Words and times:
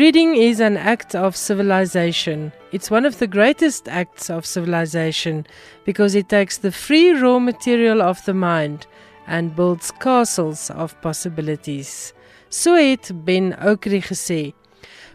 Reading 0.00 0.34
is 0.34 0.60
an 0.60 0.78
act 0.78 1.14
of 1.14 1.36
civilization. 1.36 2.52
It's 2.72 2.90
one 2.90 3.04
of 3.04 3.18
the 3.18 3.26
greatest 3.26 3.86
acts 3.86 4.30
of 4.30 4.46
civilization 4.46 5.46
because 5.84 6.14
it 6.14 6.30
takes 6.30 6.56
the 6.56 6.72
free 6.72 7.10
raw 7.12 7.38
material 7.38 8.00
of 8.00 8.24
the 8.24 8.32
mind 8.32 8.86
and 9.26 9.54
builds 9.54 9.90
castles 9.90 10.70
of 10.70 10.98
possibilities. 11.02 12.14
So 12.48 12.76
het 12.76 13.12
Ben 13.26 13.52
Okri 13.60 14.00
gesê. 14.00 14.54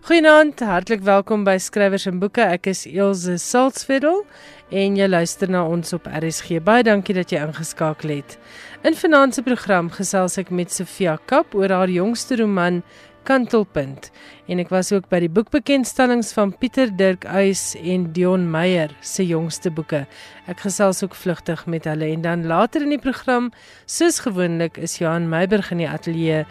Goeienaand, 0.06 0.60
hartlik 0.62 1.02
welkom 1.02 1.44
by 1.48 1.58
Skrywers 1.58 2.06
en 2.06 2.20
Boeke. 2.22 2.46
Ek 2.46 2.68
is 2.70 2.84
Elsje 2.86 3.40
Salzveld 3.42 4.22
en 4.70 5.00
jy 5.00 5.08
luister 5.10 5.50
na 5.50 5.64
ons 5.66 5.98
op 5.98 6.06
RSG. 6.06 6.60
Baie 6.62 6.86
dankie 6.86 7.18
dat 7.18 7.34
jy 7.34 7.42
ingeskakel 7.42 8.20
het. 8.20 8.38
In 8.86 8.94
vanaand 8.94 9.34
se 9.34 9.42
program 9.42 9.90
gesels 9.90 10.38
ek 10.38 10.54
met 10.54 10.70
Sofia 10.70 11.18
Kap 11.26 11.58
oor 11.58 11.74
haar 11.74 11.90
jongste 11.90 12.38
roman 12.38 12.84
Kantelpunt 13.26 14.12
en 14.48 14.62
ek 14.62 14.70
was 14.74 14.92
ook 14.94 15.10
by 15.10 15.20
die 15.24 15.32
boekbekendstellings 15.34 16.30
van 16.38 16.54
Pieter 16.62 16.92
Dirk 16.94 17.26
Uys 17.26 17.74
en 17.82 18.08
Dion 18.14 18.46
Meyer 18.54 18.94
se 19.02 19.26
jongste 19.26 19.72
boeke. 19.74 20.04
Ek 20.46 20.62
gesels 20.66 21.02
ook 21.04 21.18
vlugtig 21.18 21.66
met 21.66 21.90
hulle 21.90 22.12
en 22.14 22.24
dan 22.26 22.46
later 22.46 22.86
in 22.86 22.94
die 22.94 23.02
program, 23.02 23.52
soos 23.90 24.22
gewoonlik, 24.26 24.78
is 24.78 25.00
Johan 25.02 25.30
Meiberg 25.32 25.74
in 25.74 25.82
die 25.82 25.90
ateljee 25.90 26.46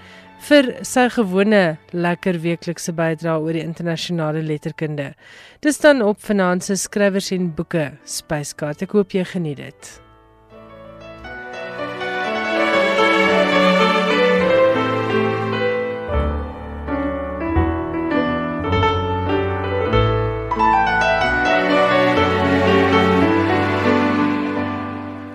vir 0.44 0.70
sy 0.84 1.06
gewone 1.14 1.64
lekker 1.94 2.40
weeklikse 2.42 2.92
bydrae 2.96 3.40
oor 3.40 3.56
die 3.56 3.64
internasionale 3.64 4.42
letterkunde. 4.44 5.12
Dis 5.64 5.80
dan 5.80 6.02
op 6.04 6.20
vanaand 6.26 6.66
se 6.66 6.76
skrywers 6.76 7.32
en 7.32 7.52
boeke 7.56 7.92
spyskaart. 8.04 8.84
Ek 8.84 8.98
hoop 8.98 9.14
jy 9.16 9.24
geniet 9.36 9.62
dit. 9.62 9.94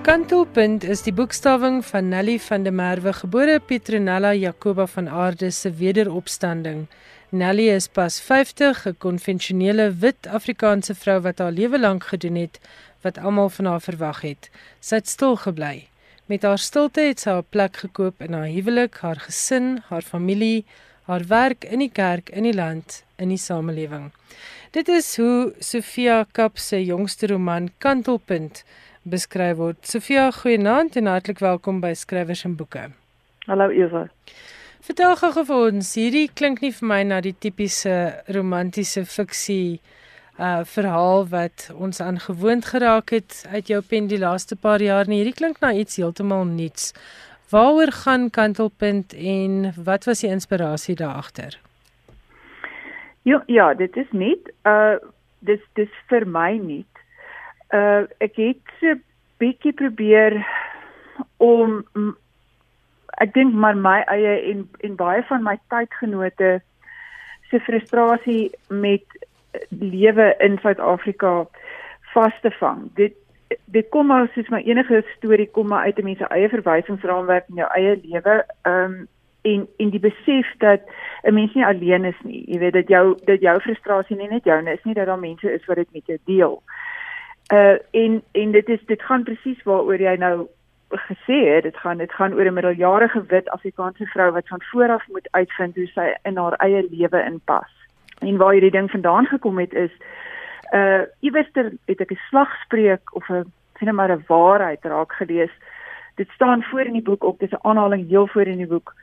Kantelpunt 0.09 0.81
is 0.89 1.03
die 1.05 1.11
boekstawing 1.13 1.83
van 1.85 2.07
Nelly 2.09 2.39
van 2.41 2.63
der 2.65 2.73
Merwe 2.73 3.11
gebore 3.13 3.59
Petronella 3.61 4.31
Jacoba 4.33 4.87
van 4.89 5.09
Aarde 5.09 5.51
se 5.51 5.69
wederopstanding. 5.69 6.87
Nelly 7.29 7.67
is 7.69 7.87
pas 7.87 8.17
50, 8.19 8.87
'n 8.87 8.95
konvensionele 8.97 9.85
wit 9.91 10.27
Afrikaanse 10.27 10.95
vrou 10.95 11.19
wat 11.21 11.37
haar 11.37 11.51
lewe 11.51 11.79
lank 11.79 12.03
gedoen 12.03 12.35
het 12.35 12.59
wat 13.01 13.17
almal 13.17 13.49
van 13.49 13.65
haar 13.65 13.81
verwag 13.81 14.21
het. 14.21 14.49
Sy 14.79 14.95
het 14.95 15.07
stil 15.07 15.35
gebly. 15.35 15.87
Met 16.25 16.41
haar 16.41 16.59
stilte 16.59 17.01
het 17.01 17.19
sy 17.19 17.29
'n 17.29 17.45
plek 17.49 17.77
gekoop 17.77 18.21
in 18.21 18.33
haar 18.33 18.49
huwelik, 18.49 18.97
haar 18.97 19.19
gesin, 19.19 19.83
haar 19.89 20.01
familie, 20.01 20.65
haar 21.03 21.27
werk 21.27 21.63
in 21.63 21.79
die 21.79 21.91
kerk, 21.91 22.29
in 22.29 22.43
die 22.43 22.55
land, 22.55 23.03
in 23.15 23.29
die 23.29 23.37
samelewing. 23.37 24.11
Dit 24.71 24.87
is 24.87 25.17
hoe 25.17 25.53
Sofia 25.59 26.25
Kap 26.31 26.57
se 26.57 26.85
jongste 26.85 27.27
roman 27.27 27.69
Kantelpunt 27.77 28.63
beskryf 29.03 29.57
word. 29.57 29.79
Sofia, 29.87 30.29
goeienaand 30.31 30.95
en 30.99 31.07
hartlik 31.07 31.39
welkom 31.39 31.79
by 31.81 31.93
Skrywers 31.95 32.43
en 32.45 32.55
Boeke. 32.59 32.89
Hallo 33.47 33.69
Eva. 33.69 34.07
Vertel 34.83 35.15
gou 35.19 35.31
vir 35.45 35.55
ons, 35.55 35.93
hierdie 35.95 36.27
klink 36.33 36.61
nie 36.63 36.71
vir 36.75 36.87
my 36.87 36.99
na 37.07 37.19
die 37.21 37.35
tipiese 37.35 38.23
romantiese 38.33 39.05
fiksie 39.05 39.79
uh 40.39 40.61
verhaal 40.63 41.25
wat 41.27 41.65
ons 41.75 41.99
aan 41.99 42.19
gewoond 42.23 42.63
geraak 42.65 43.11
het 43.11 43.41
uit 43.51 43.67
jou 43.67 43.81
pen 43.83 44.07
die 44.07 44.19
laaste 44.19 44.55
paar 44.55 44.79
jaar 44.79 45.07
nie. 45.07 45.19
Hierdie 45.19 45.35
klink 45.35 45.59
na 45.59 45.73
iets 45.75 45.99
heeltemal 45.99 46.45
nuuts. 46.47 46.93
Waaroor 47.51 47.91
gaan 47.91 48.29
Kantelpunt 48.29 49.13
en 49.13 49.73
wat 49.75 50.07
was 50.07 50.23
die 50.23 50.31
inspirasie 50.31 50.95
daar 50.95 51.19
agter? 51.19 51.59
Ja, 53.27 53.43
ja, 53.47 53.73
dit 53.73 53.97
is 53.97 54.11
nie 54.11 54.37
uh 54.63 54.95
dis 55.39 55.61
dis 55.75 55.91
vir 56.11 56.25
my 56.27 56.57
nie 56.59 56.83
uh 57.73 58.07
ek 58.17 58.35
het 58.35 58.73
so 58.79 58.95
bietjie 59.39 59.73
probeer 59.73 60.39
om 61.37 61.83
ek 63.23 63.33
dink 63.35 63.53
maar 63.53 63.77
my 63.77 63.99
eie 64.11 64.35
en 64.51 64.65
en 64.85 64.97
baie 64.99 65.23
van 65.29 65.45
my 65.45 65.55
tydgenote 65.73 66.59
se 67.49 67.59
frustrasie 67.65 68.49
met 68.69 69.05
lewe 69.69 70.35
in 70.45 70.57
Suid-Afrika 70.61 71.45
vas 72.13 72.41
te 72.41 72.51
vang. 72.59 72.89
Dit 72.95 73.17
dit 73.73 73.87
kom 73.89 74.11
maar 74.11 74.27
soos 74.33 74.49
my 74.53 74.61
enige 74.65 75.01
storie 75.15 75.49
kom 75.49 75.67
maar 75.67 75.85
uit 75.85 75.97
'n 75.99 76.03
mens 76.03 76.17
se 76.17 76.27
eie 76.27 76.49
verwysingsraamwerk 76.49 77.49
in 77.49 77.61
jou 77.61 77.69
eie 77.73 77.99
lewe. 78.03 78.45
Ehm 78.61 78.83
um, 78.83 79.07
en 79.41 79.67
en 79.77 79.89
die 79.89 79.99
besef 79.99 80.47
dat 80.57 80.81
'n 81.23 81.33
mens 81.33 81.53
nie 81.53 81.65
alleen 81.65 82.05
is 82.05 82.19
nie. 82.23 82.43
Jy 82.51 82.59
weet 82.59 82.73
dat 82.73 82.87
jou 82.87 83.17
dat 83.25 83.41
jou 83.41 83.59
frustrasie 83.59 84.17
nie 84.17 84.29
net 84.29 84.43
joune 84.43 84.73
is 84.73 84.83
nie, 84.83 84.93
dat 84.93 85.05
daar 85.05 85.19
mense 85.19 85.53
is 85.53 85.65
wat 85.65 85.75
dit 85.75 85.93
met 85.93 86.05
jou 86.05 86.19
deel. 86.25 86.63
Ehm 86.65 86.89
Uh 87.53 87.77
en 87.91 88.23
en 88.31 88.51
dit 88.51 88.67
is 88.69 88.85
dit 88.85 89.01
gaan 89.01 89.23
presies 89.23 89.63
waaroor 89.63 90.01
jy 90.01 90.15
nou 90.15 90.47
gesê 90.89 91.37
het, 91.53 91.63
dit 91.63 91.77
gaan 91.77 91.97
dit 91.97 92.11
gaan 92.11 92.33
oor 92.33 92.45
'n 92.45 92.53
middeljarige 92.53 93.23
wit 93.27 93.49
Afrikaanse 93.49 94.05
vrou 94.05 94.31
wat 94.31 94.47
van 94.47 94.61
vooraf 94.61 95.07
moet 95.07 95.27
uitvind 95.31 95.75
hoe 95.75 95.87
sy 95.87 96.13
in 96.23 96.37
haar 96.37 96.53
eie 96.53 96.87
lewe 96.89 97.23
inpas. 97.23 97.71
En 98.19 98.37
waar 98.37 98.51
hierdie 98.51 98.71
ding 98.71 98.91
vandaan 98.91 99.25
gekom 99.25 99.57
het 99.57 99.73
is 99.73 99.91
uh 100.73 101.01
iewers 101.19 101.49
het 101.85 102.01
ek 102.01 102.11
'n 102.11 102.19
slagspreuk 102.29 103.15
of 103.15 103.29
'n 103.29 103.53
sien 103.77 103.95
maar 103.95 104.11
'n 104.11 104.23
waarheid 104.27 104.83
raak 104.83 105.11
gelees. 105.11 105.51
Dit 106.15 106.29
staan 106.29 106.63
voor 106.63 106.81
in 106.81 106.93
die 106.93 107.01
boek 107.09 107.23
ook, 107.23 107.39
dis 107.39 107.51
'n 107.51 107.67
aanhaling 107.67 108.07
heel 108.07 108.27
voor 108.27 108.47
in 108.47 108.57
die 108.57 108.67
boek. 108.67 108.93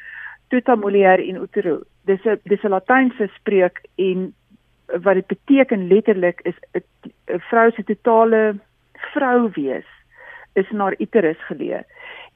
Tuta 0.48 0.74
mulier 0.74 1.18
in 1.18 1.36
utero. 1.36 1.80
Dis 2.04 2.24
'n 2.24 2.40
dis 2.42 2.62
'n 2.62 2.68
Latynse 2.68 3.30
spreuk 3.34 3.80
en 3.94 4.34
wat 4.86 5.14
dit 5.14 5.26
beteken 5.26 5.88
letterlik 5.88 6.40
is 6.42 6.58
'n 6.72 7.40
vrou 7.50 7.70
se 7.70 7.84
totale 7.84 8.58
vrou 8.92 9.50
wees 9.52 9.86
is 10.52 10.70
na 10.70 10.92
uterus 10.98 11.40
geleë. 11.48 11.82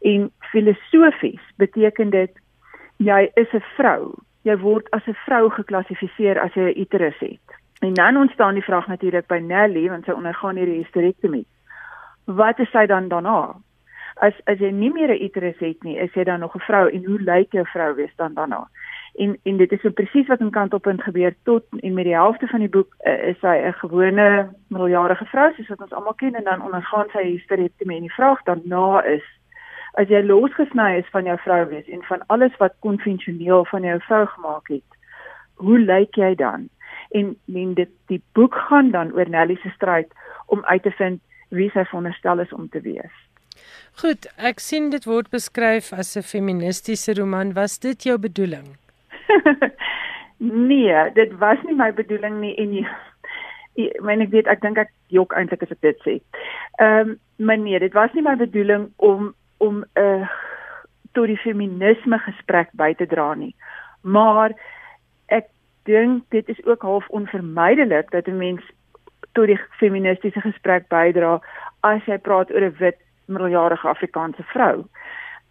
En 0.01 0.31
filosofies 0.39 1.43
beteken 1.57 2.11
dit 2.11 2.33
jy 2.97 3.31
is 3.35 3.53
'n 3.53 3.65
vrou. 3.77 4.15
Jy 4.43 4.57
word 4.57 4.91
as 4.91 5.07
'n 5.07 5.17
vrou 5.27 5.51
geklassifiseer 5.51 6.41
as 6.41 6.55
jy 6.55 6.63
'n 6.63 6.81
uterus 6.81 7.19
het. 7.19 7.49
En 7.81 7.95
dan 7.95 8.17
ontstaan 8.17 8.55
die 8.55 8.65
vraag 8.65 8.87
natuurlik 8.87 9.27
by 9.27 9.39
Nelly 9.39 9.89
want 9.89 10.05
sy 10.05 10.11
ondergaan 10.11 10.57
hierdie 10.57 10.83
hysterektomie. 10.83 11.47
Wat 12.25 12.59
is 12.59 12.71
sy 12.71 12.87
dan 12.87 13.09
daarna? 13.09 13.57
As 14.15 14.35
as 14.45 14.59
jy 14.59 14.71
nie 14.71 14.93
meer 14.93 15.11
'n 15.11 15.25
uterus 15.25 15.59
het 15.59 15.83
nie, 15.83 15.99
is 15.99 16.13
jy 16.15 16.25
dan 16.25 16.41
nog 16.41 16.55
'n 16.55 16.67
vrou 16.69 16.89
en 16.89 17.05
hoe 17.05 17.21
lyk 17.21 17.53
jou 17.53 17.67
vrou 17.67 17.95
wees 17.95 18.17
dan 18.17 18.35
daarna? 18.35 18.69
En 19.21 19.37
en 19.43 19.57
dit 19.57 19.73
is 19.73 19.81
so 19.85 19.93
presies 19.97 20.29
wat 20.33 20.41
in 20.45 20.51
kantelpunt 20.51 21.03
gebeur 21.03 21.35
tot 21.49 21.65
en 21.81 21.95
met 21.95 22.09
die 22.09 22.17
helfte 22.17 22.47
van 22.47 22.65
die 22.65 22.73
boek 22.77 22.95
uh, 23.05 23.29
is 23.33 23.39
sy 23.45 23.57
'n 23.69 23.77
gewone 23.83 24.29
middeljarige 24.69 25.27
vrou 25.33 25.49
soos 25.53 25.69
wat 25.73 25.85
ons 25.87 25.93
almal 25.99 26.17
ken 26.23 26.35
en 26.35 26.45
dan 26.45 26.65
ondergaan 26.69 27.13
sy 27.13 27.25
hysterektomie 27.27 27.97
en 27.97 28.09
die 28.09 28.19
vraag 28.19 28.43
daarna 28.49 29.05
is 29.17 29.27
as 30.01 30.09
jy 30.09 30.23
losgesny 30.25 30.91
is 31.03 31.13
van 31.13 31.25
jou 31.25 31.39
vrou 31.45 31.63
wees 31.69 31.89
en 31.89 32.03
van 32.03 32.27
alles 32.27 32.57
wat 32.57 32.81
konvensioneel 32.87 33.65
van 33.73 33.83
jou 33.83 34.01
vrou 34.09 34.27
gemaak 34.27 34.69
het 34.69 34.99
hoe 35.55 35.79
lyk 35.79 36.17
jy 36.17 36.35
dan 36.35 36.69
en 37.11 37.37
men 37.45 37.75
dit 37.75 37.91
die 38.07 38.23
boek 38.33 38.55
gaan 38.55 38.91
dan 38.91 39.13
oor 39.13 39.29
Nelly 39.29 39.59
se 39.63 39.71
stryd 39.77 40.13
om 40.47 40.65
uit 40.65 40.83
te 40.83 40.91
vind 40.91 41.21
wie 41.49 41.71
sy 41.71 41.85
veronderstel 41.85 42.41
is 42.41 42.53
om 42.53 42.69
te 42.69 42.81
wees 42.81 43.17
Goed, 44.01 44.27
ek 44.37 44.61
sien 44.61 44.91
dit 44.91 45.05
word 45.05 45.29
beskryf 45.31 45.93
as 45.93 46.17
'n 46.17 46.23
feministiese 46.23 47.13
roman. 47.15 47.53
Was 47.53 47.79
dit 47.79 48.03
jou 48.03 48.17
bedoeling? 48.19 48.79
nee, 50.71 51.13
dit 51.15 51.39
was 51.39 51.63
nie 51.63 51.75
my 51.75 51.93
bedoeling 51.93 52.41
nie 52.41 52.55
en 52.57 52.73
jy 52.73 52.85
ek 53.79 54.03
meen 54.05 54.25
ek 54.25 54.33
weet 54.35 54.49
ek 54.51 54.63
dink 54.65 54.79
ek 54.79 54.91
jok 55.15 55.35
eintlik 55.37 55.63
as 55.63 55.75
ek 55.75 55.83
dit 55.87 56.07
sê. 56.07 56.15
Ehm 56.79 57.15
um, 57.15 57.19
maar 57.41 57.57
nee, 57.57 57.79
dit 57.81 57.95
was 57.97 58.13
nie 58.13 58.25
my 58.25 58.37
bedoeling 58.37 58.91
om 58.97 59.35
om 59.59 59.85
'n 59.85 60.01
uh, 60.01 60.29
tot 61.13 61.27
die 61.27 61.41
feminisme 61.41 62.19
gesprek 62.19 62.69
by 62.73 62.93
te 62.95 63.07
dra 63.07 63.35
nie. 63.35 63.55
Maar 64.03 64.53
ek 65.29 65.49
dink 65.89 66.25
dit 66.31 66.49
is 66.49 66.65
ook 66.65 66.83
half 66.83 67.09
onvermydelik 67.09 68.11
dat 68.11 68.29
'n 68.29 68.37
mens 68.37 68.63
tot 69.33 69.47
die 69.47 69.61
feministiese 69.79 70.41
gesprek 70.41 70.89
bydra 70.89 71.41
as 71.81 72.05
jy 72.07 72.19
praat 72.19 72.51
oor 72.51 72.65
'n 72.65 72.77
wit 72.79 72.99
middeljarige 73.27 73.89
Afrikaanse 73.89 74.43
vrou. 74.43 74.85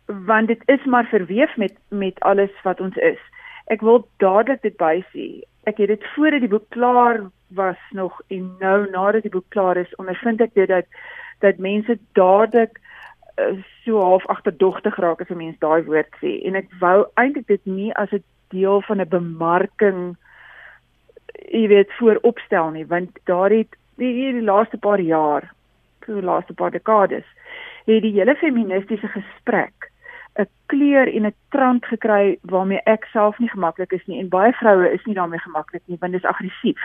Want 0.06 0.48
dit 0.48 0.62
is 0.66 0.86
maar 0.86 1.06
verweef 1.06 1.58
met 1.58 1.74
met 1.90 2.20
alles 2.20 2.52
wat 2.64 2.80
ons 2.80 2.96
is 2.96 3.20
ek 3.70 3.82
wil 3.86 4.08
dadelik 4.18 4.62
dit 4.66 4.78
bysê. 4.78 5.28
Ek 5.70 5.78
het 5.78 5.92
dit 5.94 6.06
voordat 6.16 6.42
die 6.42 6.52
boek 6.52 6.70
klaar 6.74 7.30
was 7.54 7.82
nog 7.92 8.22
en 8.28 8.56
nou 8.60 8.90
nadat 8.90 9.26
die 9.26 9.34
boek 9.34 9.50
klaar 9.54 9.78
is, 9.78 9.96
ondervind 10.02 10.42
ek 10.42 10.54
dit 10.54 10.70
dat 10.70 10.86
dat 11.40 11.58
mense 11.58 11.96
dadelik 12.20 12.80
uh, 13.40 13.56
so 13.86 14.02
half 14.04 14.26
agterdogtig 14.28 14.98
raak 15.00 15.22
as 15.22 15.30
'n 15.30 15.38
mens 15.38 15.60
daai 15.60 15.84
woord 15.88 16.12
sê 16.22 16.40
en 16.44 16.56
ek 16.56 16.68
wou 16.80 17.06
eintlik 17.16 17.48
dit 17.48 17.66
nie 17.66 17.94
as 17.96 18.12
'n 18.12 18.24
deel 18.50 18.82
van 18.82 19.02
'n 19.02 19.10
bemarking 19.10 20.18
jy 21.48 21.68
weet 21.68 21.92
vooropstel 22.00 22.72
nie 22.72 22.86
want 22.86 23.20
daar 23.24 23.50
het 23.50 23.72
die, 23.96 24.14
die 24.34 24.42
laaste 24.42 24.78
paar 24.78 25.00
jaar, 25.00 25.52
die 26.06 26.22
laaste 26.22 26.54
paar 26.54 26.72
dekades, 26.72 27.26
het 27.86 28.02
die 28.02 28.16
hele 28.16 28.36
feministiese 28.36 29.08
gesprek 29.08 29.92
'n 30.36 30.48
kleur 30.66 31.08
en 31.08 31.26
'n 31.26 31.34
trant 31.50 31.86
gekry 31.86 32.38
waarmee 32.42 32.82
ek 32.84 33.06
self 33.06 33.40
nie 33.40 33.50
gemaklik 33.50 33.92
is 33.92 34.06
nie 34.06 34.20
en 34.20 34.30
baie 34.30 34.54
vroue 34.54 34.92
is 34.92 35.06
nie 35.06 35.16
daarmee 35.16 35.40
gemaklik 35.40 35.82
nie 35.86 35.98
want 36.00 36.12
dit 36.12 36.24
is 36.24 36.30
aggressief. 36.30 36.82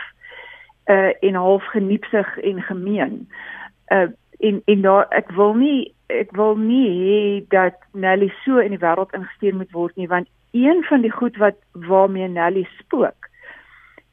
Uh 0.86 1.12
en 1.20 1.34
half 1.34 1.64
geniepsig 1.64 2.38
en 2.38 2.62
gemeen. 2.62 3.28
Uh 3.88 4.08
en 4.38 4.62
en 4.64 4.80
daar 4.80 5.06
ek 5.10 5.30
wil 5.30 5.54
nie 5.54 5.94
ek 6.06 6.32
wil 6.32 6.56
nie 6.56 6.88
hê 6.88 7.48
dat 7.48 7.74
Nelly 7.92 8.32
so 8.44 8.58
in 8.58 8.70
die 8.70 8.84
wêreld 8.86 9.14
ingestuur 9.14 9.54
moet 9.54 9.72
word 9.72 9.96
nie 9.96 10.08
want 10.08 10.28
een 10.52 10.84
van 10.84 11.00
die 11.00 11.12
goed 11.12 11.36
wat 11.36 11.56
waarmee 11.72 12.28
Nelly 12.28 12.68
spook 12.78 13.28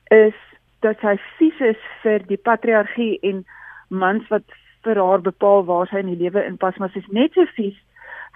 is 0.09 0.35
dat 0.79 0.99
sy 0.99 1.15
vies 1.37 1.59
is 1.59 1.81
vir 2.01 2.23
die 2.27 2.37
patriargie 2.37 3.19
en 3.21 3.45
mans 3.87 4.27
wat 4.27 4.43
vir 4.83 4.97
haar 4.97 5.21
bepaal 5.21 5.65
waar 5.65 5.87
sy 5.87 6.01
in 6.01 6.09
die 6.13 6.21
lewe 6.23 6.43
inpas, 6.45 6.77
maar 6.77 6.89
sy's 6.93 7.07
net 7.13 7.35
so 7.37 7.45
vies 7.57 7.77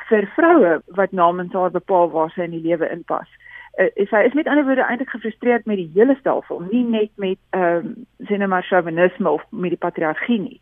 vir 0.10 0.28
vroue 0.36 0.78
wat 1.00 1.12
namens 1.12 1.54
haar 1.54 1.72
bepaal 1.72 2.10
waar 2.14 2.32
sy 2.34 2.46
in 2.48 2.56
die 2.58 2.64
lewe 2.64 2.90
inpas. 2.90 3.30
Uh, 3.76 3.90
sy 4.10 4.24
is 4.28 4.36
met 4.38 4.48
ander 4.48 4.66
woorde 4.68 4.86
eintlik 4.86 5.12
gefrustreerd 5.12 5.66
met 5.66 5.82
die 5.82 5.92
hele 5.94 6.16
stelsel, 6.20 6.62
nie 6.72 6.84
net 6.84 7.12
met 7.22 7.40
ehm 7.58 7.92
um, 7.92 8.06
sinne 8.30 8.48
maar 8.48 8.64
chauvinisme 8.64 9.30
of 9.30 9.44
met 9.50 9.76
die 9.76 9.82
patriargie 9.82 10.40
nie. 10.40 10.62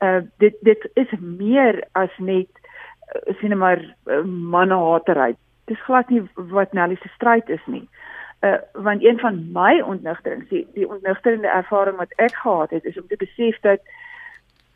Uh 0.00 0.22
dit 0.38 0.56
dit 0.62 0.88
is 0.94 1.10
meer 1.20 1.82
as 1.92 2.12
net 2.18 2.50
uh, 2.56 3.34
sinne 3.40 3.58
maar 3.60 3.82
uh, 3.82 4.22
mannehatery. 4.24 5.34
Dis 5.68 5.84
glad 5.84 6.08
nie 6.08 6.22
wat 6.36 6.72
Nelly 6.72 6.96
se 7.00 7.08
stryd 7.16 7.48
is 7.48 7.66
nie. 7.66 7.84
Uh 7.84 8.04
uh, 8.44 8.54
want 8.72 9.04
een 9.04 9.18
van 9.18 9.50
my 9.52 9.80
ontnigterings 9.80 10.48
die, 10.48 10.66
die 10.74 10.88
ontnigterende 10.88 11.48
ervaring 11.48 11.96
wat 11.96 12.12
ek 12.16 12.34
gehad 12.34 12.70
het 12.70 12.84
is 12.84 12.98
om 13.00 13.06
te 13.08 13.16
besef 13.16 13.60
dat 13.60 13.80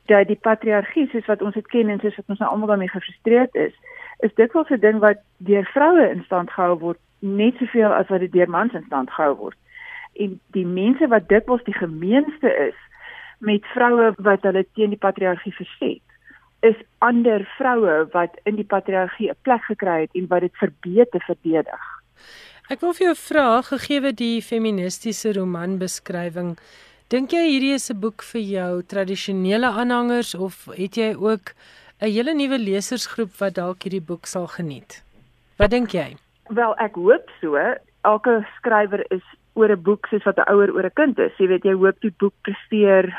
dat 0.09 0.27
die 0.27 0.41
patriargie 0.49 1.09
soos 1.13 1.27
wat 1.31 1.43
ons 1.43 1.55
dit 1.55 1.69
ken 1.75 1.93
en 1.93 2.01
soos 2.01 2.17
wat 2.17 2.35
ons 2.35 2.43
nou 2.43 2.51
almal 2.51 2.73
daarmee 2.73 2.95
gefrustreerd 2.95 3.55
is 3.55 3.75
is 4.27 4.35
dit 4.35 4.53
wel 4.53 4.65
'n 4.69 4.81
ding 4.81 4.99
wat 4.99 5.21
deur 5.37 5.65
vroue 5.75 6.09
in 6.11 6.23
stand 6.25 6.51
gehou 6.51 6.79
word 6.79 6.99
net 7.21 7.57
soveel 7.59 7.93
as 7.93 8.09
wat 8.09 8.21
dit 8.21 8.33
deur 8.33 8.51
mans 8.51 8.73
in 8.73 8.85
stand 8.87 9.11
gehou 9.11 9.35
word. 9.37 9.57
En 10.13 10.41
die 10.57 10.67
mense 10.67 11.09
wat 11.09 11.29
dikwels 11.29 11.65
die 11.65 11.75
gemeenste 11.75 12.51
is 12.69 12.79
met 13.39 13.67
vroue 13.75 14.13
wat 14.17 14.43
hulle 14.43 14.67
teen 14.75 14.95
die 14.95 15.05
patriargie 15.07 15.55
verset 15.55 16.03
is 16.67 16.75
ander 16.99 17.45
vroue 17.57 18.09
wat 18.13 18.35
in 18.43 18.57
die 18.59 18.67
patriargie 18.67 19.31
'n 19.31 19.43
plek 19.43 19.63
gekry 19.63 20.01
het 20.01 20.15
en 20.15 20.27
wat 20.27 20.41
dit 20.41 20.57
verbeter 20.57 21.21
verdedig. 21.21 21.85
Ek 22.69 22.81
wil 22.81 22.93
vir 22.93 23.07
jou 23.07 23.17
vra 23.17 23.63
gegee 23.63 24.13
die 24.13 24.43
feministiese 24.43 25.33
roman 25.33 25.79
beskrywing, 25.79 26.59
dink 27.09 27.33
jy 27.33 27.45
hierdie 27.49 27.75
is 27.75 27.91
'n 27.91 28.01
boek 28.01 28.23
vir 28.23 28.41
jou 28.41 28.83
tradisionele 28.83 29.67
aanhangers 29.67 30.35
of 30.35 30.69
het 30.77 30.97
jy 30.97 31.15
ook 31.17 31.55
'n 32.01 32.13
hele 32.13 32.35
nuwe 32.35 32.59
lesersgroep 32.59 33.33
wat 33.41 33.55
dalk 33.55 33.83
hierdie 33.83 34.05
boek 34.05 34.27
sal 34.27 34.47
geniet? 34.47 35.03
Wat 35.59 35.71
dink 35.71 35.91
jy? 35.91 36.17
Wel, 36.49 36.75
ek 36.79 36.95
hoop 36.95 37.31
so. 37.41 37.57
Elke 38.05 38.47
skrywer 38.57 39.05
is 39.11 39.25
oor 39.55 39.73
'n 39.73 39.83
boek 39.83 40.07
soos 40.07 40.25
wat 40.25 40.39
'n 40.39 40.51
ouer 40.53 40.71
oor 40.75 40.85
'n 40.85 40.95
kind 40.95 41.19
is. 41.19 41.33
Jy 41.39 41.47
weet 41.47 41.65
jy 41.65 41.75
hoop 41.75 42.01
die 42.01 42.15
boek 42.19 42.35
presteer 42.43 43.13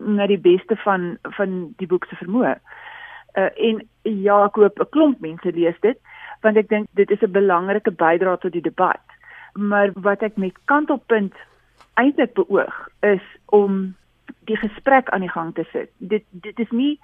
na 0.00 0.26
die 0.26 0.38
beste 0.38 0.76
van 0.76 1.18
van 1.22 1.74
die 1.78 1.86
boek 1.86 2.04
se 2.04 2.16
vermoë. 2.16 2.58
Uh, 3.34 3.50
en 3.56 3.88
ja, 4.02 4.44
ek 4.44 4.56
hoop 4.56 4.80
'n 4.80 4.90
klomp 4.90 5.20
mense 5.20 5.52
lees 5.52 5.78
dit 5.80 5.98
want 6.42 6.56
ek 6.56 6.68
dink 6.68 6.88
dit 6.94 7.10
is 7.10 7.22
'n 7.22 7.32
belangrike 7.32 7.90
bydrae 7.90 8.38
tot 8.38 8.52
die 8.52 8.68
debat. 8.68 9.00
Maar 9.54 9.90
wat 9.94 10.22
ek 10.22 10.36
met 10.36 10.52
kantelpunt 10.64 11.34
eintlik 11.94 12.34
beoog 12.34 12.88
is 13.00 13.24
om 13.46 13.94
die 14.44 14.56
gesprek 14.56 15.10
aan 15.10 15.20
die 15.20 15.30
gang 15.30 15.54
te 15.54 15.64
sit. 15.72 15.90
Dit 15.96 16.24
dit 16.30 16.58
is 16.58 16.70
nie 16.70 17.00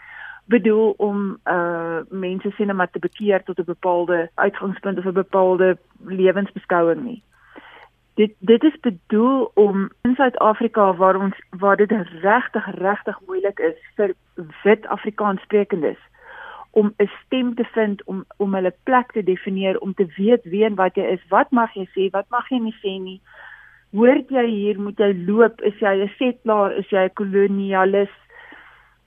bedoel 0.49 0.95
om 0.97 1.39
uh 1.45 2.01
mense 2.11 2.51
sien 2.51 2.71
om 2.71 2.87
te 2.91 2.99
bekeer 2.99 3.43
tot 3.43 3.59
'n 3.59 3.65
bepaalde 3.65 4.31
uitgangspunt 4.35 4.99
of 4.99 5.05
'n 5.05 5.13
bepaalde 5.13 5.79
lewensbeskouing 6.05 7.03
nie. 7.03 7.23
Dit 8.15 8.33
dit 8.39 8.63
is 8.63 8.81
bedoel 8.81 9.51
om 9.55 9.91
in 10.03 10.15
Suid-Afrika 10.15 10.95
waar 10.95 11.17
ons 11.17 11.35
waar 11.51 11.77
dit 11.77 11.93
regtig 12.23 12.67
regtig 12.75 13.21
moeilik 13.27 13.59
is 13.59 13.79
vir 13.97 14.15
wit 14.63 14.87
Afrikaans 14.87 15.43
sprekendes 15.43 15.99
om 16.71 16.93
'n 16.97 17.11
stem 17.25 17.55
te 17.55 17.65
vind 17.65 18.05
om 18.05 18.25
om 18.37 18.55
hulle 18.55 18.75
plek 18.83 19.13
te 19.13 19.23
definieer 19.23 19.79
om 19.79 19.95
te 19.95 20.07
weet 20.17 20.45
wie 20.45 20.65
en 20.65 20.75
wat 20.75 20.95
jy 20.95 21.03
is 21.03 21.29
wat 21.29 21.51
mag 21.51 21.75
jy 21.75 21.87
sê 21.95 22.11
wat 22.11 22.29
mag 22.29 22.49
jy 22.49 22.59
nie 22.59 22.77
sê 22.83 23.01
nie 23.03 23.21
hoort 23.97 24.31
jy 24.31 24.47
hier 24.47 24.81
moet 24.81 24.99
jy 24.99 25.13
loop 25.27 25.61
is 25.61 25.79
jy 25.81 25.95
'n 26.05 26.11
setlaar 26.19 26.73
is 26.77 26.91
jy 26.91 27.05
'n 27.05 27.17
kolonialis 27.21 28.15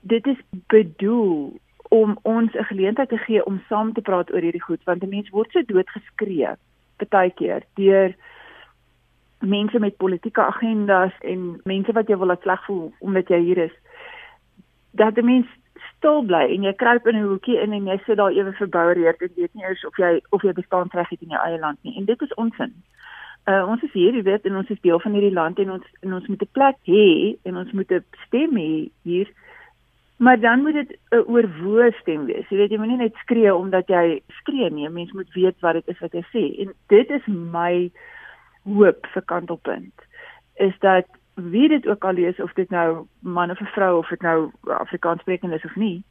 dit 0.01 0.27
is 0.27 0.41
bedoel 0.67 1.59
om 1.89 2.17
ons 2.23 2.53
'n 2.53 2.69
geleentheid 2.71 3.09
te 3.09 3.17
gee 3.17 3.45
om 3.45 3.61
saam 3.69 3.93
te 3.93 4.01
praat 4.01 4.33
oor 4.33 4.41
hierdie 4.41 4.67
goed 4.67 4.83
want 4.85 5.03
'n 5.03 5.09
mens 5.09 5.29
word 5.29 5.51
so 5.51 5.61
doodgeskree 5.61 6.55
baie 7.09 7.31
keer 7.31 7.63
deur 7.75 8.15
mense 9.39 9.79
met 9.79 9.97
politieke 9.97 10.41
agendas 10.41 11.13
en 11.21 11.61
mense 11.63 11.91
wat 11.91 12.07
jy 12.07 12.17
wil 12.17 12.27
laat 12.27 12.41
sleg 12.41 12.65
voel 12.65 12.93
omdat 12.99 13.27
jy 13.27 13.39
hier 13.39 13.57
is 13.57 13.75
dat 14.91 15.17
'n 15.17 15.25
mens 15.25 15.47
stil 16.01 16.23
bly 16.25 16.45
en 16.49 16.63
jy 16.65 16.73
kruip 16.73 17.07
in 17.07 17.15
'n 17.15 17.27
hoekie 17.29 17.59
in 17.61 17.73
en 17.73 17.85
jy 17.85 17.97
sit 18.05 18.17
daar 18.17 18.31
ewe 18.31 18.53
verboureerd 18.53 19.21
en 19.21 19.29
weet 19.35 19.53
nie 19.53 19.63
eers 19.63 19.85
of 19.85 19.97
jy 19.97 20.21
of 20.29 20.41
jy 20.41 20.53
bestaan 20.53 20.89
reg 20.91 21.09
het 21.09 21.21
in 21.21 21.29
jou 21.29 21.41
eie 21.45 21.59
land 21.59 21.77
nie. 21.83 21.97
En 21.97 22.05
dit 22.05 22.21
is 22.21 22.33
onsin. 22.33 22.73
Uh 23.51 23.63
ons 23.67 23.83
is 23.87 23.93
hier, 23.93 24.15
jy 24.15 24.23
weet, 24.27 24.45
en 24.47 24.59
ons 24.61 24.69
is 24.73 24.81
deel 24.85 24.99
van 25.03 25.15
hierdie 25.17 25.33
land 25.35 25.59
en 25.59 25.71
ons 25.77 25.87
en 26.05 26.13
ons 26.17 26.27
moet 26.31 26.43
'n 26.45 26.55
plek 26.57 26.77
hê 26.87 27.07
en 27.47 27.57
ons 27.63 27.71
moet 27.77 27.91
'n 27.91 28.05
stem 28.25 28.55
hê 28.63 28.89
hier. 29.03 29.27
Maar 30.17 30.39
dan 30.39 30.61
moet 30.61 30.73
dit 30.73 30.91
'n 31.11 31.25
oorwoe 31.33 31.91
stem 32.01 32.25
wees. 32.25 32.47
Jy 32.49 32.57
weet 32.57 32.71
jy 32.71 32.77
moenie 32.77 32.97
net 32.97 33.15
skree 33.23 33.55
omdat 33.55 33.87
jy 33.87 34.21
skree 34.39 34.69
nie. 34.69 34.89
Mens 34.89 35.11
moet 35.11 35.33
weet 35.33 35.59
wat 35.59 35.73
dit 35.73 35.87
is 35.87 35.99
wat 35.99 36.13
jy 36.13 36.23
sê. 36.33 36.43
En 36.61 36.73
dit 36.87 37.09
is 37.09 37.25
my 37.27 37.91
hoop 38.63 39.07
vir 39.13 39.23
kantelpunt 39.25 40.07
is 40.55 40.73
dat 40.79 41.07
wie 41.33 41.67
dit 41.69 41.87
ook 41.87 42.03
al 42.03 42.13
lees 42.13 42.39
of 42.39 42.53
dit 42.53 42.69
nou 42.69 43.05
man 43.19 43.51
of 43.51 43.59
vrou 43.73 43.97
of 43.97 44.07
dit 44.07 44.21
nou 44.21 44.51
Afrikaans 44.61 45.21
sprekend 45.21 45.53
is 45.53 45.65
of 45.65 45.75
nie 45.75 46.03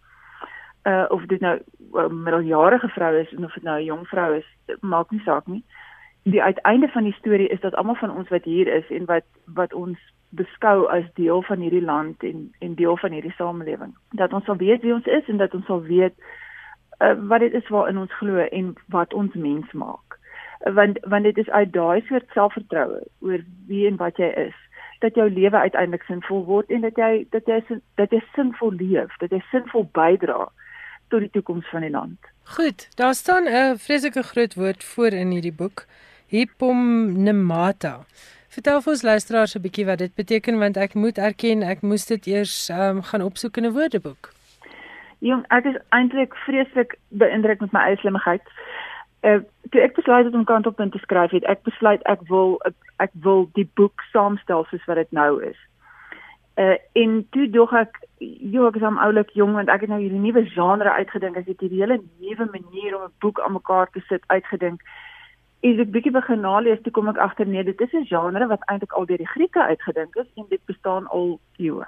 uh 0.88 1.04
of 1.08 1.22
dit 1.22 1.40
nou 1.40 1.58
'n 1.92 2.22
middeljarige 2.22 2.88
vrou 2.88 3.14
is 3.20 3.34
of 3.34 3.52
dit 3.52 3.62
nou 3.62 3.78
'n 3.80 3.84
jong 3.84 4.06
vrou 4.06 4.34
is 4.36 4.46
maak 4.80 5.10
nie 5.10 5.22
saak 5.24 5.46
nie 5.46 5.64
die 6.22 6.42
uiteinde 6.42 6.88
van 6.88 7.04
die 7.04 7.16
storie 7.18 7.48
is 7.48 7.60
dat 7.60 7.74
almal 7.74 7.94
van 7.94 8.16
ons 8.16 8.28
wat 8.28 8.44
hier 8.44 8.68
is 8.68 8.90
en 8.90 9.04
wat 9.04 9.24
wat 9.44 9.72
ons 9.72 9.98
beskou 10.30 10.86
as 10.88 11.04
deel 11.14 11.42
van 11.42 11.60
hierdie 11.60 11.84
land 11.84 12.22
en 12.22 12.52
en 12.58 12.74
deel 12.74 12.96
van 12.96 13.12
hierdie 13.12 13.34
samelewing 13.38 13.94
dat 14.10 14.32
ons 14.32 14.44
sal 14.44 14.56
weet 14.56 14.82
wie 14.82 14.94
ons 14.94 15.06
is 15.06 15.28
en 15.28 15.36
dat 15.36 15.54
ons 15.54 15.66
sal 15.66 15.82
weet 15.82 16.14
uh, 17.00 17.14
wat 17.32 17.40
dit 17.40 17.54
is 17.54 17.68
waarin 17.68 17.98
ons 17.98 18.14
glo 18.14 18.36
en 18.38 18.74
wat 18.86 19.14
ons 19.14 19.34
mens 19.34 19.72
maak 19.72 20.18
want 20.74 20.98
want 21.02 21.24
dit 21.24 21.38
is 21.38 21.50
uit 21.50 21.72
daai 21.72 22.00
soort 22.06 22.28
selfvertroue 22.32 23.00
oor 23.20 23.44
wie 23.66 23.86
en 23.86 23.96
wat 23.96 24.16
jy 24.16 24.28
is 24.48 24.58
dat 25.00 25.14
jou 25.14 25.30
lewe 25.30 25.56
uiteindelik 25.56 26.02
sinvol 26.02 26.44
word 26.44 26.70
en 26.70 26.84
dat 26.84 26.98
jy 27.00 27.24
dat 27.34 27.48
jy 27.48 27.60
dat 28.00 28.12
jy 28.12 28.20
sinvol 28.34 28.74
leef, 28.76 29.14
dat 29.22 29.32
jy 29.32 29.40
sinvol 29.50 29.86
bydra 29.96 30.48
tot 31.10 31.24
die 31.24 31.32
toekoms 31.34 31.66
van 31.72 31.86
die 31.86 31.92
land. 31.92 32.30
Goed, 32.56 32.86
daar 33.00 33.14
staan 33.14 33.48
'n 33.48 33.78
vreeslike 33.78 34.22
groot 34.22 34.54
woord 34.54 34.84
voor 34.84 35.12
in 35.22 35.30
hierdie 35.30 35.56
boek, 35.62 35.86
hypomnemata. 36.30 38.00
Vertel 38.50 38.80
vir 38.82 38.92
ons 38.92 39.02
luisteraars 39.02 39.54
'n 39.54 39.62
bietjie 39.62 39.86
wat 39.86 39.98
dit 39.98 40.14
beteken 40.14 40.58
want 40.58 40.76
ek 40.76 40.94
moet 40.94 41.18
erken 41.18 41.62
ek 41.62 41.82
moes 41.82 42.06
dit 42.06 42.26
eers 42.26 42.70
um, 42.70 43.02
gaan 43.02 43.22
opsoek 43.22 43.56
in 43.56 43.66
'n 43.66 43.72
woordeboek. 43.72 44.32
Jong, 45.18 45.44
ek 45.48 45.64
is 45.64 45.76
eintlik 45.88 46.34
vreeslik 46.34 46.98
beïndruk 47.08 47.60
met 47.60 47.72
my 47.72 47.80
eie 47.80 47.96
slimmigheid 47.96 48.42
uh, 49.20 49.40
toe 49.70 49.80
ek 49.80 49.94
besluit 49.94 50.24
het 50.24 50.34
om 50.34 50.44
kantelpunt 50.44 50.92
te 50.92 50.98
skryf 50.98 51.30
het 51.36 51.44
ek 51.44 51.62
besluit 51.68 52.02
ek 52.10 52.22
wil 52.28 52.56
ek 53.02 53.12
wil 53.26 53.48
die 53.58 53.68
boek 53.78 54.04
saamstel 54.12 54.64
soos 54.70 54.86
wat 54.88 55.00
dit 55.00 55.12
nou 55.12 55.42
is. 55.44 55.58
Uh 56.60 56.76
en 56.98 57.20
toe 57.36 57.46
dog 57.50 57.72
ek 57.76 58.00
joh 58.54 58.68
ek 58.68 58.80
is 58.80 58.86
om 58.86 58.98
oulik 58.98 59.30
jong 59.36 59.54
want 59.58 59.72
ek 59.72 59.84
het 59.86 59.92
nou 59.92 60.00
hierdie 60.00 60.22
nuwe 60.22 60.44
genre 60.54 60.96
uitgedink 60.98 61.36
as 61.36 61.48
ek 61.48 61.62
hierdie 61.64 61.82
hele 61.84 62.00
nuwe 62.20 62.48
manier 62.56 62.96
om 62.96 63.06
'n 63.08 63.14
boek 63.24 63.40
aan 63.40 63.56
mekaar 63.58 63.90
te 63.92 64.02
sit 64.08 64.24
uitgedink. 64.26 64.82
Is 65.60 65.78
ek 65.78 65.90
bietjie 65.92 66.12
begin 66.12 66.40
nalees 66.40 66.80
toe 66.82 66.92
kom 66.96 67.08
ek 67.12 67.18
agter 67.20 67.46
nee 67.46 67.64
dit 67.64 67.80
is 67.80 67.92
'n 67.92 68.06
genre 68.08 68.46
wat 68.46 68.62
eintlik 68.72 68.92
al 68.92 69.06
deur 69.06 69.18
die 69.18 69.32
Grieke 69.34 69.62
uitgedink 69.62 70.16
is 70.16 70.28
en 70.36 70.46
dit 70.48 70.60
bestaan 70.66 71.06
al 71.08 71.38
eeue. 71.58 71.86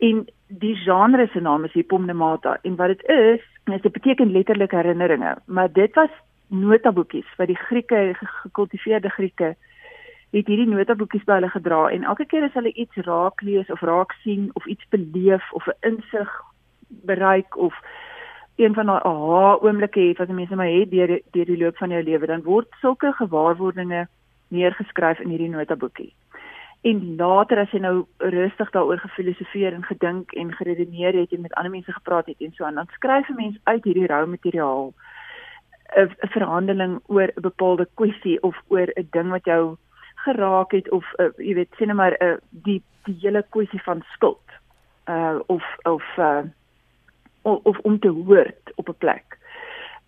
En 0.00 0.26
die 0.48 0.76
genre 0.76 1.26
se 1.32 1.40
naam 1.40 1.64
is 1.64 1.72
Hypomnemata 1.72 2.58
en 2.62 2.76
wat 2.76 2.88
dit 2.88 3.04
is, 3.08 3.42
dit 3.64 3.92
beteken 3.92 4.32
letterlik 4.32 4.70
herinneringe, 4.70 5.36
maar 5.46 5.72
dit 5.72 5.94
was 5.94 6.10
notaboekies 6.48 7.36
wat 7.36 7.46
die 7.46 7.56
Grieke 7.56 8.14
gekultiveerde 8.20 9.08
Grieke 9.08 9.56
het 10.30 10.46
hierdie 10.46 10.68
notaboekies 10.68 11.24
by 11.24 11.38
hulle 11.38 11.48
gedra 11.52 11.86
en 11.88 12.04
elke 12.04 12.26
keer 12.28 12.44
as 12.44 12.56
hulle 12.56 12.72
iets 12.72 13.00
raak 13.06 13.40
lees 13.40 13.70
of 13.72 13.80
raak 13.80 14.12
sien 14.22 14.50
of 14.60 14.66
iets 14.66 14.84
beleef 14.92 15.52
of 15.52 15.66
'n 15.66 15.92
insig 15.92 16.28
bereik 16.88 17.56
of 17.56 17.74
een 18.58 18.74
van 18.74 18.86
daai 18.90 19.00
aha 19.06 19.58
oomblikke 19.62 20.00
het 20.00 20.18
wat 20.18 20.28
mense 20.28 20.56
maar 20.56 20.70
het 20.70 20.90
deur 20.90 21.20
deur 21.34 21.50
die 21.50 21.58
loop 21.58 21.76
van 21.76 21.90
jou 21.94 22.02
lewe 22.02 22.26
dan 22.26 22.42
word 22.42 22.66
sulke 22.80 23.12
gewaarwordinge 23.12 24.06
neergeskryf 24.48 25.20
in 25.20 25.28
hierdie 25.28 25.50
notaboekie. 25.50 26.12
En 26.82 27.16
later 27.16 27.58
as 27.58 27.70
jy 27.74 27.80
nou 27.82 28.06
rustig 28.34 28.70
daaroor 28.74 28.98
gefilosofeer 29.02 29.74
en 29.74 29.84
gedink 29.86 30.32
en 30.32 30.52
geredeneer 30.54 31.14
het 31.20 31.32
en 31.32 31.46
met 31.46 31.54
ander 31.54 31.70
mense 31.70 31.92
gepraat 31.92 32.26
het 32.26 32.40
en 32.40 32.52
so 32.56 32.64
aan 32.64 32.80
dan 32.80 32.90
skryf 32.94 33.28
'n 33.28 33.40
mens 33.42 33.58
uit 33.62 33.84
hierdie 33.84 34.06
rou 34.06 34.26
materiaal 34.26 34.92
'n 35.96 36.30
verhandeling 36.36 37.00
oor 37.06 37.30
'n 37.34 37.40
bepaalde 37.40 37.88
kwessie 37.94 38.42
of 38.42 38.56
oor 38.68 38.90
'n 38.94 39.08
ding 39.10 39.30
wat 39.30 39.44
jou 39.44 39.76
geraak 40.14 40.70
het 40.72 40.90
of 40.90 41.04
uh, 41.16 41.30
jy 41.36 41.54
weet 41.54 41.74
sien 41.76 41.94
maar 41.94 42.22
uh, 42.22 42.36
die 42.50 42.82
die 43.04 43.18
hele 43.20 43.44
kwessie 43.48 43.82
van 43.82 44.02
skuld 44.12 44.46
uh 45.08 45.38
of 45.46 45.64
of 45.82 46.04
uh 46.16 46.42
of, 47.42 47.60
of 47.62 47.78
om 47.78 47.98
te 47.98 48.08
hoort 48.08 48.72
op 48.74 48.88
'n 48.88 48.98
plek. 48.98 49.38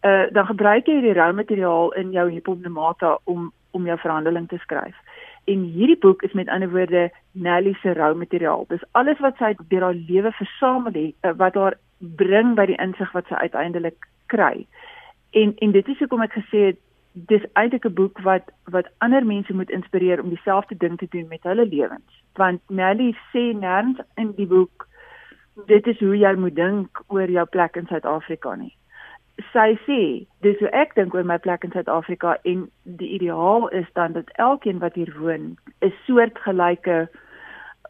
Uh 0.03 0.27
dan 0.33 0.47
gebruik 0.47 0.87
jy 0.87 1.01
die 1.01 1.13
roumateriaal 1.13 1.93
in 1.93 2.11
jou 2.11 2.31
hypomnemata 2.31 3.19
om 3.25 3.53
om 3.71 3.87
jou 3.87 3.99
verhandeling 3.99 4.49
te 4.49 4.59
skryf. 4.59 4.97
En 5.45 5.63
hierdie 5.63 5.99
boek 5.99 6.23
is 6.23 6.33
met 6.33 6.49
ander 6.49 6.71
woorde 6.71 7.11
Nelly 7.33 7.73
se 7.83 7.93
roumateriaal. 7.93 8.65
Dis 8.69 8.85
alles 8.93 9.19
wat 9.19 9.37
sy 9.37 9.55
deur 9.69 9.83
haar 9.83 9.95
lewe 9.95 10.33
versamel 10.33 10.93
het 10.93 11.15
uh, 11.23 11.33
wat 11.37 11.55
haar 11.55 11.79
bring 11.99 12.55
by 12.55 12.67
die 12.67 12.79
insig 12.81 13.13
wat 13.13 13.27
sy 13.29 13.35
uiteindelik 13.35 14.09
kry. 14.27 14.67
En 15.31 15.55
en 15.59 15.73
dit 15.73 15.89
is 15.89 15.99
hoekom 15.99 16.23
ek 16.23 16.33
gesê 16.33 16.65
het 16.71 16.79
dis 17.13 17.45
eintlik 17.53 17.85
'n 17.85 17.95
boek 17.95 18.21
wat 18.21 18.51
wat 18.65 18.91
ander 18.99 19.27
mense 19.27 19.55
moet 19.55 19.71
inspireer 19.71 20.23
om 20.23 20.29
dieselfde 20.29 20.77
ding 20.77 20.99
te 20.99 21.07
doen 21.11 21.29
met 21.29 21.43
hulle 21.43 21.67
lewens. 21.67 22.23
Want 22.35 22.61
Nelly 22.69 23.17
sê 23.33 23.53
nêrens 23.53 23.99
in 24.15 24.33
die 24.37 24.47
boek 24.47 24.87
dit 25.67 25.87
is 25.87 25.99
hoe 25.99 26.17
jy 26.19 26.35
moet 26.37 26.55
dink 26.57 27.02
oor 27.09 27.31
jou 27.31 27.47
plek 27.47 27.76
in 27.76 27.87
Suid-Afrika 27.87 28.55
nie. 28.57 28.75
Sy 29.52 29.79
sê, 29.87 30.00
dis 30.45 30.59
hoe 30.61 30.69
ek 30.76 30.95
dink 30.95 31.14
oor 31.14 31.25
my 31.25 31.38
plek 31.38 31.64
in 31.64 31.73
Suid-Afrika 31.73 32.37
en 32.45 32.67
die 32.85 33.09
ideaal 33.17 33.69
is 33.69 33.88
dan 33.95 34.12
dat 34.12 34.31
elkeen 34.37 34.79
wat 34.79 34.95
hier 34.95 35.12
woon 35.19 35.57
'n 35.81 35.93
soortgelyke 36.07 37.09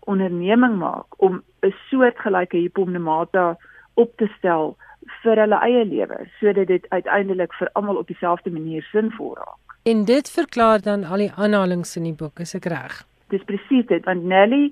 onderneming 0.06 0.78
maak 0.78 1.06
om 1.16 1.42
'n 1.62 1.74
soortgelyke 1.90 2.56
hipomnemata 2.56 3.56
op 3.94 4.16
te 4.16 4.28
stel 4.38 4.76
vir 5.22 5.36
hulle 5.42 5.58
eie 5.66 5.84
lewe 5.84 6.18
sodat 6.40 6.66
dit 6.66 6.86
uiteindelik 6.88 7.52
vir 7.58 7.70
almal 7.72 7.96
op 7.96 8.06
dieselfde 8.06 8.50
manier 8.50 8.82
sinvol 8.92 9.34
raak. 9.36 9.76
En 9.82 10.04
dit 10.04 10.30
verklaar 10.30 10.80
dan 10.80 11.04
al 11.04 11.16
die 11.16 11.32
aanhalinge 11.36 11.96
in 11.96 12.02
die 12.02 12.14
boek, 12.14 12.40
is 12.40 12.54
ek 12.54 12.64
reg? 12.64 13.09
Dis 13.30 13.44
presies 13.48 13.86
dit 13.86 14.04
want 14.04 14.24
Nelly 14.24 14.70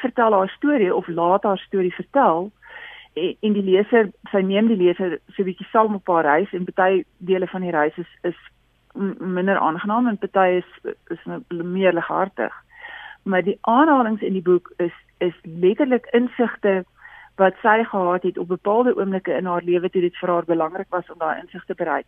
vertel 0.00 0.32
haar 0.32 0.48
storie 0.48 0.94
of 0.94 1.08
laat 1.08 1.42
haar 1.42 1.58
storie 1.58 1.94
vertel 1.94 2.50
en 3.14 3.52
die 3.56 3.66
leser 3.66 4.10
sy 4.30 4.40
neem 4.46 4.68
die 4.70 4.78
leser 4.78 5.18
so 5.34 5.42
'n 5.42 5.48
bietjie 5.50 5.66
saam 5.72 5.94
op 5.94 6.08
haar 6.08 6.24
reis 6.24 6.52
en 6.52 6.66
baie 6.74 7.04
dele 7.18 7.46
van 7.46 7.62
die 7.62 7.70
reis 7.70 7.96
is 7.98 8.12
is 8.22 8.38
minder 9.18 9.58
aangenaam 9.58 10.06
en 10.08 10.18
baie 10.32 10.62
is 10.62 10.94
is 11.08 11.24
meer 11.48 11.92
lighartig. 11.92 12.54
Maar 13.22 13.42
die 13.42 13.58
aanhalinge 13.60 14.26
in 14.26 14.32
die 14.32 14.42
boek 14.42 14.72
is 14.76 14.94
is 15.18 15.34
letterlik 15.42 16.06
insigte 16.12 16.84
wat 17.36 17.54
sy 17.62 17.84
gehad 17.84 18.22
het 18.22 18.38
op 18.38 18.48
bepaalde 18.48 18.96
oomblikke 18.96 19.36
in 19.36 19.46
haar 19.46 19.62
lewe 19.62 19.90
toe 19.90 20.00
dit 20.00 20.16
vir 20.16 20.28
haar 20.28 20.44
belangrik 20.44 20.88
was 20.88 21.10
om 21.10 21.18
daai 21.18 21.40
insig 21.40 21.64
te 21.64 21.74
bereik. 21.74 22.06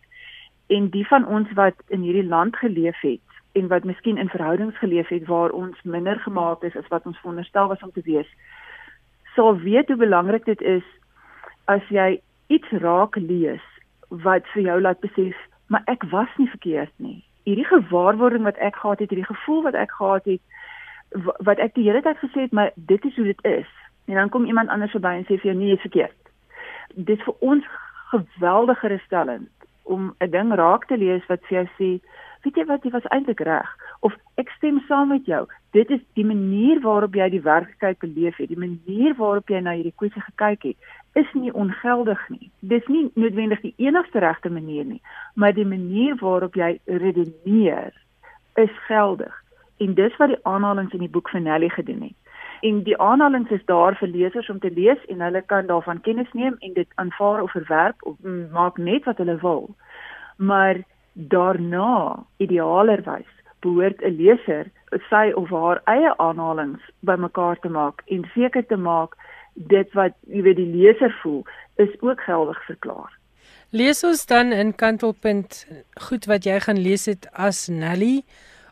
En 0.67 0.89
die 0.89 1.07
van 1.07 1.27
ons 1.27 1.51
wat 1.53 1.75
in 1.87 2.01
hierdie 2.01 2.27
land 2.27 2.55
geleef 2.55 2.99
het 3.01 3.32
en 3.53 3.67
wat 3.67 3.83
miskien 3.83 4.17
in 4.17 4.29
verhoudings 4.29 4.77
geleef 4.77 5.07
het 5.07 5.25
waar 5.29 5.49
ons 5.49 5.77
minder 5.83 6.19
gemaak 6.19 6.63
is 6.63 6.75
as 6.75 6.87
wat 6.89 7.05
ons 7.05 7.17
veronderstel 7.21 7.67
was 7.67 7.81
om 7.81 7.91
te 7.91 8.01
wees, 8.05 8.29
sal 9.35 9.57
weet 9.57 9.87
hoe 9.87 9.97
belangrik 9.97 10.45
dit 10.45 10.61
is 10.61 10.83
as 11.65 11.85
jy 11.89 12.21
iets 12.47 12.69
raak 12.83 13.15
lees 13.15 13.61
wat 14.09 14.47
vir 14.53 14.63
jou 14.69 14.81
laat 14.81 14.99
besef, 15.01 15.37
maar 15.67 15.85
ek 15.89 16.03
was 16.11 16.29
nie 16.37 16.49
verkeerd 16.49 16.91
nie. 16.97 17.21
Hierdie 17.43 17.67
gewaarwording 17.67 18.43
wat 18.43 18.57
ek 18.57 18.75
gehad 18.75 18.99
het, 18.99 19.09
hierdie 19.09 19.29
gevoel 19.29 19.63
wat 19.69 19.77
ek 19.77 19.95
gehad 19.97 20.25
het 20.25 20.41
wat 21.45 21.59
ek 21.61 21.75
die 21.77 21.85
hele 21.85 22.01
tyd 22.01 22.17
gesê 22.17 22.47
het, 22.47 22.53
maar 22.57 22.71
dit 22.75 23.05
is 23.05 23.15
hoe 23.15 23.25
dit 23.25 23.41
is. 23.45 23.69
En 24.09 24.17
dan 24.17 24.29
kom 24.33 24.45
iemand 24.45 24.69
anders 24.73 24.91
verby 24.91 25.11
en 25.19 25.25
sê 25.27 25.37
vir 25.37 25.51
jou 25.51 25.57
nee, 25.59 25.73
jy's 25.75 25.85
verkeerd. 25.85 26.31
Dit 26.95 27.21
vir 27.21 27.35
ons 27.39 27.67
geweldige 28.09 28.79
gerusstellend 28.81 29.49
om 29.83 30.15
'n 30.19 30.31
ding 30.31 30.53
raak 30.53 30.85
te 30.87 30.97
lees 30.97 31.25
wat 31.27 31.45
vir 31.45 31.57
jou 31.57 31.67
sê 31.77 31.89
weet 32.43 32.55
jy 32.59 32.65
wat 32.69 32.83
jy 32.83 32.91
was 32.91 33.07
eintlik 33.15 33.39
reg. 33.39 33.69
Of 33.99 34.15
ek 34.41 34.49
stem 34.57 34.81
saam 34.87 35.13
met 35.15 35.25
jou. 35.25 35.45
Dit 35.71 35.89
is 35.89 36.01
die 36.13 36.25
manier 36.25 36.81
waarop 36.83 37.15
jy 37.15 37.29
die 37.29 37.41
werklikheid 37.41 37.99
beleef 37.99 38.37
het. 38.37 38.49
Die 38.49 38.59
manier 38.59 39.15
waarop 39.17 39.49
jy 39.49 39.61
na 39.63 39.77
hierdie 39.77 39.95
kwessie 39.95 40.21
gekyk 40.21 40.73
het 40.73 40.91
is 41.13 41.29
nie 41.37 41.53
ongeldig 41.53 42.21
nie. 42.29 42.49
Dis 42.59 42.87
nie 42.89 43.05
noodwendig 43.13 43.61
die 43.61 43.75
enigste 43.77 44.19
regte 44.19 44.49
manier 44.49 44.85
nie 44.85 45.01
maar 45.33 45.53
die 45.53 45.65
manier 45.65 46.15
waarop 46.15 46.55
jy 46.55 46.79
redeneer 46.85 47.93
is 48.53 48.73
geldig. 48.87 49.43
En 49.77 49.93
dis 49.93 50.17
wat 50.17 50.29
die 50.29 50.43
aanhalinge 50.43 50.93
in 50.93 51.05
die 51.05 51.09
boek 51.09 51.29
van 51.29 51.43
Nelly 51.43 51.69
gedoen 51.69 52.01
het. 52.01 52.17
En 52.61 52.83
die 52.83 52.97
aanhalinge 52.97 53.49
is 53.49 53.65
daar 53.65 53.95
vir 53.99 54.07
lesers 54.07 54.49
om 54.49 54.59
te 54.59 54.71
lees 54.71 55.05
en 55.11 55.21
hulle 55.21 55.41
kan 55.41 55.65
daarvan 55.67 56.01
kennis 56.01 56.31
neem 56.31 56.55
en 56.59 56.73
dit 56.73 56.87
aanvaar 56.95 57.41
of 57.41 57.51
verwerp 57.51 58.03
of 58.03 58.15
maak 58.51 58.77
net 58.77 59.03
wat 59.03 59.17
hulle 59.17 59.37
wil. 59.41 59.75
Maar 60.37 60.83
daarna 61.13 62.25
idealerwys 62.37 63.29
behoort 63.61 64.01
'n 64.01 64.15
leser 64.17 64.71
sy 65.09 65.31
of 65.35 65.49
haar 65.49 65.81
eie 65.85 66.17
aanhalinge 66.17 66.79
bymekaar 66.99 67.59
te 67.59 67.69
maak 67.69 68.01
en 68.05 68.29
seker 68.33 68.65
te 68.65 68.77
maak 68.77 69.15
dit 69.53 69.93
wat 69.93 70.13
jy 70.27 70.41
weet 70.41 70.55
die 70.57 70.71
leser 70.75 71.13
voel 71.21 71.43
is 71.75 71.89
ook 72.01 72.21
geldig 72.21 72.65
verklaar. 72.65 73.11
Lees 73.69 74.03
ons 74.03 74.25
dan 74.25 74.51
in 74.51 74.75
kantelpunt 74.75 75.65
goed 76.07 76.25
wat 76.25 76.45
jy 76.45 76.59
gaan 76.59 76.81
lees 76.81 77.05
het 77.05 77.27
as 77.33 77.67
Nelly 77.67 78.23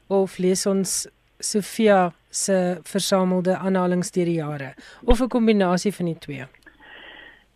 of 0.08 0.38
lees 0.38 0.66
ons 0.66 1.08
Sofia 1.40 2.12
se 2.30 2.80
versamelde 2.84 3.58
aanhalinge 3.58 4.12
deur 4.14 4.26
die 4.26 4.40
jare 4.40 4.74
of 5.06 5.22
'n 5.22 5.28
kombinasie 5.28 5.94
van 5.94 6.06
die 6.06 6.20
twee? 6.20 6.46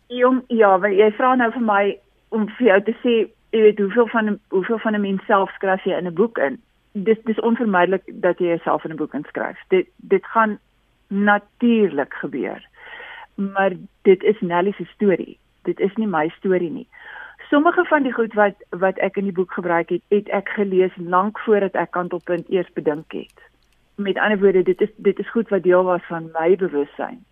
Jong, 0.06 0.42
ja, 0.48 0.78
jy 0.88 1.10
vra 1.12 1.34
nou 1.34 1.52
vir 1.52 1.62
my 1.62 1.98
om 2.28 2.48
vir 2.58 2.66
jou 2.66 2.80
te 2.82 2.94
sê 3.02 3.35
jy 3.56 3.62
weet 3.64 3.78
hoeveel 3.78 4.08
van 4.12 4.38
hoeveel 4.48 4.78
van 4.78 4.94
'n 4.94 5.00
mens 5.00 5.24
self 5.24 5.50
skryf 5.50 5.84
jy 5.84 5.96
in 5.96 6.06
'n 6.06 6.14
boek 6.14 6.38
in. 6.38 6.60
Dis 6.92 7.18
dis 7.24 7.40
onvermydelik 7.40 8.04
dat 8.06 8.38
jy 8.38 8.46
jouself 8.46 8.84
in 8.84 8.92
'n 8.92 8.96
boek 8.96 9.14
inskryf. 9.14 9.58
Dit 9.68 9.86
dit 9.96 10.26
gaan 10.26 10.58
natuurlik 11.08 12.14
gebeur. 12.14 12.68
Maar 13.34 13.72
dit 14.02 14.22
is 14.22 14.40
Nelly 14.40 14.72
se 14.72 14.84
storie. 14.84 15.38
Dit 15.62 15.80
is 15.80 15.94
nie 15.94 16.06
my 16.06 16.28
storie 16.28 16.70
nie. 16.70 16.88
Sommige 17.50 17.84
van 17.84 18.02
die 18.02 18.12
goed 18.12 18.34
wat 18.34 18.54
wat 18.70 18.98
ek 18.98 19.16
in 19.16 19.24
die 19.24 19.32
boek 19.32 19.52
gebruik 19.52 19.88
het, 19.88 20.02
het 20.08 20.28
ek 20.28 20.48
gelees 20.48 20.96
lank 20.96 21.38
voordat 21.38 21.74
ek 21.74 21.90
kantelpunt 21.90 22.48
eers 22.48 22.72
bedink 22.72 23.12
het. 23.12 23.40
Met 23.94 24.18
ander 24.18 24.38
woorde, 24.38 24.62
dit 24.62 24.80
is 24.80 24.90
dit 24.96 25.18
is 25.18 25.30
goed 25.30 25.48
wat 25.48 25.62
deel 25.62 25.84
was 25.84 26.02
van 26.06 26.30
my 26.32 26.56
bewussyn 26.56 27.24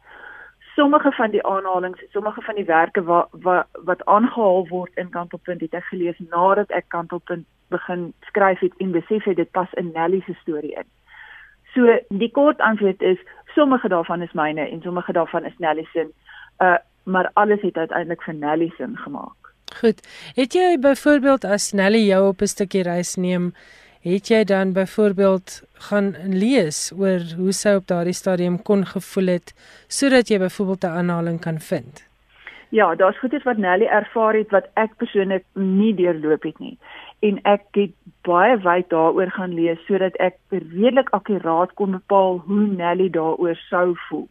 sommige 0.74 1.12
van 1.12 1.30
die 1.30 1.46
aanhalinge, 1.46 2.06
sommige 2.12 2.42
van 2.42 2.54
die 2.54 2.64
werke 2.64 3.02
wat 3.02 3.28
wat 3.30 3.66
wat 3.72 4.04
aangehaal 4.04 4.68
word 4.68 4.94
in 4.94 5.10
Kantelpunt 5.10 5.60
het 5.60 5.74
ek 5.74 5.84
gelees 5.90 6.18
nadat 6.30 6.70
ek 6.70 6.88
Kantelpunt 6.88 7.46
begin 7.68 8.12
skryf 8.30 8.60
het 8.60 8.74
en 8.78 8.90
besef 8.90 9.24
het 9.24 9.36
dit 9.36 9.50
pas 9.50 9.72
in 9.80 9.92
Nelly 9.94 10.22
se 10.26 10.34
storie 10.40 10.74
in. 10.74 10.88
So 11.74 11.98
die 12.08 12.30
kort 12.30 12.60
antwoord 12.60 13.02
is 13.02 13.18
sommige 13.54 13.88
daarvan 13.88 14.22
is 14.22 14.32
myne 14.32 14.68
en 14.68 14.82
sommige 14.82 15.12
daarvan 15.12 15.44
is 15.44 15.58
Nelly 15.58 15.86
se. 15.92 16.08
Uh 16.58 16.76
maar 17.04 17.30
alles 17.32 17.60
het 17.60 17.76
uiteindelik 17.76 18.22
vir 18.22 18.34
Nelly 18.34 18.72
se 18.76 18.86
gemaak. 18.94 19.50
Goed. 19.80 19.98
Het 20.34 20.54
jy 20.54 20.78
byvoorbeeld 20.80 21.44
as 21.44 21.72
Nelly 21.72 22.06
jou 22.06 22.28
op 22.28 22.40
'n 22.40 22.46
stukkie 22.46 22.82
reis 22.82 23.14
neem 23.14 23.52
het 24.04 24.28
jy 24.28 24.44
dan 24.44 24.72
byvoorbeeld 24.76 25.62
gaan 25.88 26.12
lees 26.28 26.92
oor 26.92 27.22
hoe 27.36 27.52
sy 27.56 27.76
op 27.78 27.86
daardie 27.88 28.16
stadium 28.16 28.58
kon 28.62 28.84
gevoel 28.86 29.32
het 29.38 29.54
sodat 29.88 30.28
jy 30.28 30.38
byvoorbeeld 30.38 30.84
'n 30.84 30.96
aanhaling 31.00 31.40
kan 31.40 31.58
vind? 31.58 32.04
Ja, 32.68 32.94
daar's 32.94 33.18
goedes 33.18 33.42
wat 33.42 33.56
Nelly 33.56 33.86
ervaar 33.86 34.34
het 34.34 34.50
wat 34.50 34.66
ek 34.74 34.96
persoonlik 34.96 35.44
nie 35.52 35.94
deurloop 35.94 36.42
het 36.42 36.58
nie. 36.58 36.78
En 37.18 37.38
ek 37.42 37.62
het 37.70 37.92
baie 38.22 38.56
wyd 38.58 38.88
daaroor 38.88 39.30
gaan 39.30 39.54
lees 39.54 39.78
sodat 39.86 40.16
ek 40.16 40.36
redelik 40.50 41.08
akkuraat 41.10 41.74
kon 41.74 41.90
bepaal 41.90 42.38
hoe 42.46 42.66
Nelly 42.66 43.10
daaroor 43.10 43.56
sou 43.70 43.94
voel. 44.08 44.28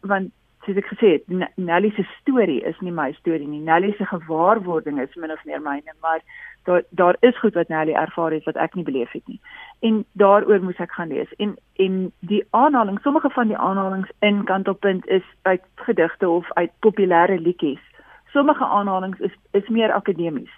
Want 0.00 0.30
soos 0.64 0.76
ek 0.76 0.90
gesê 0.92 1.12
het, 1.16 1.24
Nelly 1.56 1.90
se 1.96 2.04
storie 2.20 2.60
is 2.68 2.76
nie 2.84 2.92
my 2.92 3.12
storie 3.12 3.48
nie. 3.48 3.60
Nelly 3.64 3.94
se 3.96 4.04
gewaarwording 4.04 5.00
is 5.00 5.16
min 5.16 5.32
of 5.32 5.44
meer 5.44 5.62
myne, 5.64 5.94
maar 6.04 6.20
daar 6.68 6.82
daar 6.90 7.16
is 7.20 7.38
goed 7.38 7.54
wat 7.54 7.68
Nelly 7.68 7.92
ervaar 7.92 8.32
het 8.32 8.44
wat 8.44 8.56
ek 8.56 8.74
nie 8.74 8.84
beleef 8.84 9.12
het 9.12 9.26
nie. 9.26 9.40
En 9.80 10.04
daaroor 10.12 10.62
moes 10.62 10.80
ek 10.84 10.92
gaan 10.92 11.08
lees. 11.08 11.34
En 11.36 11.56
en 11.76 12.12
die 12.20 12.44
aanhaling, 12.50 13.00
sommige 13.00 13.30
van 13.30 13.48
die 13.48 13.56
aanhalinge 13.56 14.10
in 14.18 14.44
Kantelpunt 14.44 15.06
is 15.06 15.24
uit 15.42 15.62
gedigte 15.74 16.28
of 16.28 16.52
uit 16.52 16.72
populêre 16.86 17.40
liedjies. 17.40 17.84
Sommige 18.32 18.64
aanhalinge 18.64 19.16
is 19.18 19.36
is 19.50 19.68
meer 19.68 19.92
akademies. 19.92 20.52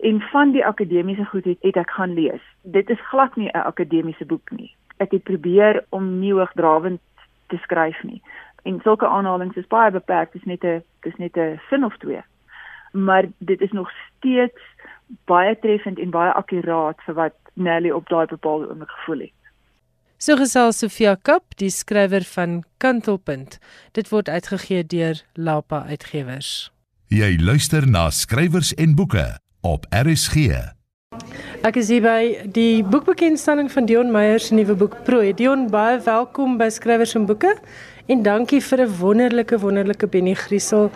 En 0.00 0.20
van 0.20 0.52
die 0.52 0.66
akademiese 0.66 1.24
goed 1.24 1.44
het, 1.44 1.58
het 1.60 1.76
ek 1.76 1.90
gaan 1.90 2.14
lees. 2.14 2.42
Dit 2.62 2.90
is 2.90 3.08
glad 3.08 3.36
nie 3.36 3.48
'n 3.52 3.66
akademiese 3.72 4.26
boek 4.26 4.50
nie. 4.50 4.74
Ek 4.96 5.10
het 5.10 5.22
probeer 5.22 5.84
om 5.88 6.18
nie 6.18 6.32
hoogdrawend 6.32 7.00
te 7.46 7.56
skryf 7.56 8.02
nie. 8.02 8.22
En 8.62 8.80
sulke 8.80 9.06
aanhalinge 9.06 9.54
is 9.54 9.66
baie 9.66 9.90
beperk, 9.90 10.32
dis 10.32 10.44
net 10.44 10.64
'n 10.64 10.82
dis 11.00 11.16
net 11.16 11.36
'n 11.36 11.60
sin 11.68 11.84
of 11.84 11.96
twee. 11.96 12.22
Maar 12.92 13.24
dit 13.38 13.60
is 13.60 13.72
nog 13.72 13.90
steeds 13.90 14.60
baie 15.30 15.58
treffend 15.58 15.98
en 15.98 16.10
baie 16.10 16.32
akkuraat 16.32 17.00
vir 17.06 17.14
wat 17.14 17.36
Nelly 17.54 17.90
op 17.90 18.08
daai 18.08 18.26
bepaalde 18.26 18.68
oomblik 18.68 18.90
gevoel 18.90 19.20
het. 19.26 19.36
So 20.20 20.36
gesels 20.36 20.78
Sofia 20.78 21.14
Kap, 21.16 21.56
die 21.56 21.70
skrywer 21.72 22.24
van 22.34 22.62
Kantelpunt. 22.78 23.58
Dit 23.96 24.10
word 24.12 24.28
uitgegee 24.28 24.84
deur 24.84 25.22
Lapa 25.34 25.84
Uitgewers. 25.88 26.70
Jy 27.08 27.38
luister 27.40 27.88
na 27.88 28.10
skrywers 28.10 28.74
en 28.76 28.94
boeke 28.94 29.24
op 29.66 29.86
RSG. 29.90 30.50
Ek 31.64 31.76
is 31.80 31.88
hier 31.90 32.04
by 32.04 32.50
die 32.52 32.84
boekbekendstelling 32.86 33.70
van 33.72 33.88
Dion 33.88 34.12
Meyer 34.12 34.40
se 34.40 34.54
nuwe 34.54 34.76
boek 34.78 34.94
Prooi. 35.08 35.32
Dion, 35.36 35.66
baie 35.72 35.98
welkom 36.04 36.54
by 36.60 36.68
Skrywers 36.72 37.16
en 37.18 37.26
Boeke 37.28 37.56
en 38.06 38.22
dankie 38.22 38.60
vir 38.60 38.84
'n 38.84 38.94
wonderlike 39.00 39.58
wonderlike 39.58 40.06
Benny 40.06 40.34
Griesel 40.34 40.90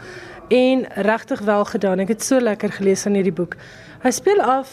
en 0.48 0.86
regtig 0.94 1.40
wel 1.40 1.64
gedaan. 1.64 2.00
Ek 2.00 2.08
het 2.08 2.22
so 2.22 2.40
lekker 2.40 2.72
gelees 2.72 3.06
aan 3.06 3.14
hierdie 3.14 3.32
boek. 3.32 3.56
Hy 4.04 4.10
speel 4.12 4.40
af 4.44 4.68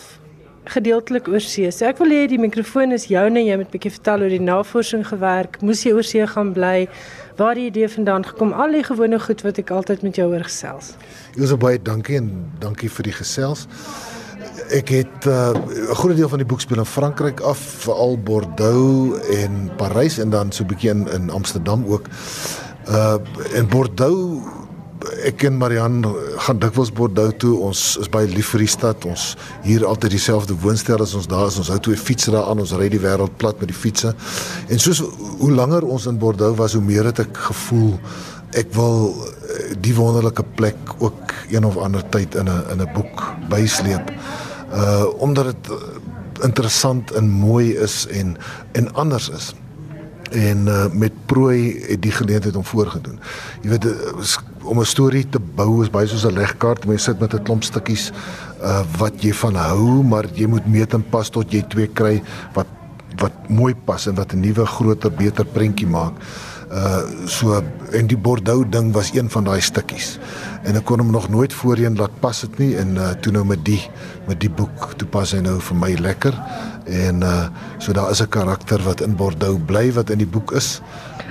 gedeeltelik 0.68 1.30
oor 1.32 1.40
see. 1.40 1.70
So 1.72 1.88
ek 1.88 2.02
wil 2.04 2.12
hê 2.12 2.26
die 2.28 2.40
mikrofoon 2.42 2.92
is 2.92 3.06
joune, 3.08 3.40
jy 3.40 3.56
moet 3.56 3.70
'n 3.70 3.72
bietjie 3.72 3.92
vertel 3.96 4.26
oor 4.26 4.34
die 4.34 4.44
navorsing 4.44 5.06
gewerk. 5.08 5.62
Moes 5.62 5.86
jy 5.86 5.94
oor 5.96 6.04
see 6.04 6.28
gaan 6.28 6.52
bly? 6.52 6.90
Waar 7.38 7.56
die 7.56 7.72
idee 7.72 7.88
vandaan 7.88 8.26
gekom? 8.28 8.52
Al 8.52 8.72
die 8.76 8.84
gewone 8.84 9.20
goed 9.20 9.42
wat 9.42 9.58
ek 9.58 9.72
altyd 9.72 10.04
met 10.04 10.16
jou 10.16 10.28
oor 10.34 10.44
gesels. 10.44 10.96
Jose 11.38 11.56
baie 11.56 11.80
dankie 11.80 12.18
en 12.18 12.52
dankie 12.60 12.90
vir 12.90 13.04
die 13.04 13.14
gesels. 13.14 13.68
Ek 14.70 14.90
het 14.90 15.26
uh, 15.26 15.56
'n 15.56 15.96
groot 15.96 16.18
deel 16.18 16.30
van 16.30 16.40
die 16.40 16.48
boek 16.48 16.62
speel 16.62 16.80
in 16.80 16.86
Frankryk 16.86 17.40
af, 17.40 17.58
veral 17.58 18.18
Bordeaux 18.18 19.16
en 19.32 19.72
Parys 19.78 20.20
en 20.20 20.30
dan 20.30 20.52
so 20.52 20.64
'n 20.64 20.68
bietjie 20.68 20.92
in 20.92 21.30
Amsterdam 21.30 21.86
ook. 21.88 22.06
Uh 22.90 23.16
in 23.56 23.68
Bordeaux 23.68 24.44
ek 25.27 25.43
en 25.43 25.58
Marian 25.58 26.01
gaan 26.46 26.60
dikwels 26.60 26.91
Bordeaux 26.91 27.34
toe. 27.38 27.55
Ons 27.60 27.98
is 28.01 28.10
baie 28.10 28.27
lief 28.27 28.53
vir 28.53 28.65
die 28.65 28.72
stad. 28.72 29.05
Ons 29.05 29.36
hier 29.63 29.86
altyd 29.86 30.12
dieselfde 30.12 30.58
woonstel 30.62 31.01
as 31.01 31.15
ons 31.17 31.27
daar 31.27 31.48
is. 31.48 31.58
Ons 31.62 31.72
hou 31.74 31.79
twee 31.79 31.98
fietsse 31.98 32.31
daar 32.31 32.50
aan. 32.51 32.60
Ons 32.63 32.75
ry 32.77 32.89
die 32.89 33.01
wêreld 33.01 33.38
plat 33.38 33.60
met 33.60 33.72
die 33.72 33.77
fietsse. 33.77 34.13
En 34.70 34.79
soos 34.79 35.03
hoe 35.41 35.51
langer 35.51 35.84
ons 35.88 36.05
in 36.05 36.20
Bordeaux 36.22 36.58
was, 36.58 36.77
hoe 36.77 36.86
meer 36.86 37.10
het 37.12 37.20
ek 37.25 37.38
gevoel 37.50 37.98
ek 38.58 38.72
wil 38.75 39.13
die 39.79 39.93
wonderlike 39.96 40.43
plek 40.60 40.77
ook 41.00 41.34
een 41.51 41.65
of 41.65 41.77
ander 41.79 42.03
tyd 42.12 42.36
in 42.36 42.50
'n 42.50 42.63
in 42.72 42.81
'n 42.81 42.93
boek 42.93 43.24
bysleep 43.50 44.12
uh 44.74 45.05
omdat 45.17 45.46
dit 45.46 45.72
uh, 45.72 45.77
interessant 46.43 47.12
en 47.12 47.29
mooi 47.29 47.75
is 47.75 48.08
en 48.08 48.38
en 48.72 48.93
anders 48.93 49.29
is. 49.29 49.55
En 50.31 50.67
uh 50.67 50.86
met 50.91 51.12
prooi 51.25 51.84
het 51.88 52.01
die 52.01 52.12
geleentheid 52.12 52.55
om 52.55 52.65
voorgedoen. 52.65 53.20
Jy 53.62 53.70
weet 53.70 53.88
om 54.72 54.80
'n 54.80 54.88
storie 54.88 55.28
te 55.28 55.40
bou 55.40 55.84
is 55.84 55.92
baie 55.92 56.08
soos 56.08 56.25
'n 56.25 56.34
legkaart. 56.34 56.86
Jy 56.88 56.98
sit 56.98 57.20
met 57.20 57.34
'n 57.34 57.44
klomp 57.44 57.63
stukkies 57.63 58.12
uh 58.63 58.84
wat 58.98 59.24
jy 59.24 59.34
van 59.34 59.56
hou, 59.56 60.04
maar 60.04 60.25
jy 60.34 60.48
moet 60.48 60.66
meet 60.66 60.94
en 60.94 61.04
pas 61.10 61.30
tot 61.30 61.51
jy 61.51 61.62
twee 61.68 61.88
kry 61.88 62.22
wat 62.54 62.68
wat 63.20 63.50
mooi 63.50 63.75
pas 63.75 64.08
en 64.08 64.16
wat 64.16 64.34
'n 64.34 64.40
nuwe 64.40 64.66
groter 64.66 65.12
beter 65.12 65.46
prentjie 65.46 65.88
maak. 65.88 66.13
Uh 66.72 67.28
so 67.28 67.63
en 67.92 68.08
die 68.08 68.18
Bordeaux 68.18 68.63
ding 68.70 68.94
was 68.94 69.12
een 69.13 69.30
van 69.30 69.44
daai 69.44 69.62
stukkies 69.62 70.20
en 70.63 70.75
ek 70.75 70.86
kon 70.86 71.00
hom 71.00 71.12
nog 71.12 71.30
nooit 71.30 71.54
voorheen 71.54 71.98
laat 71.98 72.20
pas 72.20 72.42
dit 72.42 72.58
nie 72.58 72.75
en 72.78 72.96
uh, 72.96 73.10
toe 73.20 73.34
nou 73.34 73.44
met 73.46 73.66
die 73.66 73.82
met 74.28 74.40
die 74.40 74.50
boek 74.50 74.94
toe 74.96 75.08
pas 75.08 75.32
hy 75.32 75.42
nou 75.42 75.60
vir 75.60 75.78
my 75.78 75.92
lekker 76.00 76.38
en 76.86 77.24
uh, 77.24 77.50
so 77.78 77.92
daar 77.92 78.12
is 78.12 78.22
'n 78.22 78.30
karakter 78.30 78.80
wat 78.88 79.01
in 79.01 79.16
Bordeaux 79.16 79.60
bly 79.66 79.92
wat 79.92 80.10
in 80.10 80.17
die 80.17 80.32
boek 80.38 80.52
is 80.52 80.82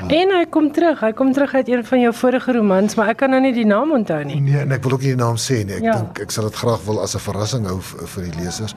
En 0.08 0.32
hy 0.36 0.44
kom 0.50 0.70
terug. 0.72 1.00
Hy 1.00 1.12
kom 1.12 1.32
terug 1.32 1.54
uit 1.54 1.68
een 1.68 1.84
van 1.84 2.00
jou 2.00 2.12
vorige 2.14 2.52
romans, 2.52 2.94
maar 2.94 3.08
ek 3.12 3.16
kan 3.22 3.30
nou 3.30 3.40
nie 3.40 3.52
die 3.52 3.66
naam 3.66 3.92
onthou 3.92 4.22
nie. 4.24 4.40
Nee, 4.40 4.60
en 4.62 4.72
ek 4.72 4.82
wil 4.86 4.96
ook 4.96 5.04
nie 5.04 5.14
die 5.14 5.20
naam 5.20 5.36
sê 5.36 5.60
nie. 5.64 5.76
Ek 5.80 5.88
ja. 5.88 5.96
dink 6.00 6.22
ek 6.24 6.30
sal 6.34 6.48
dit 6.48 6.56
graag 6.62 6.80
wil 6.86 7.02
as 7.02 7.14
'n 7.14 7.24
verrassing 7.26 7.66
hou 7.66 7.80
vir 7.82 8.22
die 8.30 8.36
lesers. 8.40 8.74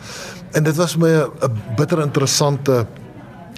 En 0.54 0.64
dit 0.64 0.76
was 0.76 0.98
my 0.98 1.14
'n 1.24 1.62
bitter 1.78 2.02
interessante 2.02 2.86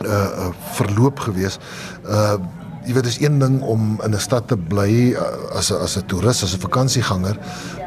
uh 0.03 0.51
verloop 0.75 1.19
gewees. 1.19 1.59
Uh 2.03 2.37
jy 2.85 2.93
weet 2.93 3.07
dis 3.07 3.19
een 3.21 3.39
ding 3.39 3.61
om 3.61 3.99
in 4.03 4.13
'n 4.13 4.19
stad 4.19 4.47
te 4.47 4.57
bly 4.57 5.13
uh, 5.13 5.57
as 5.57 5.71
'n 5.71 5.81
as 5.81 5.97
'n 5.97 6.05
toerist, 6.05 6.43
as 6.43 6.53
'n 6.53 6.59
vakansieganger, 6.59 7.37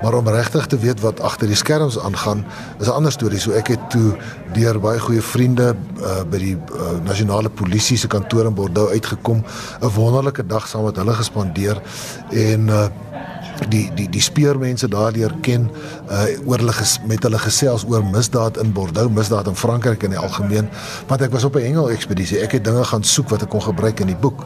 maar 0.02 0.14
om 0.14 0.28
regtig 0.28 0.66
te 0.66 0.78
weet 0.78 1.00
wat 1.00 1.20
agter 1.20 1.46
die 1.46 1.56
skerms 1.56 1.98
aangaan, 1.98 2.44
is 2.80 2.86
'n 2.86 2.90
ander 2.90 3.12
storie. 3.12 3.38
So 3.38 3.52
ek 3.52 3.68
het 3.68 3.90
toe 3.90 4.16
deur 4.52 4.80
baie 4.80 4.98
goeie 4.98 5.22
vriende 5.22 5.76
uh, 6.00 6.22
by 6.30 6.38
die 6.38 6.56
uh, 6.56 6.98
nasionale 7.04 7.48
polisie 7.50 7.96
se 7.96 8.06
kantoor 8.06 8.46
in 8.46 8.54
Bordeaux 8.54 8.90
uitgekom, 8.90 9.44
'n 9.80 9.88
wonderlike 9.94 10.46
dag 10.46 10.68
saam 10.68 10.84
met 10.84 10.96
hulle 10.96 11.14
gespandeer 11.14 11.82
en 12.30 12.68
uh, 12.68 12.86
die 13.68 13.90
die 13.94 14.06
die 14.10 14.22
speurmense 14.22 14.88
daardeur 14.88 15.34
ken 15.42 15.68
uh 16.10 16.24
oor 16.46 16.62
hulle 16.62 16.72
ges, 16.72 16.98
met 17.06 17.22
hulle 17.26 17.38
gesels 17.42 17.84
oor 17.88 18.04
misdaad 18.04 18.56
in 18.62 18.72
Bordeaux, 18.72 19.10
misdaad 19.12 19.50
in 19.50 19.56
Frankryk 19.56 20.02
in 20.06 20.14
die 20.14 20.20
algemeen, 20.20 20.68
want 21.10 21.22
ek 21.22 21.34
was 21.34 21.44
op 21.44 21.56
'n 21.56 21.66
hengel 21.66 21.90
ekspedisie. 21.90 22.40
Ek 22.40 22.52
het 22.52 22.64
dinge 22.64 22.84
gaan 22.84 23.04
soek 23.04 23.28
wat 23.28 23.42
ek 23.42 23.48
kon 23.48 23.62
gebruik 23.62 24.00
in 24.00 24.06
die 24.06 24.16
boek. 24.16 24.44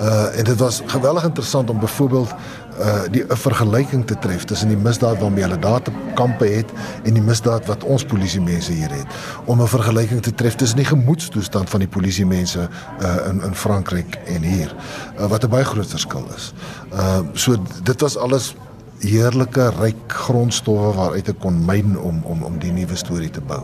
Uh 0.00 0.38
en 0.38 0.44
dit 0.44 0.58
was 0.58 0.82
geweldig 0.86 1.24
interessant 1.24 1.70
om 1.70 1.78
byvoorbeeld 1.80 2.34
uh 2.80 3.02
die 3.10 3.24
'n 3.24 3.36
vergelyking 3.36 4.06
te 4.06 4.18
tref 4.18 4.44
tussen 4.44 4.68
die 4.68 4.76
misdaad 4.76 5.18
waarmee 5.18 5.44
hulle 5.44 5.58
daar 5.58 5.82
te 5.82 5.90
kampe 6.14 6.46
het 6.46 6.70
en 7.04 7.14
die 7.14 7.22
misdaad 7.22 7.66
wat 7.66 7.84
ons 7.84 8.04
polisie 8.04 8.40
mense 8.40 8.72
hier 8.72 8.90
het 8.90 9.06
om 9.44 9.60
'n 9.62 9.68
vergelyking 9.68 10.22
te 10.22 10.34
tref 10.34 10.54
tussen 10.54 10.76
die 10.76 10.86
gemoedstoestand 10.86 11.70
van 11.70 11.80
die 11.80 11.88
polisie 11.88 12.26
mense 12.26 12.68
uh 13.02 13.28
in 13.28 13.42
in 13.42 13.54
Frankryk 13.54 14.18
en 14.26 14.42
hier 14.42 14.74
uh, 15.18 15.26
wat 15.26 15.44
'n 15.44 15.48
baie 15.48 15.64
groot 15.64 15.90
verskil 15.90 16.26
is. 16.36 16.52
Uh 16.92 17.20
so 17.32 17.56
dit 17.82 18.00
was 18.00 18.16
alles 18.16 18.54
heerlike 18.98 19.70
ryk 19.80 20.12
grondstowwe 20.12 20.94
waaruit 20.94 21.28
ek 21.28 21.38
kon 21.38 21.64
myn 21.64 21.98
om 21.98 22.22
om 22.24 22.42
om 22.42 22.58
die 22.58 22.72
nuwe 22.72 22.96
storie 22.96 23.30
te 23.30 23.40
bou. 23.40 23.62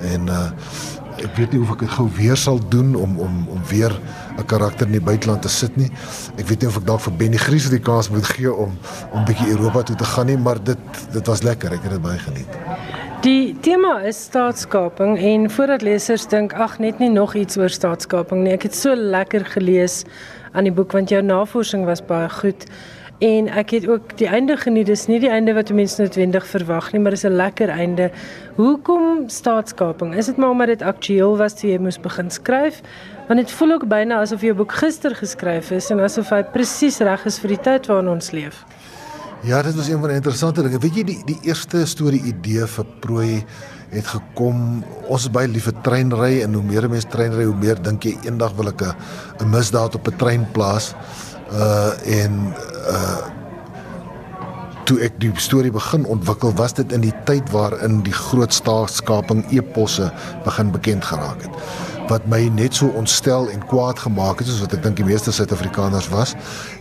En 0.00 0.28
uh 0.28 0.50
ek 1.16 1.36
weet 1.36 1.52
nie 1.52 1.60
of 1.64 1.70
ek 1.72 1.86
dit 1.86 1.90
gou 1.96 2.08
weer 2.16 2.36
sal 2.36 2.60
doen 2.68 2.94
om 2.94 3.18
om 3.18 3.46
om 3.48 3.60
weer 3.68 3.94
'n 4.38 4.46
karakter 4.46 4.86
in 4.86 4.92
die 4.92 5.00
buiteland 5.00 5.42
te 5.42 5.48
sit 5.48 5.76
nie. 5.76 5.90
Ek 6.36 6.46
weet 6.48 6.60
nie 6.60 6.68
of 6.68 6.76
ek 6.76 6.86
dalk 6.86 7.00
vir 7.00 7.12
Benny 7.12 7.36
Griese 7.36 7.70
die 7.70 7.80
kans 7.80 8.10
moet 8.10 8.26
gee 8.26 8.52
om 8.52 8.78
om 9.12 9.24
bietjie 9.24 9.50
Europa 9.50 9.82
toe 9.82 9.96
te 9.96 10.04
gaan 10.04 10.26
nie, 10.26 10.36
maar 10.38 10.62
dit 10.62 10.78
dit 11.12 11.26
was 11.26 11.42
lekker. 11.42 11.72
Ek 11.72 11.82
het 11.82 11.90
dit 11.90 12.02
baie 12.02 12.18
geniet. 12.18 12.48
Die 13.22 13.56
tema 13.60 14.02
is 14.06 14.18
staatskaping 14.22 15.18
en 15.18 15.50
voordat 15.50 15.82
lesers 15.82 16.26
dink 16.28 16.52
ag 16.52 16.78
net 16.78 16.98
nie 16.98 17.08
nog 17.10 17.34
iets 17.34 17.56
oor 17.56 17.72
staatskaping 17.72 18.42
nie. 18.44 18.52
Ek 18.52 18.62
het 18.68 18.74
so 18.74 18.94
lekker 18.94 19.44
gelees 19.44 20.04
aan 20.52 20.64
die 20.68 20.72
boek 20.72 20.92
want 20.92 21.10
jou 21.10 21.22
navorsing 21.22 21.84
was 21.84 22.04
baie 22.04 22.28
goed. 22.28 22.68
En 23.18 23.46
ek 23.48 23.70
het 23.70 23.86
ook 23.88 24.10
die 24.20 24.26
einde 24.28 24.56
geniet. 24.60 24.90
Dis 24.90 25.06
nie 25.08 25.16
die 25.20 25.30
einde 25.32 25.54
wat 25.56 25.70
mense 25.72 26.02
noodwendig 26.02 26.44
verwag 26.46 26.90
nie, 26.92 27.00
maar 27.00 27.14
dis 27.16 27.24
'n 27.24 27.32
lekker 27.32 27.68
einde. 27.68 28.10
Hoekom 28.56 29.28
staatskaping? 29.28 30.14
Is 30.14 30.26
dit 30.26 30.36
maar 30.36 30.50
omdat 30.50 30.66
dit 30.66 30.82
aktueel 30.82 31.36
was 31.36 31.54
toe 31.54 31.70
jy 31.70 31.78
moes 31.78 32.00
begin 32.00 32.30
skryf? 32.30 32.80
Want 33.28 33.40
dit 33.40 33.50
voel 33.50 33.72
ook 33.72 33.88
byna 33.88 34.20
asof 34.20 34.40
jou 34.40 34.54
boek 34.54 34.72
gister 34.72 35.14
geskryf 35.14 35.70
is 35.70 35.90
en 35.90 36.00
asof 36.00 36.28
hy 36.28 36.42
presies 36.42 36.98
reg 36.98 37.24
is 37.26 37.38
vir 37.38 37.48
die 37.48 37.60
tyd 37.60 37.86
waarin 37.86 38.08
ons 38.08 38.30
leef. 38.30 38.64
Ja, 39.42 39.62
dit 39.62 39.74
was 39.74 39.88
een 39.88 40.00
van 40.00 40.08
die 40.08 40.16
interessante 40.16 40.62
dinge. 40.62 40.78
Weet 40.78 40.94
jy 40.94 41.04
die 41.04 41.22
die 41.26 41.38
eerste 41.42 41.86
storie 41.86 42.22
idee 42.22 42.66
vir 42.66 42.86
prooi 43.00 43.44
het 43.90 44.06
gekom. 44.06 44.84
Ons 45.06 45.22
is 45.22 45.30
baie 45.30 45.48
lief 45.48 45.64
vir 45.64 45.80
treinry 45.82 46.42
en 46.42 46.54
hoe 46.54 46.62
meer 46.62 46.88
mense 46.88 47.08
treinry, 47.08 47.44
hoe 47.44 47.56
meer 47.56 47.82
dink 47.82 48.04
jy 48.04 48.18
eendag 48.24 48.52
wil 48.56 48.68
ek 48.68 48.82
'n 49.40 49.50
misdaad 49.50 49.94
op 49.94 50.08
'n 50.08 50.16
trein 50.16 50.46
plaas 50.52 50.94
uh 51.52 52.22
en 52.22 52.54
uh 52.90 53.24
toe 54.86 55.00
ek 55.02 55.16
die 55.18 55.32
storie 55.42 55.72
begin 55.74 56.06
ontwikkel 56.06 56.54
was 56.54 56.76
dit 56.78 56.92
in 56.94 57.02
die 57.02 57.14
tyd 57.26 57.50
waarin 57.50 58.04
die 58.06 58.14
groot 58.14 58.54
staatskaping 58.54 59.42
eposse 59.50 60.12
begin 60.44 60.70
bekend 60.70 61.04
geraak 61.04 61.42
het 61.42 61.58
wat 62.06 62.26
my 62.30 62.44
net 62.54 62.74
so 62.74 62.86
ontstel 62.94 63.48
en 63.50 63.64
kwaad 63.66 63.98
gemaak 63.98 64.38
het 64.38 64.46
soos 64.48 64.62
wat 64.62 64.76
ek 64.76 64.84
dink 64.84 65.00
die 65.00 65.06
meeste 65.08 65.32
Suid-Afrikaners 65.34 66.06
was. 66.12 66.36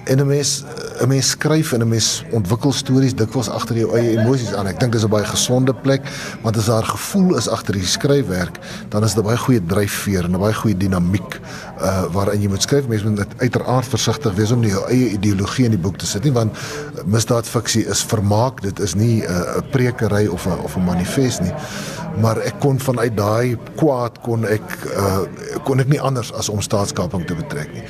En 0.05 0.19
'n 0.19 0.27
mens 0.27 0.63
'n 1.01 1.07
mens 1.07 1.29
skryf 1.29 1.71
en 1.71 1.81
'n 1.81 1.87
mens 1.87 2.23
ontwikkel 2.31 2.71
stories 2.71 3.15
dikwels 3.15 3.49
agter 3.49 3.77
jou 3.77 3.97
eie 3.97 4.17
emosies 4.17 4.53
aan. 4.53 4.67
Ek 4.67 4.79
dink 4.79 4.91
dis 4.91 5.03
'n 5.03 5.09
baie 5.09 5.25
gesonde 5.25 5.73
plek, 5.73 6.01
want 6.41 6.57
as 6.57 6.65
daar 6.65 6.83
gevoel 6.83 7.37
is 7.37 7.49
agter 7.49 7.73
die 7.73 7.85
skryfwerk, 7.85 8.59
dan 8.89 9.03
is 9.03 9.13
dit 9.13 9.23
'n 9.23 9.27
baie 9.27 9.37
goeie 9.37 9.65
dryfveer 9.65 10.23
en 10.23 10.31
'n 10.31 10.39
baie 10.39 10.53
goeie 10.53 10.77
dinamiek 10.77 11.39
uh 11.81 12.03
waarin 12.13 12.41
jy 12.41 12.47
moet 12.47 12.61
skryf. 12.61 12.87
Mense 12.87 13.09
moet 13.09 13.25
uiteraard 13.37 13.85
versigtig 13.85 14.33
wees 14.33 14.51
om 14.51 14.59
nie 14.59 14.69
jou 14.69 14.89
eie 14.89 15.09
ideologie 15.09 15.65
in 15.65 15.71
die 15.71 15.79
boek 15.79 15.97
te 15.97 16.05
sit 16.05 16.23
nie, 16.23 16.33
want 16.33 16.57
misdaadfiksie 17.05 17.85
is 17.85 18.03
vermaak. 18.03 18.61
Dit 18.61 18.79
is 18.79 18.93
nie 18.93 19.21
'n 19.21 19.31
uh, 19.31 19.61
prekery 19.71 20.27
of 20.27 20.45
'n 20.45 20.59
of 20.63 20.75
'n 20.75 20.83
manifest 20.83 21.41
nie 21.41 21.53
maar 22.21 22.37
ek 22.37 22.59
kon 22.59 22.79
vanuit 22.79 23.17
daai 23.17 23.57
kwaad 23.75 24.21
kon 24.21 24.45
ek 24.45 24.77
uh, 24.97 25.19
kon 25.63 25.79
ek 25.79 25.87
nie 25.87 26.01
anders 26.01 26.33
as 26.33 26.49
om 26.49 26.61
staatskaping 26.61 27.25
te 27.27 27.35
betrek 27.35 27.73
nie. 27.73 27.83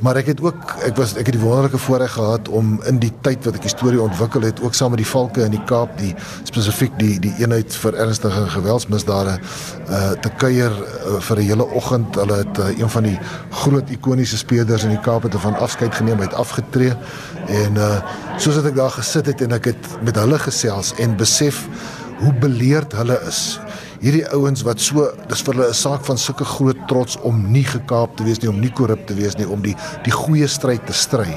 Maar 0.00 0.16
ek 0.16 0.30
het 0.32 0.40
ook 0.40 0.70
ek 0.86 0.96
was 0.96 1.12
ek 1.20 1.28
het 1.28 1.36
die 1.36 1.42
wonderlike 1.42 1.78
voorreg 1.78 2.12
gehad 2.12 2.48
om 2.48 2.78
in 2.88 2.98
die 3.02 3.12
tyd 3.20 3.44
wat 3.44 3.58
ek 3.58 3.66
die 3.66 3.72
storie 3.72 4.00
ontwikkel 4.00 4.46
het 4.48 4.60
ook 4.64 4.74
saam 4.74 4.94
met 4.94 5.02
die 5.02 5.08
valke 5.08 5.44
in 5.44 5.52
die 5.52 5.64
Kaap 5.68 5.92
die 6.00 6.14
spesifiek 6.48 6.94
die 6.98 7.18
die 7.20 7.32
eenheid 7.42 7.76
vir 7.82 7.98
ernstige 8.04 8.46
geweldsmisdade 8.54 9.36
uh 9.90 10.12
te 10.24 10.32
kuier 10.40 10.72
uh, 10.72 11.20
vir 11.20 11.36
'n 11.36 11.48
hele 11.50 11.66
oggend. 11.66 12.16
Hulle 12.16 12.40
het 12.40 12.58
uh, 12.58 12.78
een 12.78 12.90
van 12.90 13.02
die 13.02 13.18
groot 13.50 13.90
ikoniese 13.90 14.38
speurders 14.40 14.84
in 14.88 14.96
die 14.96 15.04
Kaap 15.04 15.22
het 15.22 15.36
van 15.36 15.58
afskeid 15.58 15.94
geneem, 15.94 16.20
het 16.20 16.34
afgetree 16.34 16.96
en 17.46 17.76
uh 17.76 18.00
soos 18.38 18.56
ek 18.64 18.74
daar 18.74 18.96
gesit 18.96 19.26
het 19.26 19.40
en 19.40 19.52
ek 19.52 19.64
het 19.64 20.02
met 20.02 20.16
hulle 20.16 20.38
gesels 20.38 20.94
en 20.96 21.16
besef 21.16 21.66
hoe 22.20 22.32
beleerd 22.32 22.92
hulle 22.92 23.20
is. 23.28 23.60
Hierdie 24.00 24.24
ouens 24.32 24.62
wat 24.64 24.80
so 24.80 25.10
dis 25.28 25.42
vir 25.44 25.54
hulle 25.54 25.68
'n 25.68 25.76
saak 25.76 26.04
van 26.08 26.18
sulke 26.18 26.44
groot 26.44 26.78
trots 26.88 27.18
om 27.20 27.50
nie 27.52 27.64
gekaap 27.64 28.16
te 28.16 28.24
wees 28.24 28.40
nie, 28.40 28.48
om 28.48 28.60
nie 28.60 28.72
korrup 28.72 29.06
te 29.06 29.14
wees 29.14 29.36
nie, 29.36 29.48
om 29.48 29.60
die 29.62 29.76
die 30.04 30.12
goeie 30.12 30.48
stryd 30.48 30.86
te 30.86 30.92
stry 30.92 31.28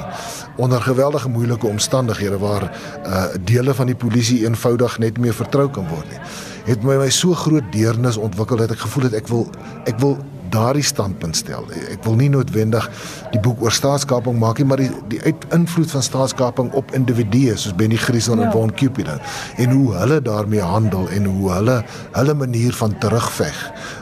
onder 0.56 0.80
geweldige 0.80 1.28
moeilike 1.28 1.66
omstandighede 1.66 2.38
waar 2.38 2.70
uh 3.06 3.26
dele 3.44 3.74
van 3.74 3.86
die 3.86 3.96
polisie 3.96 4.44
eenvoudig 4.46 4.98
net 4.98 5.18
meer 5.18 5.34
vertrou 5.34 5.68
kan 5.70 5.88
word 5.88 6.08
nie. 6.10 6.20
het 6.64 6.82
my 6.82 6.96
my 6.96 7.10
so 7.10 7.34
groot 7.34 7.72
deernis 7.72 8.16
ontwikkel 8.16 8.56
dat 8.56 8.70
ek 8.70 8.78
gevoel 8.78 9.04
het 9.04 9.14
ek 9.14 9.28
wil 9.28 9.50
ek 9.84 9.98
wil 9.98 10.16
daardie 10.54 10.84
standpunt 10.86 11.36
stel. 11.36 11.66
Ek 11.92 12.04
wil 12.06 12.16
nie 12.20 12.30
noodwendig 12.32 12.86
die 13.34 13.40
boek 13.42 13.62
oor 13.64 13.74
staatskaping 13.74 14.38
maak 14.40 14.60
nie, 14.62 14.68
maar 14.70 14.82
die 14.82 14.90
die 15.12 15.20
invloed 15.54 15.90
van 15.92 16.04
staatskaping 16.06 16.72
op 16.78 16.94
individue 16.96 17.56
soos 17.58 17.74
Benny 17.78 17.98
Griesel 18.00 18.38
ja. 18.38 18.46
en 18.46 18.54
Von 18.54 18.74
Cupid 18.74 19.10
en 19.10 19.74
hoe 19.74 19.94
hulle 19.98 20.20
daarmee 20.24 20.62
handel 20.64 21.08
en 21.12 21.28
hoe 21.30 21.50
hulle 21.56 21.76
hulle 22.14 22.34
manier 22.34 22.72
van 22.80 22.96
terugveg 23.02 23.60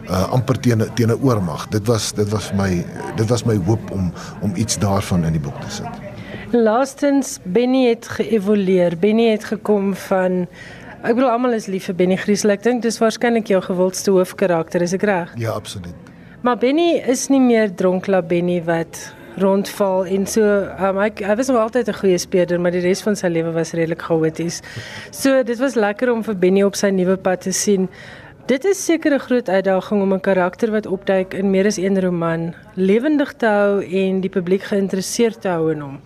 uh 0.08 0.22
amper 0.36 0.60
teen 0.60 0.84
teen 0.94 1.10
'n 1.10 1.20
oormag. 1.22 1.68
Dit 1.68 1.86
was 1.86 2.12
dit 2.12 2.28
was 2.30 2.52
my 2.52 2.84
dit 3.16 3.28
was 3.28 3.44
my 3.44 3.58
hoop 3.66 3.90
om 3.90 4.12
om 4.40 4.52
iets 4.54 4.78
daarvan 4.78 5.24
in 5.24 5.32
die 5.32 5.40
boek 5.40 5.60
te 5.60 5.70
sit. 5.70 6.00
Laastens 6.52 7.38
Benny 7.44 7.88
het 7.88 8.08
geëvolueer. 8.08 8.98
Benny 8.98 9.30
het 9.32 9.44
gekom 9.44 9.94
van 9.94 10.46
Ek 11.02 11.16
bedoel 11.18 11.32
almal 11.32 11.56
is 11.56 11.66
lief 11.66 11.88
vir 11.88 11.96
Benny 11.98 12.16
Griesel. 12.16 12.52
Ek 12.54 12.62
dink 12.62 12.84
dis 12.84 13.00
waarskynlik 13.02 13.48
jou 13.50 13.58
gewildste 13.64 14.12
hoofkarakter, 14.14 14.84
is 14.86 14.92
ek 14.94 15.02
reg? 15.02 15.32
Ja, 15.34 15.50
absoluut. 15.58 16.11
Maar 16.42 16.56
Benny 16.58 16.96
is 17.06 17.28
nie 17.30 17.38
meer 17.38 17.70
dronkla 17.70 18.18
Benny 18.26 18.56
wat 18.66 18.98
rondval 19.38 20.08
en 20.10 20.24
so 20.26 20.42
um, 20.42 20.98
hy 20.98 21.06
hy 21.22 21.36
was 21.38 21.48
nog 21.52 21.60
altyd 21.62 21.88
'n 21.88 21.98
goeie 22.00 22.18
speler 22.18 22.60
maar 22.60 22.74
die 22.74 22.82
res 22.82 23.02
van 23.06 23.14
sy 23.16 23.30
lewe 23.30 23.52
was 23.54 23.70
redelik 23.78 24.02
chaoties. 24.02 24.58
So 25.10 25.42
dit 25.42 25.58
was 25.58 25.78
lekker 25.78 26.10
om 26.10 26.24
vir 26.24 26.34
Benny 26.34 26.64
op 26.66 26.74
sy 26.74 26.90
nuwe 26.90 27.16
pad 27.16 27.40
te 27.46 27.52
sien. 27.52 27.88
Dit 28.46 28.64
is 28.64 28.84
seker 28.84 29.14
'n 29.14 29.20
groot 29.20 29.48
uitdaging 29.48 30.02
om 30.02 30.14
'n 30.14 30.20
karakter 30.20 30.70
wat 30.70 30.86
opduik 30.86 31.34
in 31.34 31.50
meer 31.50 31.66
as 31.66 31.78
een 31.78 32.00
roman 32.00 32.54
lewendig 32.74 33.32
te 33.32 33.46
hou 33.46 33.84
en 33.84 34.20
die 34.20 34.30
publiek 34.30 34.62
geïnteresseerd 34.62 35.40
te 35.40 35.48
hou 35.48 35.70
in 35.70 35.80
hom 35.80 36.00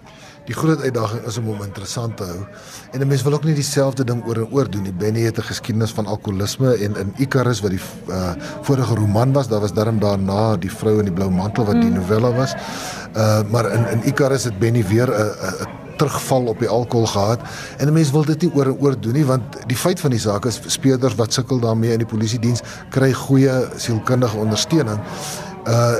die 0.46 0.54
groot 0.54 0.80
uitdaging 0.80 1.24
is 1.26 1.38
om 1.40 1.50
hom 1.50 1.62
interessant 1.62 2.16
te 2.16 2.24
hou. 2.24 2.46
En 2.92 3.00
'n 3.00 3.08
mens 3.08 3.22
wil 3.22 3.32
ook 3.32 3.44
nie 3.44 3.54
dieselfde 3.54 4.04
ding 4.04 4.24
oor 4.26 4.36
en 4.36 4.48
oor 4.50 4.70
doen 4.70 4.82
nie. 4.82 4.92
Benny 4.92 5.20
het 5.20 5.38
'n 5.38 5.42
geskiedenis 5.42 5.90
van 5.90 6.06
alkoholisme 6.06 6.74
en 6.74 6.96
in 6.96 7.14
Icarus 7.16 7.60
wat 7.60 7.70
die 7.70 7.80
uh, 8.08 8.32
vorige 8.62 8.94
roman 8.94 9.32
was, 9.32 9.48
daar 9.48 9.60
was 9.60 9.72
darm 9.72 9.98
daarna 9.98 10.56
die 10.56 10.70
vrou 10.70 10.98
in 10.98 11.04
die 11.04 11.14
blou 11.14 11.30
mantel 11.30 11.64
wat 11.64 11.80
die 11.80 11.90
mm. 11.90 11.94
novella 11.94 12.32
was. 12.32 12.54
Uh 13.16 13.42
maar 13.50 13.72
in 13.72 13.88
in 13.88 14.04
Icarus 14.04 14.44
het 14.44 14.58
Benny 14.58 14.84
weer 14.86 15.08
'n 15.10 15.30
'n 15.62 15.84
terugval 15.96 16.46
op 16.46 16.58
die 16.58 16.68
alkohol 16.68 17.06
gehad 17.06 17.40
en 17.76 17.86
'n 17.86 17.92
mens 17.92 18.10
wil 18.10 18.24
dit 18.24 18.42
nie 18.42 18.50
oor 18.54 18.66
en 18.66 18.76
oor 18.80 19.00
doen 19.00 19.12
nie 19.12 19.24
want 19.24 19.42
die 19.66 19.76
feit 19.76 20.00
van 20.00 20.10
die 20.10 20.20
saak 20.20 20.44
is 20.44 20.60
speurders 20.66 21.14
wat 21.14 21.32
sukkel 21.32 21.60
daarmee 21.60 21.92
in 21.92 21.98
die 21.98 22.06
polisie 22.06 22.38
diens 22.38 22.60
kry 22.88 23.12
goeie 23.12 23.68
sielkundige 23.76 24.36
ondersteuning. 24.36 25.00
Uh 25.66 25.94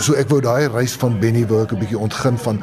so 0.00 0.12
ek 0.12 0.28
wou 0.28 0.40
daai 0.40 0.68
reis 0.68 0.92
van 0.92 1.18
Benny 1.20 1.46
wou 1.46 1.62
ek 1.62 1.72
'n 1.72 1.78
bietjie 1.78 1.98
ontgin 1.98 2.38
van 2.38 2.60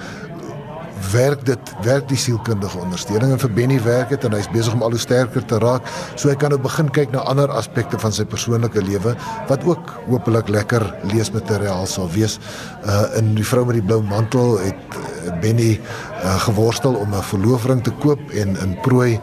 werk 1.12 1.46
dit 1.46 1.72
werk 1.84 2.08
die 2.10 2.18
sielkundige 2.18 2.80
ondersteuning 2.80 3.34
en 3.36 3.42
vir 3.42 3.52
Benny 3.56 3.80
werk 3.84 4.10
dit 4.14 4.26
en 4.28 4.36
hy's 4.38 4.50
besig 4.54 4.74
om 4.76 4.84
al 4.86 4.96
hoe 4.96 5.02
sterker 5.02 5.46
te 5.46 5.60
raak. 5.62 5.88
So 6.16 6.30
hy 6.30 6.36
kan 6.40 6.54
nou 6.54 6.60
begin 6.62 6.90
kyk 6.94 7.14
na 7.14 7.24
ander 7.30 7.52
aspekte 7.52 8.00
van 8.00 8.16
sy 8.16 8.26
persoonlike 8.30 8.84
lewe 8.86 9.16
wat 9.50 9.66
ook 9.68 9.94
hopelik 10.08 10.52
lekker 10.54 10.86
leesmateriaal 11.12 11.88
sal 11.90 12.10
wees. 12.14 12.40
Uh 12.86 13.02
in 13.20 13.34
die 13.38 13.46
vrou 13.46 13.66
met 13.68 13.78
die 13.80 13.86
blou 13.86 14.02
mantel 14.08 14.58
het 14.64 14.98
uh, 14.98 15.34
Benny 15.42 15.76
uh, 15.78 16.36
geworstel 16.48 16.96
om 16.96 17.14
'n 17.14 17.30
verloofring 17.32 17.84
te 17.84 17.92
koop 18.04 18.20
en 18.32 18.58
in 18.58 18.78
prooi 18.82 19.20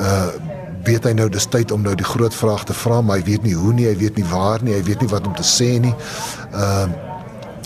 uh 0.00 0.26
weet 0.82 1.04
hy 1.06 1.12
nou 1.14 1.28
dis 1.30 1.46
tyd 1.46 1.70
om 1.70 1.82
nou 1.82 1.94
die 1.94 2.04
groot 2.04 2.34
vraag 2.34 2.64
te 2.66 2.74
vra 2.74 3.00
maar 3.00 3.16
hy 3.16 3.24
weet 3.24 3.42
nie 3.46 3.54
hoe 3.54 3.72
nie 3.72 3.86
hy 3.86 3.94
weet 3.96 4.16
nie 4.18 4.26
waar 4.26 4.62
nie 4.62 4.74
hy 4.74 4.82
weet 4.82 5.00
nie 5.00 5.08
wat 5.08 5.26
om 5.26 5.34
te 5.34 5.46
sê 5.46 5.78
nie. 5.78 5.94
Uh 6.54 6.86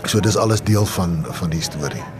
so 0.04 0.20
dis 0.20 0.36
alles 0.36 0.62
deel 0.62 0.86
van 0.86 1.24
van 1.30 1.50
die 1.50 1.62
storie 1.62 2.15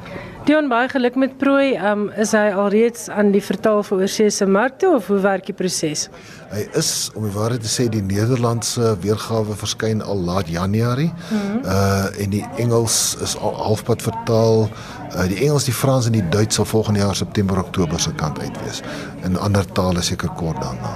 Dion 0.47 0.69
baie 0.71 0.87
geluk 0.87 1.17
met 1.19 1.33
prooi. 1.41 1.73
Um 1.75 2.05
is 2.23 2.31
hy 2.37 2.53
alreeds 2.55 3.09
aan 3.11 3.33
die 3.35 3.43
vertaal 3.43 3.81
vir 3.89 4.05
oorseese 4.05 4.47
markte 4.47 4.87
of 4.95 5.09
hoe 5.11 5.19
werk 5.25 5.49
die 5.49 5.55
proses? 5.59 6.05
Hy 6.53 6.63
is 6.79 6.91
om 7.19 7.27
die 7.27 7.33
waarheid 7.35 7.65
te 7.67 7.73
sê 7.73 7.89
die 7.91 8.03
Nederlandse 8.07 8.93
weergawe 9.03 9.57
verskyn 9.59 10.05
al 10.07 10.23
laat 10.29 10.47
Januarie. 10.47 11.11
Mm 11.11 11.41
-hmm. 11.41 11.65
Uh 11.65 12.23
en 12.23 12.31
die 12.31 12.45
Engels 12.63 13.17
is 13.27 13.35
al 13.43 13.59
halfpad 13.59 14.07
vertaal. 14.07 14.69
Uh 15.17 15.27
die 15.27 15.41
Engels, 15.43 15.67
die 15.67 15.75
Frans 15.75 16.07
en 16.07 16.15
die 16.15 16.29
Duits 16.29 16.55
sal 16.55 16.65
volgende 16.65 17.01
jaar 17.01 17.17
September 17.17 17.59
Oktober 17.59 18.01
se 18.01 18.15
kant 18.15 18.39
uit 18.39 18.63
wees. 18.63 18.83
In 19.25 19.39
ander 19.39 19.67
tale 19.73 20.03
seker 20.03 20.31
kort 20.31 20.63
daarna. 20.63 20.95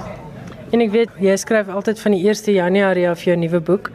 En 0.71 0.79
ek 0.79 0.91
weet 0.91 1.09
jy 1.19 1.35
skryf 1.35 1.67
altyd 1.67 1.99
van 1.99 2.11
die 2.11 2.27
1 2.27 2.53
Januarie 2.53 3.09
af 3.09 3.23
jou 3.23 3.35
nuwe 3.35 3.59
boek. 3.59 3.91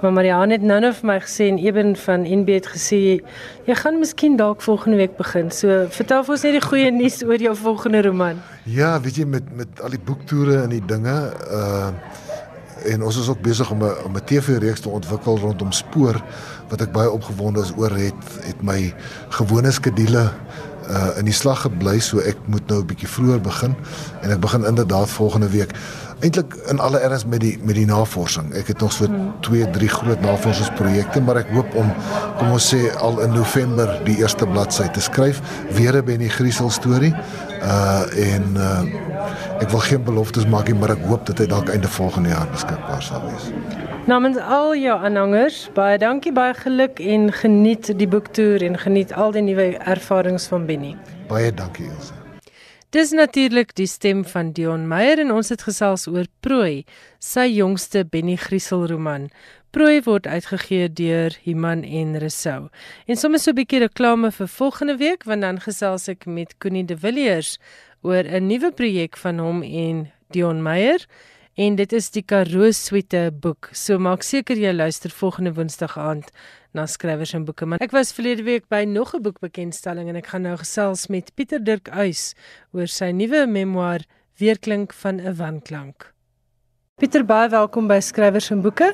Maar 0.00 0.12
Marianne 0.12 0.56
het 0.56 0.62
nou-nou 0.64 0.92
vir 0.96 1.06
my 1.06 1.18
gesê 1.20 1.46
en 1.50 1.58
Eben 1.60 1.96
van 1.96 2.22
NB 2.24 2.54
het 2.56 2.68
gesê 2.72 3.00
jy 3.66 3.74
gaan 3.82 3.98
miskien 4.00 4.36
dalk 4.36 4.62
volgende 4.64 4.96
week 4.96 5.16
begin. 5.18 5.50
So 5.52 5.86
vertel 5.92 6.24
vir 6.24 6.34
ons 6.36 6.46
net 6.46 6.56
die 6.56 6.64
goeie 6.64 6.90
nuus 6.94 7.20
oor 7.26 7.42
jou 7.42 7.52
volgende 7.56 8.02
roman. 8.08 8.40
Ja, 8.64 8.94
weet 9.00 9.20
jy 9.20 9.28
met 9.28 9.52
met 9.56 9.82
al 9.84 9.92
die 9.92 10.00
boektoere 10.04 10.62
en 10.62 10.76
die 10.76 10.84
dinge 10.86 11.16
uh 11.50 11.92
en 12.80 13.02
ons 13.04 13.16
is 13.20 13.28
ook 13.28 13.42
besig 13.44 13.70
om 13.70 13.82
'n 13.84 13.92
om 14.04 14.16
'n 14.16 14.24
TV-reeks 14.24 14.80
te 14.80 14.88
ontwikkel 14.88 15.38
rondom 15.38 15.72
spoor 15.72 16.16
wat 16.68 16.80
ek 16.80 16.92
baie 16.92 17.10
opgewonde 17.10 17.60
is 17.60 17.72
oor 17.76 17.90
het 17.90 18.24
het 18.40 18.62
my 18.62 18.94
gewone 19.28 19.70
skedules 19.70 20.30
uh 20.90 21.18
in 21.18 21.24
die 21.24 21.34
slag 21.34 21.62
gebly 21.62 21.98
so 22.00 22.18
ek 22.18 22.36
moet 22.46 22.66
nou 22.68 22.80
'n 22.80 22.86
bietjie 22.86 23.08
vroeër 23.08 23.40
begin 23.40 23.74
en 24.22 24.30
ek 24.30 24.40
begin 24.40 24.64
inderdaad 24.64 25.08
volgende 25.08 25.48
week 25.48 25.74
eintlik 26.20 26.54
in 26.68 26.80
alle 26.80 26.98
erns 26.98 27.24
met 27.24 27.40
die 27.40 27.58
met 27.64 27.74
die 27.74 27.86
navorsing. 27.88 28.52
Ek 28.54 28.66
het 28.72 28.80
nog 28.84 28.92
so 28.92 29.08
2, 29.46 29.70
3 29.70 29.88
groot 29.88 30.20
navorsingsprojekte, 30.20 31.22
maar 31.24 31.40
ek 31.40 31.52
hoop 31.54 31.74
om 31.80 31.92
kom 32.38 32.52
ons 32.56 32.66
sê 32.74 32.80
al 33.00 33.20
in 33.24 33.32
November 33.32 33.94
die 34.04 34.18
eerste 34.20 34.46
bladsy 34.46 34.88
te 34.92 35.00
skryf, 35.00 35.40
weer 35.76 35.96
'n 35.96 36.04
Benny 36.04 36.28
Griesel 36.28 36.70
storie. 36.70 37.14
Uh 37.60 38.32
en 38.32 38.44
uh 38.56 39.60
ek 39.60 39.68
wil 39.68 39.82
geen 39.84 40.04
beloftes 40.04 40.46
maak 40.48 40.68
nie, 40.68 40.76
maar 40.80 40.94
ek 40.94 41.02
hoop 41.08 41.26
dat 41.28 41.38
hy 41.38 41.46
dalk 41.50 41.68
einde 41.68 41.88
volgende 41.88 42.32
jaar 42.32 42.48
beskikbaar 42.52 43.02
sal 43.04 43.20
wees. 43.26 43.50
Namens 44.08 44.38
al 44.40 44.72
jou 44.80 44.96
aanhangers, 44.96 45.66
baie 45.76 45.98
dankie, 46.00 46.32
baie 46.32 46.54
geluk 46.56 47.02
en 47.04 47.28
geniet 47.32 47.92
die 47.98 48.08
boektoer 48.08 48.64
en 48.64 48.80
geniet 48.80 49.12
al 49.12 49.36
die 49.36 49.44
nuwe 49.44 49.74
ervarings 49.84 50.48
van 50.48 50.64
Benny. 50.66 50.96
Baie 51.28 51.52
dankie 51.52 51.90
Elsə. 51.90 52.16
Dis 52.90 53.12
natuurlik 53.14 53.76
die 53.78 53.86
stem 53.86 54.24
van 54.26 54.48
Dion 54.50 54.88
Meyer 54.90 55.20
en 55.22 55.28
ons 55.30 55.52
het 55.52 55.62
gesels 55.62 56.08
oor 56.10 56.24
Prooi, 56.42 56.82
sy 57.22 57.44
jongste 57.52 58.02
Benny 58.02 58.34
Griesel 58.34 58.88
roman. 58.90 59.28
Prooi 59.70 60.00
word 60.02 60.24
uitgegee 60.26 60.88
deur 60.98 61.36
Iman 61.46 61.84
en 61.86 62.16
Resou. 62.18 62.70
En 63.06 63.16
sommer 63.16 63.38
so 63.38 63.52
'n 63.52 63.54
bietjie 63.54 63.78
reklame 63.78 64.32
vir 64.32 64.48
volgende 64.48 64.96
week 64.98 65.22
want 65.24 65.42
dan 65.42 65.60
gesels 65.60 66.08
ek 66.08 66.26
met 66.26 66.58
Connie 66.58 66.84
De 66.84 66.96
Villiers 66.96 67.58
oor 68.02 68.24
'n 68.24 68.46
nuwe 68.46 68.72
projek 68.72 69.16
van 69.16 69.38
hom 69.38 69.62
en 69.62 70.10
Dion 70.30 70.62
Meyer 70.62 71.06
en 71.54 71.76
dit 71.76 71.92
is 71.92 72.10
die 72.10 72.22
Karoo 72.22 72.72
Suite 72.72 73.30
boek. 73.40 73.68
So 73.72 73.98
maak 73.98 74.22
seker 74.22 74.56
jy 74.56 74.72
luister 74.72 75.10
volgende 75.10 75.54
Woensdag 75.54 75.98
aand 75.98 76.30
na 76.72 76.86
skrywers 76.86 77.34
en 77.34 77.44
boeke. 77.44 77.66
Maar 77.66 77.78
ek 77.80 77.92
was 77.92 78.12
verlede 78.12 78.42
week 78.42 78.68
by 78.68 78.84
nog 78.84 79.14
'n 79.14 79.22
boekbekendstelling 79.22 80.08
en 80.08 80.16
ek 80.16 80.26
gaan 80.26 80.42
nou 80.42 80.56
gesels 80.56 81.06
met 81.06 81.30
Pieter 81.36 81.62
Dirk 81.62 81.88
Uys 81.94 82.34
oor 82.72 82.88
sy 82.88 83.12
nuwe 83.12 83.46
memoir 83.46 84.00
Weerklink 84.36 84.92
van 84.92 85.20
'n 85.20 85.36
wanklank. 85.36 86.09
Pieter, 87.00 87.22
baie 87.24 87.48
welkom 87.48 87.86
by 87.88 87.96
Skrywers 88.04 88.50
en 88.52 88.58
Boeke. 88.60 88.90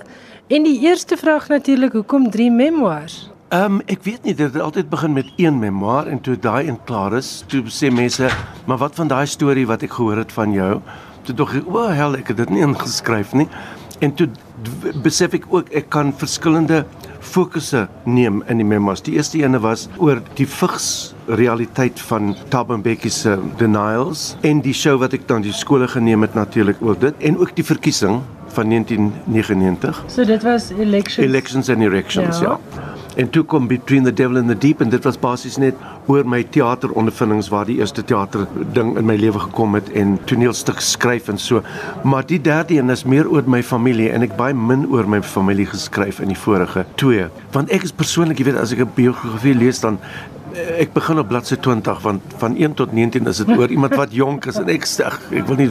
En 0.46 0.62
die 0.62 0.76
eerste 0.84 1.16
vraag 1.18 1.48
natuurlik, 1.50 1.96
hoekom 1.98 2.28
3 2.30 2.52
memoirs? 2.54 3.16
Ehm 3.50 3.80
um, 3.80 3.80
ek 3.90 4.04
weet 4.04 4.28
nie 4.28 4.34
dit 4.38 4.46
het 4.46 4.62
altyd 4.62 4.86
begin 4.92 5.16
met 5.16 5.32
een 5.42 5.58
memoir 5.58 6.06
en 6.06 6.20
toe 6.22 6.36
daai 6.38 6.68
een 6.68 6.78
klaar 6.86 7.16
is, 7.18 7.42
toe 7.50 7.64
sê 7.66 7.90
mense, 7.90 8.30
"Maar 8.66 8.78
wat 8.78 8.94
van 8.94 9.10
daai 9.10 9.26
storie 9.26 9.66
wat 9.66 9.82
ek 9.82 9.98
gehoor 9.98 10.22
het 10.22 10.32
van 10.32 10.52
jou?" 10.52 10.80
Toe 11.22 11.34
dog 11.34 11.54
ek, 11.54 11.66
"O, 11.66 11.88
hel, 11.88 12.14
ek 12.14 12.28
het 12.28 12.36
dit 12.36 12.50
nie 12.50 12.62
ingeskryf 12.62 13.32
nie." 13.32 13.48
En 13.98 14.14
toe 14.14 14.28
besef 15.02 15.34
ek 15.34 15.44
ook 15.50 15.68
ek 15.74 15.90
kan 15.90 16.12
verskillende 16.12 16.86
fokusse 17.26 17.86
neem 18.04 18.42
in 18.50 18.62
die 18.62 18.66
memos. 18.66 19.02
Die 19.06 19.16
eerste 19.18 19.42
ene 19.42 19.60
was 19.64 19.86
oor 19.98 20.22
die 20.38 20.46
vigs 20.48 20.88
realiteit 21.26 22.00
van 22.08 22.34
Thabo 22.52 22.78
Mbeki 22.78 23.10
se 23.10 23.36
denials 23.60 24.34
en 24.46 24.62
die 24.64 24.74
show 24.76 24.96
wat 25.02 25.16
ek 25.16 25.26
dan 25.28 25.44
die 25.46 25.54
skole 25.56 25.88
geneem 25.90 26.26
het 26.26 26.38
natuurlik 26.38 26.80
ook 26.80 27.00
dit 27.02 27.28
en 27.30 27.38
ook 27.42 27.54
die 27.58 27.66
verkiesing 27.66 28.20
van 28.56 28.70
1999. 28.72 30.04
So 30.08 30.24
dit 30.24 30.42
was 30.46 30.70
elections. 30.70 31.26
Elections 31.26 31.68
and 31.68 31.82
erections, 31.82 32.40
ja. 32.40 32.56
ja 32.56 32.94
en 33.16 33.30
toe 33.30 33.42
kom 33.48 33.66
between 33.66 34.04
the 34.04 34.12
devil 34.12 34.36
and 34.36 34.48
the 34.48 34.58
deep 34.58 34.80
en 34.80 34.90
dit 34.92 35.04
was 35.04 35.16
basies 35.18 35.56
net 35.56 35.74
oor 36.06 36.26
my 36.28 36.42
teaterondervindings 36.54 37.48
waar 37.50 37.66
die 37.68 37.78
eerste 37.80 38.04
teater 38.04 38.46
ding 38.76 38.94
in 38.98 39.06
my 39.08 39.16
lewe 39.18 39.40
gekom 39.46 39.74
het 39.78 39.88
en 39.98 40.16
toneelstuk 40.30 40.80
skryf 40.84 41.30
en 41.32 41.38
so. 41.42 41.62
Maar 42.04 42.26
die 42.26 42.40
derde 42.40 42.78
een 42.78 42.90
is 42.94 43.04
meer 43.04 43.28
oor 43.30 43.48
my 43.50 43.62
familie 43.62 44.10
en 44.14 44.26
ek 44.26 44.36
baie 44.38 44.54
min 44.54 44.86
oor 44.92 45.08
my 45.10 45.22
familie 45.22 45.66
geskryf 45.70 46.20
in 46.22 46.32
die 46.32 46.38
vorige 46.38 46.86
twee. 47.00 47.26
Want 47.56 47.74
ek 47.74 47.88
is 47.88 47.94
persoonlik 47.96 48.40
jy 48.40 48.50
weet 48.50 48.62
as 48.62 48.72
ek 48.72 48.84
'n 48.86 48.94
biografie 48.94 49.54
lees 49.54 49.80
dan 49.80 49.98
eh, 50.54 50.82
ek 50.86 50.94
begin 50.94 51.18
op 51.18 51.28
bladsy 51.28 51.56
20 51.56 52.02
want 52.02 52.22
van 52.38 52.56
1 52.56 52.74
tot 52.74 52.92
19 52.92 53.26
is 53.26 53.42
dit 53.42 53.48
oor 53.58 53.68
iemand 53.68 53.94
wat 53.94 54.12
jonk 54.12 54.46
is 54.46 54.56
en 54.56 54.68
ek 54.68 54.86
sê 54.86 55.04
ek 55.06 55.46
wil 55.46 55.56
nie 55.56 55.70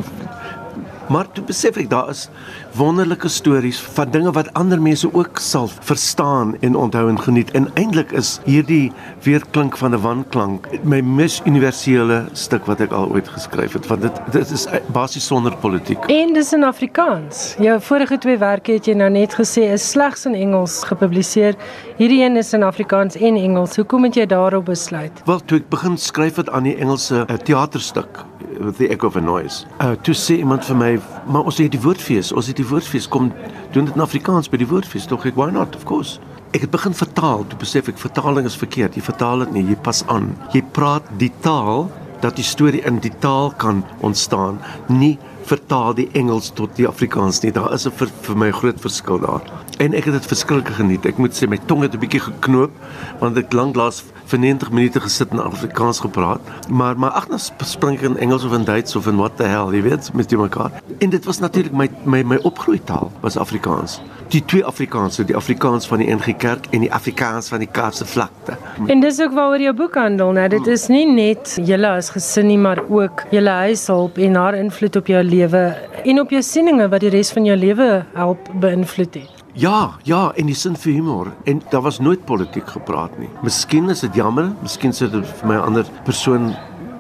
Maar 1.09 1.27
toe 1.31 1.43
besef 1.45 1.77
ek 1.77 1.89
daar 1.89 2.09
is 2.09 2.27
wonderlike 2.75 3.29
stories 3.29 3.79
van 3.95 4.11
dinge 4.11 4.31
wat 4.35 4.49
ander 4.53 4.81
mense 4.81 5.07
ook 5.13 5.39
sal 5.39 5.69
verstaan 5.79 6.55
en 6.65 6.75
onthou 6.75 7.09
en 7.09 7.19
geniet. 7.21 7.51
En 7.51 7.69
eintlik 7.73 8.11
is 8.11 8.39
hierdie 8.45 8.91
weerklink 9.23 9.77
van 9.77 9.93
'n 9.93 10.01
wanklank 10.01 10.67
my 10.83 11.01
mees 11.01 11.41
universele 11.45 12.25
stuk 12.33 12.65
wat 12.65 12.81
ek 12.81 12.91
al 12.91 13.09
ooit 13.11 13.27
geskryf 13.27 13.73
het, 13.73 13.87
want 13.87 14.01
dit 14.01 14.21
dit 14.31 14.51
is 14.51 14.67
basies 14.93 15.25
sonder 15.25 15.55
politiek. 15.57 16.05
En 16.05 16.33
dis 16.33 16.53
in 16.53 16.63
Afrikaans. 16.63 17.55
Jou 17.59 17.81
vorige 17.81 18.17
twee 18.17 18.37
werke 18.37 18.71
het 18.71 18.85
jy 18.85 18.93
nou 18.93 19.09
net 19.09 19.33
gesê 19.33 19.71
is 19.71 19.89
slegs 19.89 20.25
in 20.25 20.35
Engels 20.35 20.83
gepubliseer. 20.83 21.55
Hierdie 21.97 22.23
een 22.23 22.37
is 22.37 22.53
in 22.53 22.63
Afrikaans 22.63 23.15
en 23.15 23.35
Engels. 23.35 23.75
Hoekom 23.75 24.03
het 24.03 24.15
jy 24.15 24.25
daarop 24.25 24.65
besluit? 24.65 25.21
Wel, 25.25 25.39
toe 25.45 25.57
ek 25.57 25.69
begin 25.69 25.97
skryf 25.97 26.35
het 26.35 26.49
aan 26.49 26.63
die 26.63 26.75
Engelse 26.75 27.25
uh, 27.25 27.35
teaterstuk 27.35 28.25
with 28.60 28.77
the 28.77 28.89
echo 28.89 29.08
of 29.08 29.15
a 29.15 29.21
noise. 29.21 29.65
Uh 29.79 29.95
toe 30.01 30.15
sê 30.15 30.38
iemand 30.38 30.65
vir 30.65 30.75
my, 30.75 30.91
maar 31.27 31.43
ons 31.43 31.58
het 31.58 31.71
die 31.71 31.81
woordfees, 31.81 32.31
ons 32.31 32.47
het 32.47 32.58
die 32.58 32.67
woordfees 32.67 33.08
kom 33.08 33.31
doen 33.73 33.86
dit 33.86 33.95
in 33.95 34.01
Afrikaans 34.01 34.49
by 34.49 34.58
die 34.58 34.69
woordfees. 34.69 35.08
Tog 35.08 35.25
ek 35.25 35.36
why 35.36 35.49
not? 35.51 35.75
Of 35.75 35.84
course. 35.84 36.19
Ek 36.55 36.62
het 36.62 36.71
begin 36.71 36.93
vertaal, 36.95 37.43
toe 37.49 37.60
besef 37.60 37.89
ek 37.91 37.99
vertaling 37.99 38.45
is 38.47 38.55
verkeerd. 38.55 38.95
Jy 38.95 39.03
vertaal 39.03 39.43
dit 39.43 39.51
nie, 39.58 39.63
jy 39.69 39.75
pas 39.75 40.03
aan. 40.08 40.31
Jy 40.53 40.62
praat 40.71 41.03
die 41.19 41.31
taal 41.43 41.89
dat 42.23 42.38
die 42.39 42.45
storie 42.47 42.81
in 42.88 43.01
die 43.03 43.12
taal 43.19 43.51
kan 43.60 43.84
ontstaan, 43.99 44.62
nie 44.88 45.17
vertaal 45.45 45.93
die 45.97 46.08
Engels 46.17 46.49
tot 46.58 46.73
die 46.79 46.88
Afrikaans 46.89 47.41
nie. 47.43 47.51
Daar 47.51 47.73
is 47.73 47.86
'n 47.86 47.91
vir, 47.91 48.10
vir 48.21 48.38
my 48.38 48.51
groot 48.51 48.79
verskil 48.81 49.19
daar. 49.19 49.41
En 49.77 49.93
ek 49.93 50.05
het 50.05 50.13
dit 50.13 50.25
verskriklik 50.25 50.75
geniet. 50.75 51.05
Ek 51.05 51.17
moet 51.17 51.34
sê 51.34 51.47
my 51.47 51.60
tong 51.67 51.81
het 51.81 51.93
'n 51.93 51.99
bietjie 51.99 52.21
geknoop 52.21 52.71
want 53.19 53.38
ek 53.38 53.53
lanklaas 53.53 54.03
vir 54.25 54.39
90 54.39 54.71
minute 54.71 55.01
gesit 55.01 55.31
en 55.31 55.43
Afrikaans 55.43 55.99
gepraat. 55.99 56.41
Maar 56.69 56.99
maar 56.99 57.09
ag, 57.19 57.27
nou 57.29 57.39
spring 57.65 57.97
ek 57.99 58.05
in 58.09 58.17
Engels 58.17 58.45
of 58.45 58.53
in 58.53 58.65
Duits 58.65 58.95
of 58.95 59.07
in 59.07 59.19
what 59.21 59.38
the 59.38 59.47
hell, 59.49 59.73
jy 59.73 59.81
weet, 59.85 60.09
met 60.13 60.29
die 60.29 60.39
mekaar. 60.39 60.71
En 60.99 61.09
dit 61.09 61.25
was 61.25 61.39
natuurlik 61.39 61.73
my 61.73 61.89
my 62.03 62.23
my 62.23 62.39
opgroeitaal 62.43 63.11
was 63.21 63.38
Afrikaans. 63.38 63.99
Die 64.33 64.41
twee 64.45 64.65
Afrikaanse, 64.65 65.23
die 65.23 65.35
Afrikaans 65.35 65.88
van 65.88 66.01
die 66.01 66.09
NG 66.09 66.35
Kerk 66.41 66.65
en 66.71 66.81
die 66.81 66.93
Afrikaans 66.93 67.49
van 67.53 67.61
die 67.61 67.69
Kaapse 67.69 68.05
vlakte. 68.05 68.57
En 68.88 68.99
dis 68.99 69.21
ook 69.21 69.33
waaroor 69.38 69.61
jou 69.61 69.75
boek 69.75 69.95
handel, 69.95 70.33
né? 70.33 70.47
Dit 70.49 70.67
is 70.67 70.88
nie 70.89 71.05
net 71.05 71.57
julle 71.61 71.93
as 71.99 72.09
gesin 72.15 72.49
nie, 72.49 72.57
maar 72.57 72.81
ook 72.89 73.27
julle 73.31 73.53
huishulp 73.65 74.17
en 74.17 74.35
haar 74.41 74.57
invloed 74.57 74.95
op 74.95 75.13
jou 75.13 75.23
lewe 75.23 75.65
en 76.05 76.19
op 76.19 76.33
jou 76.33 76.41
sieninge 76.41 76.89
wat 76.89 77.05
die 77.05 77.13
res 77.13 77.31
van 77.33 77.45
jou 77.45 77.57
lewe 77.57 77.89
help 78.13 78.49
beïnvloed 78.61 79.21
het. 79.21 79.35
Ja, 79.55 79.93
ja, 80.03 80.33
en 80.35 80.49
die 80.49 80.55
sin 80.57 80.73
vir 80.75 80.97
humor 80.97 81.29
en 81.47 81.61
daar 81.71 81.85
was 81.85 82.01
nooit 82.03 82.25
politiek 82.27 82.67
gepraat 82.67 83.13
nie. 83.15 83.29
Miskien 83.39 83.87
is 83.89 84.01
dit 84.03 84.17
jammer, 84.19 84.49
miskien 84.59 84.91
sit 84.93 85.13
dit 85.13 85.29
vir 85.39 85.47
my 85.47 85.55
'n 85.55 85.67
ander 85.69 85.85
persoon 86.03 86.55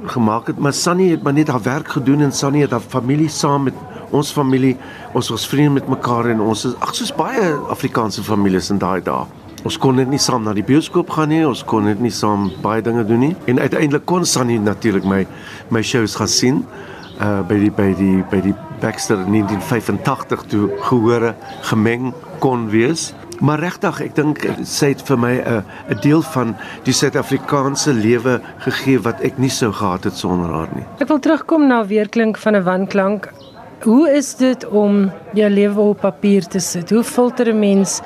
gemaak 0.07 0.47
het, 0.47 0.59
maar 0.59 0.73
Sunny 0.73 1.09
het 1.09 1.23
maar 1.23 1.33
net 1.33 1.47
haar 1.47 1.63
werk 1.63 1.87
gedoen 1.87 2.21
en 2.21 2.31
Sunny 2.31 2.61
het 2.61 2.71
haar 2.71 2.79
familie 2.79 3.27
saam 3.27 3.63
met 3.63 3.73
ons 4.11 4.31
familie, 4.31 4.77
ons 5.13 5.29
was 5.29 5.47
vriende 5.47 5.69
met 5.69 5.87
mekaar 5.87 6.29
en 6.29 6.39
ons 6.39 6.65
is 6.65 6.73
ag 6.79 6.95
soos 6.95 7.11
baie 7.11 7.55
Afrikaanse 7.69 8.23
families 8.23 8.69
in 8.69 8.77
daai 8.77 9.01
dae. 9.01 9.25
Ons 9.65 9.77
kon 9.77 9.95
net 9.95 10.07
nie 10.07 10.19
saam 10.19 10.43
na 10.43 10.53
die 10.53 10.63
bioskoop 10.63 11.09
gaan 11.09 11.29
nie, 11.29 11.47
ons 11.47 11.63
kon 11.63 11.83
net 11.83 11.99
nie 11.99 12.11
saam 12.11 12.51
baie 12.61 12.81
dinge 12.81 13.05
doen 13.05 13.19
nie. 13.19 13.35
En 13.47 13.59
uiteindelik 13.59 14.05
kon 14.05 14.25
Sunny 14.25 14.57
natuurlik 14.57 15.03
my 15.03 15.27
my 15.69 15.81
shows 15.81 16.15
gaan 16.15 16.27
sien 16.27 16.65
uh 17.19 17.41
by 17.41 17.59
die 17.59 17.71
by 17.71 17.93
die 17.93 18.23
by 18.31 18.41
die 18.41 18.55
Baxter 18.79 19.17
1985 19.17 20.43
toe 20.51 20.69
gehore 20.79 21.35
gemeng 21.61 22.13
kon 22.39 22.69
wees. 22.69 23.13
Maar 23.39 23.59
regtig, 23.59 23.99
ek 24.01 24.15
dink 24.15 24.45
sy 24.63 24.93
het 24.93 25.01
vir 25.07 25.17
my 25.19 25.33
'n 25.35 25.63
'n 25.91 25.99
deel 26.01 26.21
van 26.21 26.55
die 26.83 26.93
Suid-Afrikaanse 26.93 27.93
lewe 27.93 28.41
gegee 28.59 28.99
wat 28.99 29.21
ek 29.21 29.37
nie 29.37 29.49
sou 29.49 29.71
gehad 29.71 30.03
het 30.03 30.15
sonder 30.15 30.49
haar 30.49 30.69
nie. 30.75 30.85
Ek 30.99 31.07
wil 31.07 31.19
terugkom 31.19 31.67
na 31.67 31.85
weerklink 31.85 32.37
van 32.37 32.55
'n 32.55 32.63
wanklank. 32.63 33.31
Hoe 33.83 34.09
is 34.09 34.35
dit 34.35 34.67
om 34.67 35.11
jou 35.33 35.49
lewe 35.49 35.81
op 35.81 35.99
papier 35.99 36.47
te 36.47 36.59
sit? 36.59 36.89
Hoe 36.89 37.03
filter 37.03 37.47
'n 37.47 37.59
mens 37.59 38.01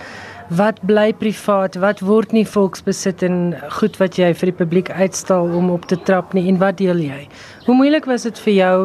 wat 0.50 0.80
bly 0.82 1.12
privaat, 1.14 1.76
wat 1.78 2.02
word 2.02 2.32
nie 2.34 2.46
volksbesit 2.46 3.22
en 3.26 3.54
goed 3.78 3.98
wat 4.02 4.18
jy 4.18 4.32
vir 4.34 4.50
die 4.50 4.58
publiek 4.58 4.90
uitstal 4.90 5.52
om 5.54 5.70
op 5.70 5.86
te 5.86 5.98
trap 6.08 6.34
nie 6.34 6.48
en 6.50 6.58
wat 6.58 6.80
deel 6.82 6.98
jy? 7.04 7.28
Hoe 7.68 7.76
moeilik 7.78 8.10
was 8.10 8.26
dit 8.26 8.40
vir 8.48 8.54
jou 8.54 8.76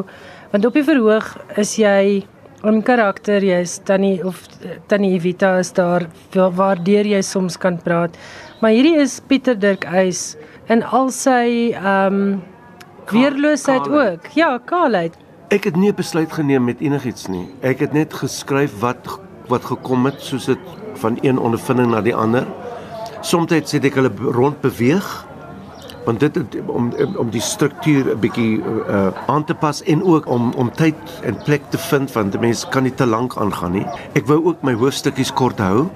want 0.52 0.66
op 0.68 0.76
die 0.76 0.84
verhoog 0.84 1.32
is 1.58 1.76
jy 1.78 2.24
'n 2.64 2.82
karakter, 2.82 3.42
jy's 3.44 3.78
tannie 3.84 4.24
of 4.24 4.46
tannie 4.88 5.14
Evita 5.16 5.58
is 5.58 5.72
daar 5.72 6.06
waardeur 6.32 7.04
jy 7.04 7.20
soms 7.22 7.56
kan 7.56 7.76
praat. 7.76 8.16
Maar 8.60 8.70
hierdie 8.70 8.96
is 8.96 9.20
Pieter 9.20 9.58
Dirk 9.58 9.84
Eis 9.84 10.36
in 10.68 10.82
al 10.82 11.10
sy 11.10 11.72
ehm 11.72 12.14
um, 12.14 12.42
weerloosheid 13.10 13.88
ook. 13.88 14.30
Ja, 14.34 14.58
kaalheid. 14.64 15.12
Ek 15.50 15.64
het 15.64 15.76
nie 15.76 15.90
'n 15.90 15.94
besluit 15.94 16.32
geneem 16.32 16.64
met 16.64 16.80
enigiets 16.80 17.26
nie. 17.26 17.48
Ek 17.60 17.80
het 17.80 17.92
net 17.92 18.14
geskryf 18.14 18.80
wat 18.80 19.20
wat 19.48 19.64
gekom 19.64 20.06
het 20.06 20.20
soos 20.20 20.46
dit 20.46 20.58
van 20.98 21.18
een 21.22 21.38
ondervinding 21.38 21.90
na 21.90 22.00
die 22.00 22.14
ander. 22.14 22.46
Somstyds 23.20 23.72
het 23.72 23.84
ek 23.84 23.94
hulle 23.94 24.12
rond 24.32 24.60
beweeg 24.60 25.26
want 26.04 26.20
dit 26.20 26.36
om 26.66 26.90
om 27.16 27.30
die 27.32 27.40
struktuur 27.40 28.12
'n 28.12 28.20
bietjie 28.20 28.60
uh, 28.60 29.08
aan 29.26 29.44
te 29.44 29.54
pas 29.54 29.82
en 29.82 30.04
ook 30.04 30.26
om 30.28 30.52
om 30.52 30.72
tyd 30.72 30.96
en 31.22 31.36
plek 31.44 31.62
te 31.70 31.78
vind 31.78 32.12
want 32.12 32.40
mense 32.40 32.68
kan 32.68 32.82
nie 32.82 32.94
te 32.94 33.06
lank 33.06 33.36
aangaan 33.36 33.72
nie. 33.72 33.86
Ek 34.12 34.26
wou 34.26 34.44
ook 34.44 34.62
my 34.62 34.74
hoofstukkies 34.74 35.32
kort 35.32 35.58
hou 35.58 35.88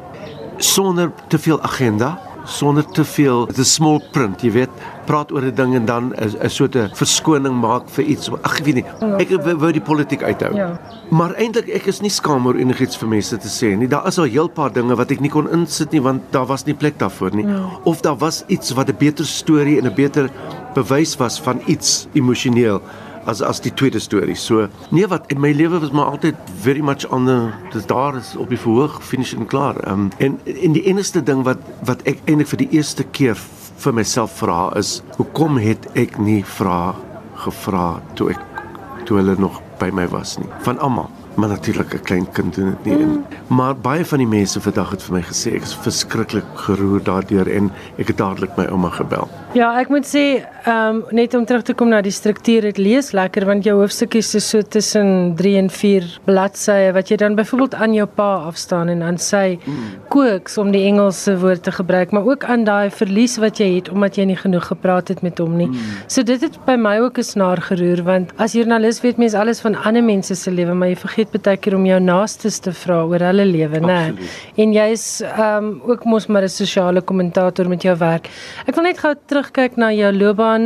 sonder 0.57 1.13
te 1.29 1.39
veel 1.39 1.61
agenda 1.63 2.19
sonder 2.45 2.85
te 2.85 3.05
veel 3.05 3.47
the 3.47 3.65
small 3.65 4.01
print 4.13 4.43
jy 4.43 4.51
weet 4.51 4.87
praat 5.09 5.33
oor 5.33 5.45
'n 5.49 5.55
ding 5.55 5.75
en 5.75 5.85
dan 5.85 6.13
'n 6.15 6.51
soort 6.51 6.77
'n 6.77 6.91
verskoning 6.95 7.57
maak 7.61 7.89
vir 7.97 8.05
iets 8.05 8.31
ag 8.43 8.59
ek 8.61 8.65
weet 8.65 8.79
nie 8.81 8.87
ek 9.19 9.31
wou 9.63 9.73
die 9.73 9.87
politiek 9.91 10.23
uithou 10.23 10.55
ja. 10.55 10.79
maar 11.11 11.35
eintlik 11.35 11.69
ek 11.69 11.87
is 11.87 12.01
nie 12.01 12.11
skaam 12.11 12.47
oor 12.47 12.57
enigiets 12.57 12.97
vir 13.01 13.09
mense 13.09 13.37
te 13.37 13.49
sê 13.49 13.77
nie 13.77 13.89
daar 13.89 14.07
is 14.07 14.19
al 14.19 14.29
heel 14.29 14.49
paar 14.49 14.73
dinge 14.73 14.97
wat 14.97 15.11
ek 15.11 15.21
nie 15.21 15.31
kon 15.31 15.49
insit 15.51 15.93
nie 15.93 16.03
want 16.03 16.23
daar 16.33 16.47
was 16.47 16.67
nie 16.67 16.75
plek 16.75 16.99
daarvoor 16.99 17.35
nie 17.35 17.47
ja. 17.47 17.65
of 17.85 18.01
daar 18.01 18.19
was 18.19 18.45
iets 18.49 18.75
wat 18.77 18.89
'n 18.89 18.99
beter 18.99 19.27
storie 19.27 19.79
en 19.79 19.87
'n 19.87 19.95
beter 19.95 20.31
bewys 20.75 21.17
was 21.17 21.41
van 21.41 21.61
iets 21.67 22.09
emosioneel 22.15 22.81
as 23.29 23.43
as 23.43 23.61
die 23.61 23.73
tweede 23.75 24.01
storie. 24.01 24.37
So 24.37 24.69
nee 24.91 25.07
wat 25.07 25.29
in 25.33 25.41
my 25.41 25.53
lewe 25.53 25.81
was 25.83 25.93
maar 25.93 26.05
altyd 26.15 26.37
very 26.63 26.81
much 26.81 27.07
on 27.13 27.27
the 27.27 27.39
dis 27.73 27.87
daar 27.87 28.17
is 28.17 28.35
op 28.37 28.49
die 28.49 28.61
verhoog 28.61 29.03
finish 29.05 29.35
en 29.35 29.47
klaar. 29.47 29.77
Um, 29.89 30.09
en 30.19 30.41
en 30.45 30.73
die 30.73 30.85
enigste 30.89 31.23
ding 31.23 31.45
wat 31.45 31.59
wat 31.85 32.03
ek 32.09 32.23
eintlik 32.25 32.49
vir 32.55 32.65
die 32.65 32.71
eerste 32.81 33.05
keer 33.05 33.37
vir 33.79 33.95
myself 33.95 34.39
vra 34.43 34.73
is 34.79 34.99
hoekom 35.17 35.59
het 35.63 35.87
ek 35.95 36.19
nie 36.19 36.41
vra 36.59 36.95
gevra 37.45 37.87
toe 38.19 38.33
ek 38.35 38.43
toe 39.07 39.21
hulle 39.21 39.39
nog 39.39 39.63
by 39.79 39.93
my 39.95 40.09
was 40.11 40.37
nie 40.39 40.51
van 40.67 40.81
almal 40.83 41.11
maar 41.39 41.49
natuurlik 41.49 41.95
'n 41.95 42.03
klein 42.03 42.31
kind 42.33 42.55
doen 42.55 42.77
dit 42.83 42.97
nie. 42.97 43.05
Mm. 43.05 43.25
Maar 43.47 43.77
baie 43.77 44.05
van 44.07 44.19
die 44.19 44.27
mense 44.27 44.61
vandag 44.61 44.91
het 44.91 45.03
vir 45.03 45.15
my 45.15 45.23
gesê 45.23 45.55
ek 45.55 45.63
is 45.63 45.75
verskriklik 45.75 46.45
geroer 46.55 47.03
daardeur 47.03 47.49
en 47.55 47.71
ek 47.97 48.07
het 48.07 48.17
dadelik 48.17 48.57
my 48.57 48.65
ouma 48.65 48.89
gebel. 48.89 49.29
Ja, 49.53 49.79
ek 49.81 49.89
moet 49.89 50.07
sê, 50.07 50.45
ehm 50.69 50.97
um, 50.97 51.03
net 51.17 51.35
om 51.35 51.45
terug 51.49 51.65
te 51.65 51.75
kom 51.75 51.89
na 51.93 52.01
die 52.05 52.13
struktuur, 52.15 52.69
dit 52.69 52.79
lees 52.79 53.13
lekker 53.17 53.47
want 53.49 53.65
jou 53.65 53.77
hoofstukkies 53.81 54.35
is 54.39 54.49
so 54.53 54.63
tussen 54.63 55.35
3 55.39 55.57
en 55.63 55.71
4 55.71 56.09
bladsye 56.27 56.93
wat 56.97 57.13
jy 57.13 57.19
dan 57.23 57.37
byvoorbeeld 57.39 57.75
aan 57.75 57.95
jou 57.97 58.07
pa 58.07 58.29
afstaan 58.51 58.89
en 58.89 59.03
aan 59.03 59.19
sy 59.19 59.59
kooks 60.09 60.59
om 60.59 60.73
die 60.73 60.85
Engelse 60.89 61.39
woord 61.39 61.63
te 61.63 61.73
gebruik, 61.73 62.13
maar 62.13 62.27
ook 62.27 62.45
aan 62.45 62.65
daai 62.65 62.91
verlies 62.91 63.39
wat 63.39 63.61
jy 63.61 63.71
het 63.77 63.89
omdat 63.89 64.17
jy 64.17 64.25
nie 64.25 64.37
genoeg 64.37 64.67
gepraat 64.73 65.09
het 65.09 65.23
met 65.23 65.39
hom 65.39 65.57
nie. 65.57 65.69
Mm. 65.69 65.95
So 66.07 66.23
dit 66.23 66.41
het 66.41 66.59
by 66.67 66.77
my 66.77 66.99
ook 66.99 67.19
'n 67.19 67.31
snaar 67.35 67.63
geroer 67.71 68.03
want 68.03 68.33
as 68.37 68.53
joernalis 68.53 69.01
weet 69.01 69.17
mens 69.19 69.35
alles 69.35 69.61
van 69.61 69.75
ander 69.75 70.05
mense 70.05 70.35
se 70.35 70.51
lewe, 70.51 70.75
maar 70.75 70.89
jy 70.89 70.97
vergeet 70.97 71.29
vergeet 71.29 71.45
baie 71.45 71.59
keer 71.59 71.77
om 71.77 71.87
jou 71.87 71.99
naastes 72.01 72.59
te 72.63 72.73
vra 72.73 73.03
oor 73.09 73.23
hulle 73.29 73.47
lewe, 73.49 73.81
né? 73.81 74.01
En 74.57 74.73
jy's 74.75 75.07
ehm 75.23 75.65
um, 75.65 75.69
ook 75.91 76.05
mos 76.05 76.27
maar 76.29 76.43
'n 76.43 76.49
sosiale 76.49 77.01
kommentator 77.01 77.69
met 77.69 77.83
jou 77.83 77.97
werk. 77.97 78.29
Ek 78.67 78.75
wil 78.75 78.85
net 78.85 78.99
gou 78.99 79.15
terugkyk 79.27 79.77
na 79.77 79.91
jou 79.93 80.13
loopbaan. 80.13 80.58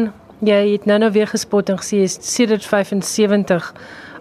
Jy 0.42 0.72
het 0.72 0.88
nou-nou 0.90 1.12
weer 1.14 1.28
gespot 1.30 1.68
en 1.70 1.76
gesê 1.78 2.00
jy's 2.00 2.16
sedert 2.26 2.64
75 2.66 3.68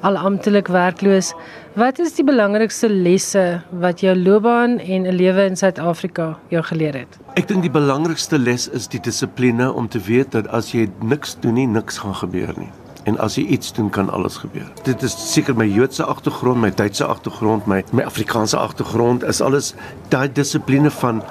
al 0.06 0.18
amptelik 0.18 0.68
werkloos. 0.70 1.32
Wat 1.74 2.00
is 2.00 2.14
die 2.18 2.26
belangrikste 2.26 2.90
lesse 2.90 3.46
wat 3.82 4.04
jou 4.06 4.14
loopbaan 4.18 4.78
en 4.80 5.08
'n 5.08 5.16
lewe 5.16 5.46
in 5.50 5.58
Suid-Afrika 5.58 6.38
jou 6.50 6.64
geleer 6.64 6.94
het? 6.94 7.18
Ek 7.36 7.48
dink 7.48 7.62
die 7.62 7.72
belangrikste 7.72 8.38
les 8.38 8.68
is 8.68 8.88
die 8.88 9.00
dissipline 9.00 9.74
om 9.74 9.88
te 9.88 10.00
weet 10.00 10.32
dat 10.32 10.48
as 10.48 10.72
jy 10.72 10.90
niks 11.02 11.38
doen 11.40 11.54
nie, 11.54 11.68
niks 11.68 11.98
gaan 11.98 12.16
gebeur 12.16 12.54
nie 12.58 12.70
en 13.04 13.18
as 13.18 13.36
jy 13.36 13.46
iets 13.46 13.74
doen 13.74 13.90
kan 13.90 14.10
alles 14.10 14.38
gebeur. 14.38 14.68
Dit 14.84 15.02
is 15.02 15.16
seker 15.34 15.56
my 15.58 15.66
Joodse 15.66 16.06
agtergrond, 16.06 16.62
my 16.62 16.70
Duitse 16.70 17.06
agtergrond, 17.06 17.66
my 17.66 17.84
my 17.92 18.04
Afrikaanse 18.04 18.58
agtergrond 18.58 19.24
is 19.24 19.42
alles 19.42 19.74
daai 20.10 20.30
dissipline 20.32 20.92
van 20.92 21.24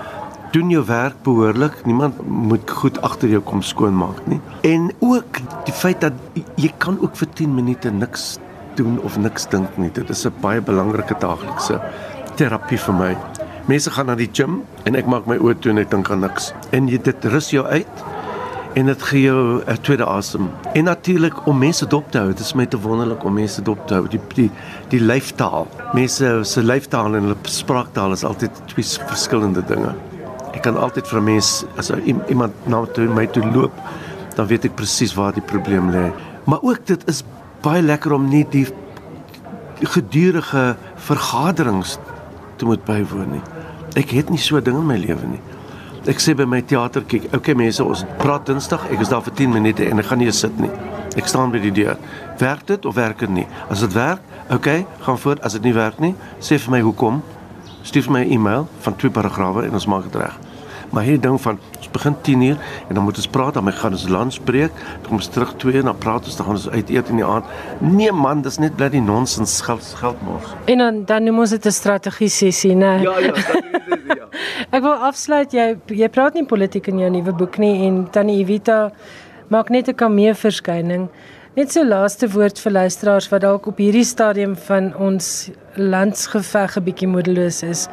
doen 0.50 0.70
jou 0.70 0.84
werk 0.86 1.22
behoorlik. 1.22 1.84
Niemand 1.84 2.26
moet 2.26 2.70
goed 2.70 3.00
agter 3.02 3.28
jou 3.28 3.40
kom 3.42 3.62
skoonmaak 3.62 4.26
nie. 4.26 4.40
En 4.66 4.90
ook 4.98 5.40
die 5.64 5.74
feit 5.74 6.00
dat 6.00 6.12
jy 6.56 6.72
kan 6.78 6.98
ook 7.00 7.16
vir 7.16 7.28
10 7.34 7.54
minute 7.54 7.90
niks 7.90 8.38
doen 8.74 9.00
of 9.02 9.18
niks 9.18 9.48
dink 9.48 9.76
nie. 9.76 9.90
Dit 9.92 10.10
is 10.10 10.26
'n 10.26 10.34
baie 10.40 10.60
belangrike 10.60 11.14
daaglikse 11.18 11.80
terapie 12.34 12.78
vir 12.78 12.94
my. 12.94 13.16
Mense 13.66 13.90
gaan 13.90 14.06
na 14.06 14.14
die 14.14 14.30
gim 14.32 14.62
en 14.84 14.96
ek 14.96 15.06
maak 15.06 15.26
my 15.26 15.36
oë 15.36 15.58
toe 15.60 15.70
en 15.72 15.78
ek 15.78 15.90
dink 15.90 16.10
aan 16.10 16.20
niks. 16.20 16.52
En 16.70 16.88
jy 16.88 16.98
dit 16.98 17.24
rus 17.24 17.50
jou 17.50 17.66
uit 17.66 18.04
en 18.74 18.86
dit 18.86 19.02
gee 19.02 19.22
jou 19.22 19.62
'n 19.66 19.80
tweede 19.82 20.06
asem. 20.06 20.50
En 20.74 20.84
natuurlik 20.84 21.46
om 21.46 21.58
mense 21.58 21.86
dop 21.86 22.10
te 22.10 22.18
hou. 22.18 22.28
Dit 22.28 22.40
is 22.40 22.54
my 22.54 22.66
te 22.66 22.80
wonderlik 22.80 23.24
om 23.24 23.34
mense 23.34 23.62
dop 23.62 23.86
te 23.86 23.94
hou. 23.94 24.08
Die 24.08 24.20
die 24.34 24.50
die 24.88 25.00
lyftaal. 25.00 25.66
Mense 25.92 26.40
se 26.42 26.62
lyftaal 26.62 27.14
en 27.14 27.22
hulle 27.22 27.36
spraaktaal 27.42 28.12
is 28.12 28.24
altyd 28.24 28.50
twee 28.66 28.84
verskillende 28.84 29.64
dinge. 29.64 30.09
Ek 30.60 30.66
kan 30.68 30.76
altyd 30.76 31.06
vir 31.08 31.20
'n 31.20 31.24
mens 31.24 31.64
as 31.80 31.88
iemand 32.28 32.52
na 32.68 32.84
toe 32.84 33.08
my 33.08 33.24
toe 33.26 33.40
loop, 33.40 33.72
dan 34.36 34.46
weet 34.46 34.64
ek 34.64 34.74
presies 34.76 35.14
waar 35.16 35.32
die 35.32 35.40
probleem 35.40 35.88
lê. 35.88 36.12
Maar 36.44 36.60
ook 36.60 36.84
dit 36.84 37.08
is 37.08 37.24
baie 37.62 37.80
lekker 37.80 38.12
om 38.12 38.28
nie 38.28 38.44
die 38.44 38.66
gedurende 39.80 40.76
vergaderings 40.96 41.96
te 42.56 42.64
moet 42.64 42.84
bywoon 42.84 43.30
nie. 43.30 43.42
Ek 43.96 44.10
het 44.10 44.28
nie 44.28 44.38
so 44.38 44.60
ding 44.60 44.76
in 44.76 44.86
my 44.86 44.98
lewe 45.00 45.26
nie. 45.30 45.40
Ek 46.04 46.20
sê 46.20 46.36
by 46.36 46.44
my 46.44 46.60
teater 46.60 47.08
kyk, 47.08 47.32
okay 47.34 47.54
mense, 47.54 47.80
ons 47.84 48.04
praat 48.18 48.44
Dinsdag, 48.46 48.84
ek 48.92 49.00
is 49.00 49.08
daar 49.08 49.22
vir 49.22 49.32
10 49.32 49.56
minute 49.56 49.88
en 49.88 49.98
ek 49.98 50.12
gaan 50.12 50.18
nie 50.18 50.30
sit 50.30 50.60
nie. 50.60 50.70
Ek 51.16 51.26
staan 51.26 51.50
by 51.50 51.58
die 51.58 51.72
deur. 51.72 51.96
Werk 52.38 52.66
dit 52.66 52.84
of 52.84 52.94
werk 52.94 53.18
dit 53.18 53.30
nie? 53.30 53.46
As 53.70 53.80
dit 53.80 53.92
werk, 53.96 54.20
okay, 54.50 54.84
gaan 55.00 55.18
voort. 55.18 55.40
As 55.40 55.56
dit 55.56 55.62
nie 55.62 55.72
werk 55.72 56.00
nie, 56.00 56.14
sê 56.38 56.60
vir 56.60 56.70
my 56.70 56.80
hoekom. 56.84 57.22
Stuur 57.82 58.02
vir 58.02 58.12
my 58.12 58.24
'n 58.24 58.32
e-mail 58.32 58.68
van 58.80 58.96
twee 58.96 59.10
paragrawe 59.10 59.64
en 59.64 59.72
ons 59.72 59.86
maak 59.86 60.04
dit 60.12 60.20
reg. 60.20 60.49
Maar 60.90 61.06
hierdie 61.06 61.22
ding 61.22 61.40
van 61.40 61.58
ons 61.76 61.90
begin 61.90 62.16
10uur 62.26 62.56
en 62.88 62.94
dan 62.94 63.04
moet 63.04 63.16
ons 63.16 63.28
praat, 63.28 63.54
dan 63.54 63.72
gaan 63.72 63.92
ons 63.92 64.08
lunch 64.08 64.38
breek, 64.44 64.72
dan 64.74 65.06
kom 65.06 65.20
ons 65.20 65.28
terug 65.28 65.54
2 65.62 65.78
en 65.82 65.90
dan 65.90 65.98
praat 65.98 66.26
ons, 66.26 66.36
dan 66.36 66.46
gaan 66.46 66.58
ons 66.58 66.68
uit 66.68 66.90
eet 66.90 67.08
in 67.08 67.20
die 67.22 67.24
aand. 67.24 67.44
Nee 67.78 68.12
man, 68.12 68.42
dis 68.42 68.58
net 68.58 68.76
bly 68.76 68.90
die 68.90 69.02
nonsens 69.02 69.60
geld 69.66 69.86
geld 70.00 70.22
mors. 70.26 70.54
En 70.64 70.82
dan 70.82 71.04
dan 71.04 71.24
noem 71.24 71.38
ons 71.46 71.50
dit 71.50 71.66
'n 71.66 71.70
strategie 71.72 72.28
sessie, 72.28 72.74
né? 72.74 73.00
Ja, 73.02 73.18
ja, 73.18 73.34
strategie 73.46 73.82
sessie, 73.88 74.16
ja. 74.16 74.28
Ek 74.70 74.82
wil 74.82 74.92
afsluit 74.92 75.52
jy 75.52 75.76
jy 75.86 76.08
praat 76.08 76.34
nie 76.34 76.44
politiek 76.44 76.86
in 76.86 76.98
jou 76.98 77.10
nuwe 77.10 77.32
boek 77.32 77.58
nie 77.58 77.86
en 77.86 78.10
Tannie 78.10 78.40
Evita 78.42 78.90
maak 79.48 79.70
net 79.70 79.88
'n 79.88 79.94
kamee 79.94 80.34
verskyning. 80.34 81.08
Net 81.56 81.72
so 81.72 81.82
laaste 81.84 82.28
woord 82.30 82.58
vir 82.58 82.72
luisteraars 82.72 83.28
wat 83.28 83.42
dalk 83.42 83.66
op 83.66 83.78
hierdie 83.82 84.04
stadium 84.04 84.56
van 84.56 84.92
ons 84.96 85.50
landsgeveg 85.74 86.76
'n 86.76 86.84
bietjie 86.84 87.08
moedeloos 87.08 87.62
is. 87.62 87.88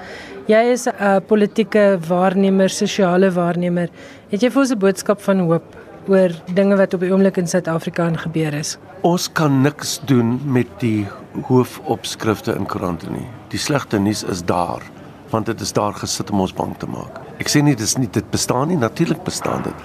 Jy 0.47 0.61
is 0.71 0.87
'n 0.87 0.95
uh, 0.95 1.19
politieke 1.19 1.99
waarnemer, 2.07 2.69
sosiale 2.69 3.27
waarnemer. 3.31 3.89
Het 4.31 4.41
jy 4.41 4.49
vir 4.49 4.61
ons 4.61 4.71
'n 4.71 4.79
boodskap 4.79 5.19
van 5.21 5.39
hoop 5.39 5.75
oor 6.07 6.31
dinge 6.55 6.77
wat 6.77 6.93
op 6.93 6.99
die 6.99 7.11
oomblik 7.11 7.37
in 7.37 7.47
Suid-Afrika 7.47 8.09
gebeur 8.15 8.53
is? 8.53 8.77
Ons 9.01 9.27
kan 9.27 9.61
niks 9.61 9.99
doen 10.05 10.39
met 10.45 10.67
die 10.79 11.05
hoofopskrifte 11.49 12.55
in 12.55 12.65
koerante 12.65 13.11
nie. 13.11 13.27
Die 13.49 13.59
slegte 13.59 13.99
nuus 13.99 14.23
is 14.23 14.41
daar, 14.41 14.81
want 15.31 15.45
dit 15.45 15.61
is 15.61 15.73
daar 15.73 15.93
gesit 15.93 16.31
om 16.31 16.39
ons 16.39 16.53
bang 16.53 16.77
te 16.77 16.87
maak. 16.87 17.19
Ek 17.39 17.49
sê 17.49 17.61
nie 17.61 17.75
dis 17.75 17.97
nie 17.97 18.07
dit 18.11 18.31
bestaan 18.31 18.67
nie, 18.67 18.77
natuurlik 18.77 19.23
bestaan 19.23 19.63
dit 19.63 19.75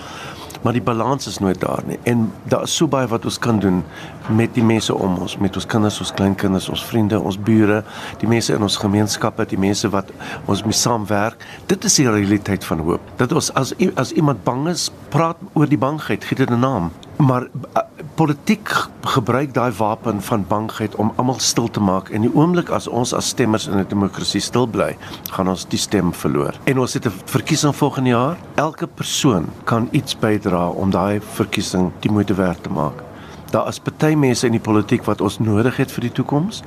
maar 0.62 0.72
die 0.72 0.82
balans 0.82 1.26
is 1.26 1.38
nooit 1.38 1.60
daar 1.60 1.82
nie. 1.86 1.98
En 2.02 2.32
daar 2.44 2.62
is 2.62 2.76
so 2.76 2.88
baie 2.88 3.06
wat 3.06 3.24
ons 3.24 3.38
kan 3.38 3.58
doen 3.58 3.82
met 4.30 4.54
die 4.54 4.64
mense 4.64 4.94
om 4.94 5.18
ons, 5.18 5.36
met 5.38 5.56
ons 5.56 5.66
kinders, 5.66 6.00
ons 6.00 6.12
kleinkinders, 6.12 6.68
ons 6.68 6.84
vriende, 6.86 7.20
ons 7.20 7.38
bure, 7.38 7.82
die 8.22 8.28
mense 8.28 8.54
in 8.54 8.62
ons 8.62 8.76
gemeenskappe, 8.76 9.46
die 9.50 9.58
mense 9.58 9.90
wat 9.90 10.10
ons 10.46 10.62
mee 10.62 10.76
saamwerk. 10.76 11.42
Dit 11.66 11.84
is 11.84 11.98
die 11.98 12.10
realiteit 12.10 12.64
van 12.64 12.84
hoop. 12.86 13.14
Dat 13.16 13.32
ons 13.32 13.52
as 13.58 13.74
as 13.94 14.12
iemand 14.12 14.44
bang 14.44 14.68
is, 14.68 14.90
praat 15.10 15.40
oor 15.52 15.68
die 15.68 15.80
bangheid, 15.80 16.24
gee 16.24 16.36
dit 16.36 16.50
'n 16.50 16.60
naam 16.60 16.90
maar 17.22 17.42
uh, 17.42 17.82
politiek 18.14 18.68
gebruik 19.14 19.54
daai 19.54 19.72
wapen 19.78 20.22
van 20.22 20.44
bangheid 20.48 20.94
om 20.94 21.12
almal 21.16 21.38
stil 21.38 21.70
te 21.70 21.80
maak 21.80 22.10
en 22.10 22.26
die 22.26 22.32
oomblik 22.34 22.72
as 22.74 22.88
ons 22.88 23.14
as 23.14 23.30
stemmers 23.32 23.68
in 23.70 23.78
'n 23.78 23.86
demokrasie 23.88 24.40
stil 24.40 24.66
bly, 24.66 24.96
gaan 25.30 25.48
ons 25.48 25.64
die 25.64 25.78
stem 25.78 26.12
verloor. 26.12 26.58
En 26.64 26.78
ons 26.78 26.94
het 26.94 27.06
'n 27.06 27.12
verkiesing 27.24 27.76
volgende 27.76 28.10
jaar. 28.10 28.36
Elke 28.54 28.86
persoon 28.86 29.46
kan 29.64 29.88
iets 29.92 30.18
bydra 30.18 30.68
om 30.68 30.90
daai 30.90 31.20
verkiesing 31.20 31.92
die 32.00 32.10
moeite 32.10 32.34
werd 32.34 32.62
te 32.62 32.70
maak. 32.70 33.02
Daar 33.50 33.68
is 33.68 33.78
party 33.78 34.14
mense 34.14 34.46
in 34.46 34.52
die 34.52 34.60
politiek 34.60 35.04
wat 35.04 35.20
ons 35.20 35.38
nodig 35.38 35.76
het 35.76 35.92
vir 35.92 36.00
die 36.00 36.12
toekoms 36.12 36.62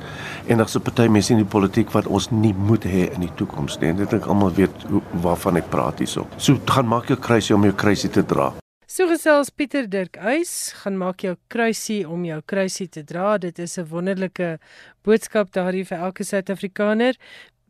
en 0.46 0.56
daar's 0.56 0.76
'n 0.76 0.80
party 0.80 1.08
mense 1.08 1.32
in 1.32 1.38
die 1.38 1.50
politiek 1.50 1.90
wat 1.90 2.06
ons 2.06 2.30
nie 2.30 2.54
moet 2.54 2.84
hê 2.84 3.12
in 3.14 3.20
die 3.20 3.34
toekoms 3.34 3.78
nie. 3.78 3.88
En 3.88 3.96
dit 3.96 4.12
ek 4.12 4.26
almal 4.26 4.52
weet 4.52 4.84
hoe, 4.88 5.02
waarvan 5.22 5.56
ek 5.56 5.70
praat 5.70 5.98
hierso. 5.98 6.26
So 6.36 6.58
gaan 6.64 6.86
maak 6.86 7.06
jou 7.06 7.18
kruisie 7.18 7.54
om 7.54 7.62
jou 7.62 7.74
kruisie 7.74 8.10
te 8.10 8.24
dra. 8.24 8.52
So 8.96 9.04
gesels 9.10 9.50
Pieter 9.52 9.84
Dirk 9.92 10.14
Uys, 10.16 10.72
gaan 10.80 10.94
maak 10.96 11.20
jou 11.20 11.34
kruisie 11.52 11.98
om 12.08 12.22
jou 12.24 12.38
kruisie 12.48 12.86
te 12.88 13.02
dra. 13.04 13.36
Dit 13.36 13.58
is 13.58 13.76
'n 13.76 13.84
wonderlike 13.90 14.58
boodskap 15.04 15.52
daardie 15.52 15.84
vir 15.84 15.98
elke 15.98 16.24
Suid-Afrikaner. 16.24 17.14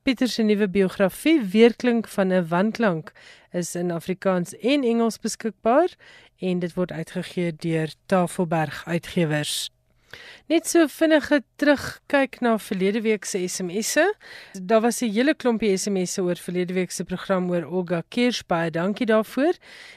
Pieter 0.04 0.28
se 0.28 0.42
nuwe 0.42 0.68
biografie, 0.68 1.42
Weerklink 1.42 2.06
van 2.06 2.32
'n 2.32 2.46
wanklank, 2.46 3.12
is 3.52 3.74
in 3.74 3.90
Afrikaans 3.90 4.54
en 4.62 4.84
Engels 4.84 5.18
beskikbaar 5.18 5.88
en 6.38 6.60
dit 6.60 6.74
word 6.74 6.92
uitgegee 6.92 7.52
deur 7.52 7.90
Tafelberg 8.06 8.84
Uitgewers. 8.86 9.70
Net 10.46 10.66
so 10.70 10.86
vinnige 10.86 11.40
terugkyk 11.58 12.40
na 12.40 12.52
verlede 12.58 13.00
week 13.02 13.24
se 13.26 13.40
SMS'e. 13.48 14.04
Daar 14.62 14.80
was 14.80 15.02
'n 15.02 15.10
hele 15.10 15.34
klompie 15.34 15.76
SMS'e 15.76 16.22
oor 16.22 16.36
verlede 16.36 16.74
week 16.74 16.90
se 16.90 17.04
program 17.04 17.50
oor 17.50 17.64
Olga 17.64 18.02
Kirsch. 18.08 18.46
Baie 18.46 18.70
dankie 18.70 19.06
daarvoor. 19.06 19.54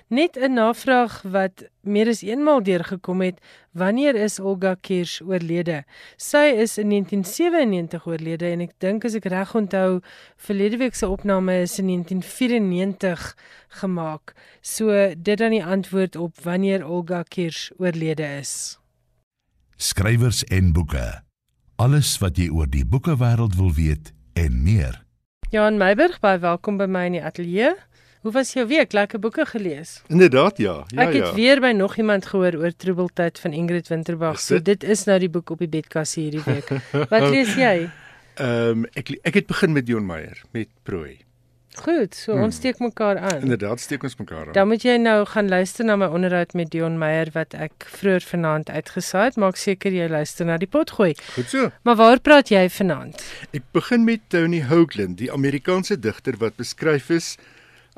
Net 0.07 0.37
'n 0.37 0.53
navraag 0.53 1.21
wat 1.21 1.69
meer 1.81 2.07
as 2.07 2.21
eenmaal 2.21 2.63
deurgekom 2.63 3.21
het, 3.21 3.39
wanneer 3.71 4.15
is 4.15 4.39
Olga 4.39 4.75
Kirsch 4.81 5.21
oorlede? 5.21 5.83
Sy 6.17 6.55
is 6.63 6.77
in 6.77 6.89
1997 6.89 8.05
oorlede 8.05 8.49
en 8.51 8.61
ek 8.61 8.73
dink 8.79 9.05
as 9.05 9.15
ek 9.15 9.29
reg 9.31 9.55
onthou, 9.55 10.01
verlede 10.35 10.77
week 10.77 10.95
se 10.95 11.07
opname 11.07 11.61
is 11.61 11.79
in 11.79 11.85
1994 11.85 13.35
gemaak. 13.81 14.33
So 14.61 15.13
dit 15.15 15.37
dan 15.37 15.51
die 15.51 15.63
antwoord 15.63 16.15
op 16.15 16.41
wanneer 16.43 16.85
Olga 16.87 17.23
Kirsch 17.23 17.71
oorlede 17.77 18.37
is 18.39 18.78
skrywers 19.79 20.43
en 20.51 20.73
boeke. 20.75 21.21
Alles 21.79 22.17
wat 22.19 22.35
jy 22.39 22.49
oor 22.51 22.67
die 22.67 22.83
boekewêreld 22.83 23.55
wil 23.55 23.71
weet 23.77 24.11
en 24.35 24.57
meer. 24.65 24.97
Jan 25.53 25.79
Meiburg, 25.79 26.17
baie 26.19 26.39
welkom 26.43 26.77
by 26.77 26.85
my 26.91 27.05
in 27.07 27.15
die 27.15 27.23
ateljee. 27.23 27.71
Hoe 28.27 28.33
was 28.35 28.51
jou 28.53 28.65
week? 28.67 28.91
Lekker 28.93 29.21
boeke 29.23 29.45
gelees? 29.47 30.01
Inderdaad, 30.11 30.59
ja. 30.59 30.73
Ja, 30.91 31.05
Ek 31.05 31.13
het 31.15 31.29
ja. 31.29 31.33
weer 31.37 31.61
by 31.63 31.71
nog 31.71 31.95
iemand 31.97 32.27
gehoor 32.27 32.57
oor 32.59 32.75
Troebeltyd 32.75 33.39
van 33.39 33.55
Ingrid 33.55 33.87
Winterbag. 33.87 34.41
So 34.43 34.59
dit 34.59 34.83
is 34.83 35.05
nou 35.07 35.15
die 35.23 35.31
boek 35.31 35.55
op 35.55 35.63
die 35.63 35.71
bedkas 35.71 36.17
hierdie 36.19 36.43
week. 36.43 36.67
Wat 37.13 37.29
lees 37.31 37.55
jy? 37.55 37.87
Ehm 38.35 38.83
um, 38.83 38.85
ek 38.99 39.15
ek 39.23 39.39
het 39.39 39.47
begin 39.47 39.71
met 39.75 39.87
Dion 39.87 40.05
Meyer 40.07 40.43
met 40.51 40.67
Prooi. 40.83 41.21
Goed, 41.79 42.15
so 42.15 42.33
hmm. 42.33 42.43
ons 42.47 42.57
steek 42.59 42.79
mekaar 42.83 43.17
aan. 43.17 43.45
Inderdaad, 43.45 43.79
steek 43.79 44.03
ons 44.03 44.17
mekaar 44.19 44.47
aan. 44.47 44.55
Dan 44.57 44.67
moet 44.67 44.83
jy 44.83 44.97
nou 44.99 45.23
gaan 45.31 45.47
luister 45.51 45.87
na 45.87 45.95
my 45.99 46.09
onderhoud 46.11 46.53
met 46.59 46.71
Dion 46.73 46.97
Meyer 46.99 47.31
wat 47.35 47.55
ek 47.55 47.87
vroeër 47.99 48.25
vanaand 48.27 48.69
uitgesaai 48.69 49.29
het. 49.29 49.39
Maak 49.39 49.59
seker 49.59 49.95
jy 49.95 50.09
luister 50.11 50.47
na 50.49 50.59
die 50.59 50.67
pot 50.67 50.91
gooi. 50.97 51.13
Goed 51.37 51.53
so. 51.53 51.69
Maar 51.87 51.99
waar 52.01 52.19
praat 52.19 52.51
jy 52.51 52.65
vanaand? 52.75 53.23
Ek 53.55 53.63
begin 53.75 54.03
met 54.07 54.27
Tony 54.27 54.61
Hoagland, 54.67 55.17
die 55.21 55.31
Amerikaanse 55.31 55.99
digter 55.99 56.39
wat 56.43 56.59
beskryf 56.59 57.09
is 57.15 57.37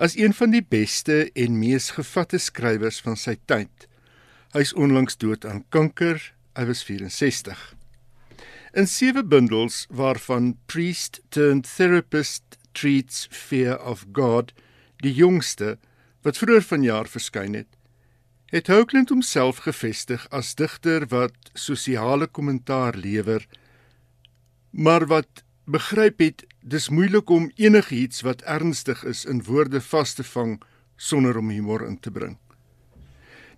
as 0.01 0.15
een 0.17 0.33
van 0.33 0.53
die 0.53 0.63
beste 0.65 1.27
en 1.37 1.59
mees 1.59 1.91
gevatte 1.97 2.39
skrywers 2.41 3.01
van 3.05 3.17
sy 3.17 3.35
tyd. 3.49 3.89
Hy 4.53 4.65
is 4.65 4.73
onlangs 4.73 5.17
dood 5.17 5.45
aan 5.45 5.63
kanker. 5.73 6.19
Hy 6.57 6.65
was 6.67 6.81
64. 6.85 7.59
In 8.77 8.87
sewe 8.87 9.23
bundels 9.23 9.85
waarvan 9.89 10.55
Priest 10.71 11.21
turned 11.29 11.67
Therapist 11.67 12.60
Treats 12.71 13.27
Fear 13.31 13.79
of 13.79 14.05
God, 14.13 14.53
die 15.01 15.13
jongste 15.13 15.77
wat 16.21 16.37
vroeër 16.37 16.65
vanjaar 16.65 17.09
verskyn 17.09 17.55
het, 17.57 17.69
het 18.51 18.67
Hoagland 18.67 19.09
homself 19.09 19.63
gevestig 19.65 20.27
as 20.29 20.55
digter 20.59 21.07
wat 21.07 21.51
sosiale 21.55 22.27
kommentaar 22.27 22.97
lewer, 22.99 23.47
maar 24.71 25.07
wat 25.07 25.43
begryp 25.65 26.19
het 26.19 26.45
dis 26.61 26.89
moeilik 26.89 27.29
om 27.29 27.49
enigiets 27.55 28.21
wat 28.27 28.43
ernstig 28.43 29.03
is 29.07 29.23
in 29.25 29.43
woorde 29.47 29.81
vas 29.81 30.13
te 30.13 30.23
vang 30.23 30.59
sonder 30.95 31.37
om 31.37 31.49
humor 31.49 31.85
in 31.87 31.99
te 31.99 32.11
bring. 32.11 32.37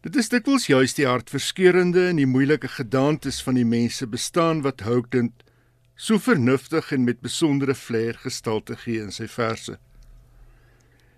Dit 0.03 0.15
is 0.19 0.29
dikwels 0.29 0.67
juis 0.67 0.93
die 0.97 1.07
hartverskeurende 1.07 2.09
en 2.09 2.19
die 2.19 2.27
moeilike 2.27 2.67
gedaantes 2.67 3.41
van 3.43 3.55
die 3.55 3.67
mense 3.67 4.07
bestaan 4.07 4.61
wat 4.61 4.83
Hoagland 4.83 5.42
so 5.95 6.19
vernuftig 6.19 6.91
en 6.91 7.03
met 7.03 7.21
besondere 7.21 7.75
flair 7.75 8.17
gestalte 8.21 8.75
gee 8.85 9.01
in 9.01 9.11
sy 9.11 9.27
verse. 9.27 9.77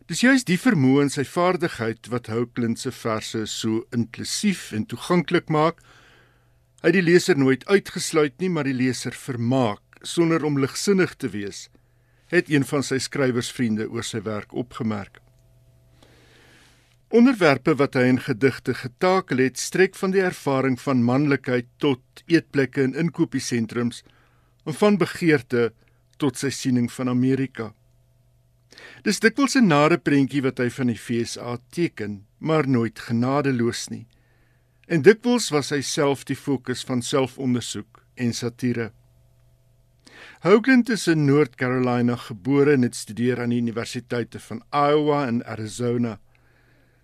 Dis 0.05 0.21
juist 0.21 0.45
die 0.45 0.59
vermoë 0.61 1.07
en 1.07 1.09
sy 1.09 1.23
vaardigheid 1.26 2.11
wat 2.13 2.28
Hoagland 2.30 2.78
se 2.78 2.91
verse 2.93 3.45
so 3.49 3.86
inklusief 3.95 4.69
en 4.76 4.86
toeganklik 4.86 5.49
maak. 5.49 5.80
Hy 6.84 6.91
die 6.93 7.01
leser 7.01 7.39
nooit 7.39 7.65
uitgesluit 7.65 8.36
nie, 8.38 8.51
maar 8.53 8.69
die 8.69 8.78
leser 8.78 9.15
vermaak 9.17 9.82
sonder 10.05 10.45
om 10.45 10.59
ligsinnig 10.61 11.15
te 11.17 11.32
wees, 11.34 11.69
het 12.30 12.51
een 12.51 12.65
van 12.69 12.84
sy 12.86 12.99
skrywersvriende 13.01 13.88
oor 13.89 14.05
sy 14.05 14.21
werk 14.21 14.53
opgemerk. 14.53 15.17
Onderwerpe 17.15 17.73
wat 17.80 17.95
hy 17.97 18.03
in 18.11 18.19
gedigte 18.21 18.76
getakel 18.78 19.41
het, 19.41 19.57
strek 19.57 19.95
van 19.97 20.13
die 20.13 20.21
ervaring 20.21 20.78
van 20.82 21.01
manlikheid 21.05 21.71
tot 21.82 22.21
eetplekke 22.30 22.84
en 22.84 22.93
inkopiesentrums 23.07 24.03
en 24.66 24.74
van 24.74 24.97
begeerte 24.97 25.72
tot 26.18 26.38
sy 26.38 26.49
siening 26.49 26.89
van 26.91 27.09
Amerika. 27.09 27.74
Dis 29.03 29.20
dikwels 29.20 29.55
'n 29.55 29.68
nare 29.68 29.97
prentjie 29.97 30.41
wat 30.41 30.57
hy 30.57 30.70
van 30.70 30.88
die 30.88 30.97
FSA 30.97 31.57
teken, 31.70 32.26
maar 32.39 32.68
nooit 32.68 32.99
genadeloos 32.99 33.88
nie. 33.89 34.07
En 34.88 35.01
dikwels 35.01 35.49
was 35.49 35.70
hy 35.70 35.82
self 35.82 36.26
die 36.26 36.36
fokus 36.36 36.84
van 36.84 37.01
selfondersoek 37.01 38.03
en 38.16 38.34
satire. 38.34 38.91
Hoagland 40.45 40.89
is 40.89 41.07
in 41.07 41.26
North 41.26 41.55
Carolina 41.55 42.16
gebore 42.16 42.74
en 42.74 42.82
het 42.82 42.95
studeer 42.95 43.41
aan 43.41 43.49
die 43.49 43.61
universiteite 43.61 44.39
van 44.39 44.63
Iowa 44.72 45.28
en 45.28 45.45
Arizona. 45.45 46.20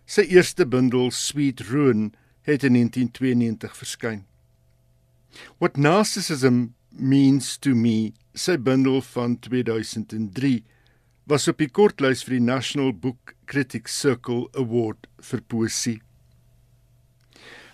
Sy 0.06 0.22
eerste 0.22 0.66
bundel, 0.66 1.12
Sweet 1.12 1.60
Ruin, 1.60 2.14
het 2.42 2.64
in 2.64 2.74
1992 2.74 3.78
verskyn. 3.78 4.26
What 5.58 5.78
Narcissism 5.78 6.74
Means 6.92 7.58
to 7.64 7.76
Me, 7.76 8.12
sy 8.36 8.58
bundel 8.60 9.02
van 9.14 9.38
2003, 9.40 10.62
was 11.32 11.48
op 11.48 11.62
die 11.62 11.70
kortlys 11.72 12.24
vir 12.28 12.38
die 12.38 12.46
National 12.46 12.92
Book 12.92 13.36
Critics 13.48 13.96
Circle 13.96 14.48
Award 14.60 15.08
vir 15.24 15.44
poesie. 15.48 16.00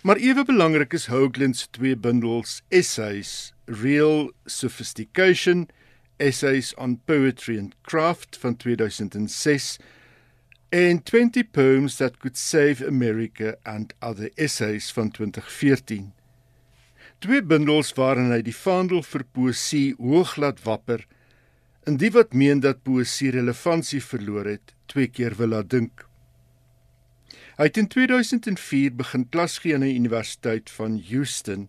Maar 0.06 0.22
ewe 0.22 0.46
belangrik 0.46 0.94
is 0.94 1.10
Hoagland 1.12 1.58
se 1.58 1.68
twee 1.76 1.96
bundels 1.96 2.62
essays, 2.70 3.54
Real 3.66 4.30
Sophistication, 4.46 5.68
Essays 6.20 6.74
on 6.78 6.98
Poetry 7.06 7.58
and 7.58 7.76
Craft 7.84 8.38
van 8.38 8.56
2006 8.56 9.78
en 10.70 11.04
20 11.04 11.44
Poems 11.52 11.98
That 11.98 12.20
Could 12.20 12.38
Save 12.38 12.86
America 12.88 13.56
and 13.64 13.94
Other 14.02 14.32
Essays 14.36 14.92
van 14.92 15.12
2014. 15.12 16.17
Twee 17.18 17.42
bundels 17.42 17.96
waarin 17.98 18.30
hy 18.30 18.44
die 18.46 18.54
vaandel 18.54 19.00
vir 19.02 19.24
poësie 19.34 19.96
hoog 19.98 20.36
laat 20.38 20.60
wapper 20.66 21.02
en 21.90 21.96
die 21.98 22.12
wat 22.14 22.36
meen 22.38 22.60
dat 22.62 22.84
poësie 22.86 23.32
relevantie 23.34 24.02
verloor 24.06 24.46
het, 24.46 24.76
twee 24.92 25.10
keer 25.10 25.34
wil 25.40 25.50
laat 25.56 25.72
dink. 25.72 26.04
Hy 27.58 27.66
het 27.72 27.80
in 27.82 27.88
2004 27.90 28.94
begin 29.00 29.24
klas 29.34 29.56
gee 29.64 29.74
aan 29.74 29.86
die 29.88 29.96
Universiteit 29.98 30.70
van 30.70 31.00
Houston 31.08 31.66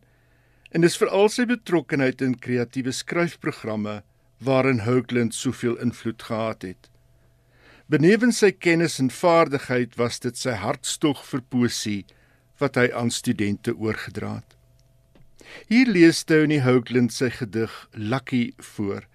en 0.76 0.84
dis 0.84 0.98
veral 1.00 1.32
sy 1.32 1.46
betrokkeheid 1.48 2.20
in 2.26 2.36
kreatiewe 2.36 2.92
skryfprogramme 2.92 4.02
waarin 4.44 4.84
Hoagland 4.84 5.32
soveel 5.34 5.80
invloed 5.80 6.28
gehad 6.28 6.68
het. 6.68 6.92
Benewens 7.88 8.42
sy 8.44 8.52
kennis 8.52 8.98
en 9.00 9.08
vaardigheid 9.08 9.96
was 9.96 10.20
dit 10.20 10.36
sy 10.36 10.58
hartstog 10.60 11.24
vir 11.30 11.46
poesie 11.56 12.02
wat 12.60 12.76
hy 12.76 12.90
aan 12.92 13.08
studente 13.08 13.72
oorgedra 13.72 14.36
het. 14.42 14.57
Hier 15.66 15.86
lees 15.86 16.24
Tony 16.24 16.60
Hoagland 16.60 17.12
sy 17.12 17.30
gedig 17.30 17.88
Lucky 17.92 18.52
voor. 18.56 19.06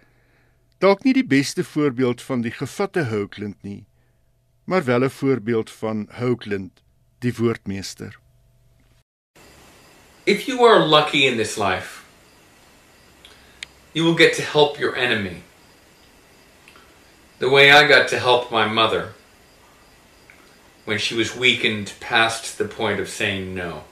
Dalk 0.79 1.03
nie 1.03 1.13
die 1.13 1.25
beste 1.25 1.63
voorbeeld 1.63 2.21
van 2.21 2.41
die 2.41 2.51
gevatte 2.51 3.05
Hoagland 3.09 3.61
nie, 3.63 3.85
maar 4.65 4.83
wel 4.83 5.03
'n 5.03 5.09
voorbeeld 5.09 5.69
van 5.69 6.07
Hoagland, 6.19 6.81
die 7.19 7.33
woordmeester. 7.33 8.19
If 10.25 10.45
you 10.45 10.67
are 10.67 10.85
lucky 10.85 11.25
in 11.25 11.37
this 11.37 11.57
life, 11.57 12.01
you 13.91 14.05
will 14.05 14.17
get 14.17 14.35
to 14.35 14.43
help 14.43 14.77
your 14.77 14.95
enemy. 14.95 15.43
the 17.43 17.49
way 17.49 17.71
I 17.71 17.85
got 17.89 18.07
to 18.07 18.19
help 18.19 18.51
my 18.51 18.65
mother 18.67 19.09
when 20.85 20.97
she 20.97 21.13
was 21.13 21.35
weakened 21.35 21.91
past 21.99 22.57
the 22.57 22.63
point 22.63 23.01
of 23.01 23.09
saying 23.09 23.53
no. 23.53 23.83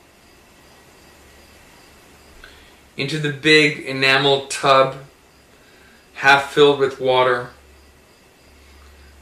Into 2.97 3.19
the 3.19 3.31
big 3.31 3.79
enamel 3.79 4.47
tub, 4.47 4.97
half 6.15 6.51
filled 6.51 6.79
with 6.79 6.99
water, 6.99 7.51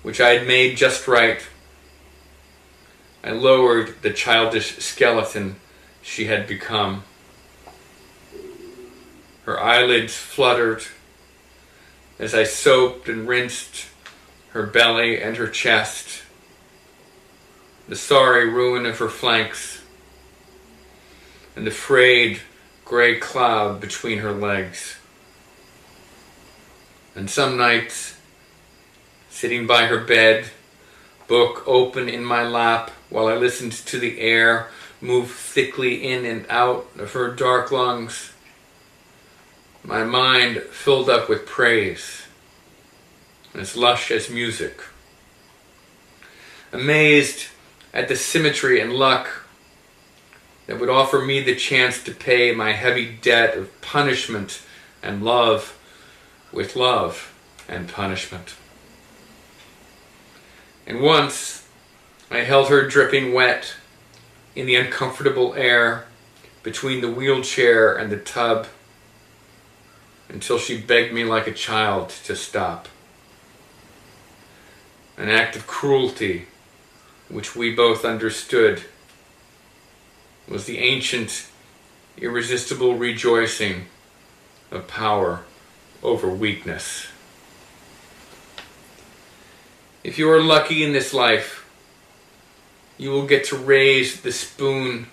which 0.02 0.20
I 0.20 0.30
had 0.30 0.48
made 0.48 0.76
just 0.76 1.08
right, 1.08 1.42
I 3.24 3.32
lowered 3.32 4.02
the 4.02 4.12
childish 4.12 4.78
skeleton 4.78 5.58
she 6.02 6.26
had 6.26 6.48
become. 6.48 7.04
Her 9.44 9.60
eyelids 9.60 10.16
fluttered 10.16 10.84
as 12.18 12.34
I 12.34 12.44
soaped 12.44 13.08
and 13.08 13.28
rinsed 13.28 13.86
her 14.52 14.66
belly 14.66 15.22
and 15.22 15.38
her 15.38 15.48
chest, 15.48 16.24
the 17.88 17.96
sorry 17.96 18.50
ruin 18.50 18.86
of 18.86 18.98
her 19.00 19.10
flanks, 19.10 19.82
and 21.56 21.68
the 21.68 21.72
frayed 21.72 22.42
gray 22.90 23.20
cloud 23.20 23.80
between 23.80 24.18
her 24.18 24.32
legs. 24.32 24.98
And 27.14 27.30
some 27.30 27.56
nights, 27.56 28.18
sitting 29.30 29.68
by 29.68 29.86
her 29.86 30.04
bed, 30.04 30.50
book 31.28 31.64
open 31.68 32.10
in 32.10 32.26
my 32.26 32.42
lap, 32.42 32.90
while 33.12 33.28
I 33.28 33.36
listened 33.36 33.74
to 33.74 34.00
the 34.00 34.20
air 34.20 34.70
move 35.02 35.30
thickly 35.30 36.12
in 36.12 36.26
and 36.26 36.48
out 36.50 36.88
of 36.98 37.14
her 37.14 37.32
dark 37.32 37.72
lungs, 37.72 38.34
my 39.84 40.04
mind 40.04 40.64
filled 40.72 41.12
up 41.12 41.30
with 41.30 41.46
praise 41.46 42.24
as 43.54 43.78
lush 43.78 44.10
as 44.10 44.32
music. 44.32 44.82
Amazed 46.74 47.50
at 47.94 48.08
the 48.08 48.16
symmetry 48.16 48.82
and 48.82 48.94
luck 48.94 49.30
that 50.70 50.80
would 50.80 50.88
offer 50.88 51.20
me 51.20 51.42
the 51.42 51.56
chance 51.56 52.04
to 52.04 52.12
pay 52.12 52.54
my 52.54 52.74
heavy 52.74 53.18
debt 53.24 53.58
of 53.58 53.82
punishment 53.82 54.62
and 55.02 55.24
love 55.24 55.76
with 56.52 56.76
love 56.76 57.34
and 57.68 57.90
punishment. 57.90 58.54
And 60.86 61.02
once 61.02 61.68
I 62.30 62.42
held 62.42 62.70
her 62.70 62.88
dripping 62.88 63.34
wet 63.34 63.74
in 64.56 64.68
the 64.68 64.76
uncomfortable 64.76 65.56
air 65.56 66.06
between 66.62 67.02
the 67.02 67.12
wheelchair 67.12 67.96
and 67.96 68.12
the 68.12 68.18
tub 68.18 68.68
until 70.30 70.60
she 70.60 70.80
begged 70.80 71.12
me 71.12 71.24
like 71.24 71.48
a 71.48 71.52
child 71.52 72.10
to 72.26 72.36
stop 72.36 72.88
an 75.18 75.30
act 75.30 75.56
of 75.56 75.66
cruelty 75.66 76.46
which 77.28 77.56
we 77.56 77.74
both 77.74 78.06
understood 78.06 78.84
was 80.50 80.66
the 80.66 80.80
ancient, 80.80 81.48
irresistible 82.18 82.96
rejoicing 82.96 83.86
of 84.72 84.88
power 84.88 85.44
over 86.02 86.30
weakness. 86.30 87.08
If 90.04 90.18
you 90.18 90.30
are 90.32 90.42
lucky 90.42 90.84
in 90.84 90.94
this 90.94 91.14
life, 91.14 91.70
you 92.98 93.12
will 93.12 93.28
get 93.28 93.46
to 93.46 93.56
raise 93.56 94.22
the 94.22 94.32
spoon 94.32 95.08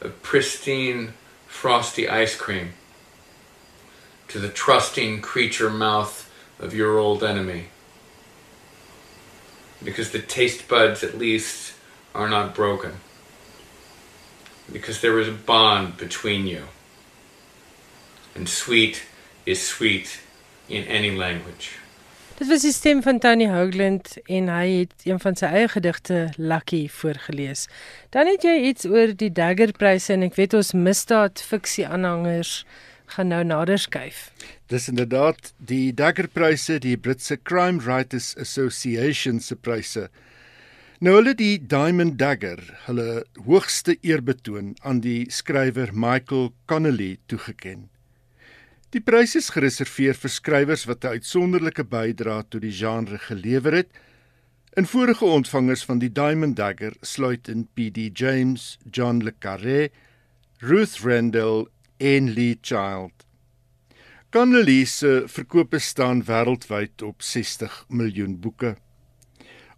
of 0.00 0.22
pristine, 0.22 1.14
frosty 1.46 2.08
ice 2.08 2.36
cream 2.36 2.72
to 4.28 4.38
the 4.38 4.48
trusting 4.48 5.20
creature 5.20 5.70
mouth 5.70 6.30
of 6.58 6.74
your 6.74 6.98
old 6.98 7.22
enemy 7.22 7.66
because 9.84 10.10
the 10.10 10.20
taste 10.20 10.68
buds, 10.68 11.02
at 11.02 11.18
least, 11.18 11.74
are 12.14 12.28
not 12.28 12.54
broken. 12.54 12.92
Because 14.72 15.00
there 15.00 15.20
is 15.20 15.28
a 15.28 15.36
bond 15.46 15.96
between 15.96 16.46
you. 16.46 16.64
And 18.34 18.48
sweet 18.48 19.02
is 19.44 19.60
sweet 19.66 20.20
in 20.68 20.84
any 20.84 21.10
language. 21.10 21.78
Dit 22.38 22.48
was 22.48 22.64
die 22.64 22.72
stem 22.72 23.02
van 23.02 23.18
Tony 23.18 23.46
Hoagland 23.46 24.16
en 24.24 24.48
hy 24.48 24.68
het 24.80 25.04
een 25.04 25.20
van 25.20 25.36
sy 25.38 25.46
eie 25.46 25.68
gedigte 25.70 26.32
Lucky 26.36 26.88
voorgeles. 26.90 27.68
Dan 28.10 28.26
het 28.26 28.42
jy 28.42 28.56
iets 28.72 28.88
oor 28.88 29.12
die 29.14 29.30
Daggerpryse 29.30 30.16
en 30.16 30.24
ek 30.26 30.34
weet 30.40 30.56
ons 30.58 30.72
misdaad 30.74 31.42
fiksie 31.44 31.86
aanhangers 31.86 32.64
gaan 33.14 33.30
nou 33.30 33.44
nader 33.44 33.78
skuif. 33.78 34.30
Dis 34.72 34.88
inderdaad 34.88 35.52
die 35.58 35.92
Daggerpryse, 35.94 36.80
die 36.82 36.96
Britse 36.96 37.36
Crime 37.36 37.78
Writers 37.84 38.32
Association 38.40 39.38
se 39.40 39.54
pryse. 39.54 40.08
Nou 41.02 41.16
hulle 41.16 41.32
die 41.34 41.56
Diamond 41.58 42.14
Dagger, 42.14 42.60
hulle 42.84 43.24
hoogste 43.42 43.96
eerbetoon 44.06 44.68
aan 44.86 45.00
die 45.02 45.24
skrywer 45.34 45.90
Michael 45.90 46.52
Connelly 46.70 47.16
toegeken. 47.26 47.88
Die 48.94 49.02
prys 49.02 49.34
is 49.40 49.48
gereserveer 49.50 50.14
vir 50.14 50.30
skrywers 50.30 50.84
wat 50.86 51.02
'n 51.02 51.18
uitsonderlike 51.18 51.84
bydrae 51.94 52.44
tot 52.46 52.62
die 52.62 52.70
genre 52.70 53.18
gelewer 53.18 53.74
het. 53.80 53.90
En 54.76 54.86
vorige 54.86 55.24
ontvangers 55.24 55.82
van 55.82 55.98
die 55.98 56.12
Diamond 56.12 56.56
Dagger 56.56 56.94
sluit 57.00 57.48
in 57.48 57.66
PD 57.74 58.06
James, 58.14 58.78
John 58.92 59.24
le 59.24 59.34
Carré, 59.40 59.90
Ruth 60.60 61.02
Rendell 61.02 61.66
en 61.98 62.30
Lee 62.30 62.58
Child. 62.60 63.26
Connelly 64.30 64.84
se 64.84 65.24
verkope 65.26 65.78
staan 65.78 66.22
wêreldwyd 66.22 67.02
op 67.02 67.22
60 67.22 67.86
miljoen 67.88 68.38
boeke. 68.40 68.76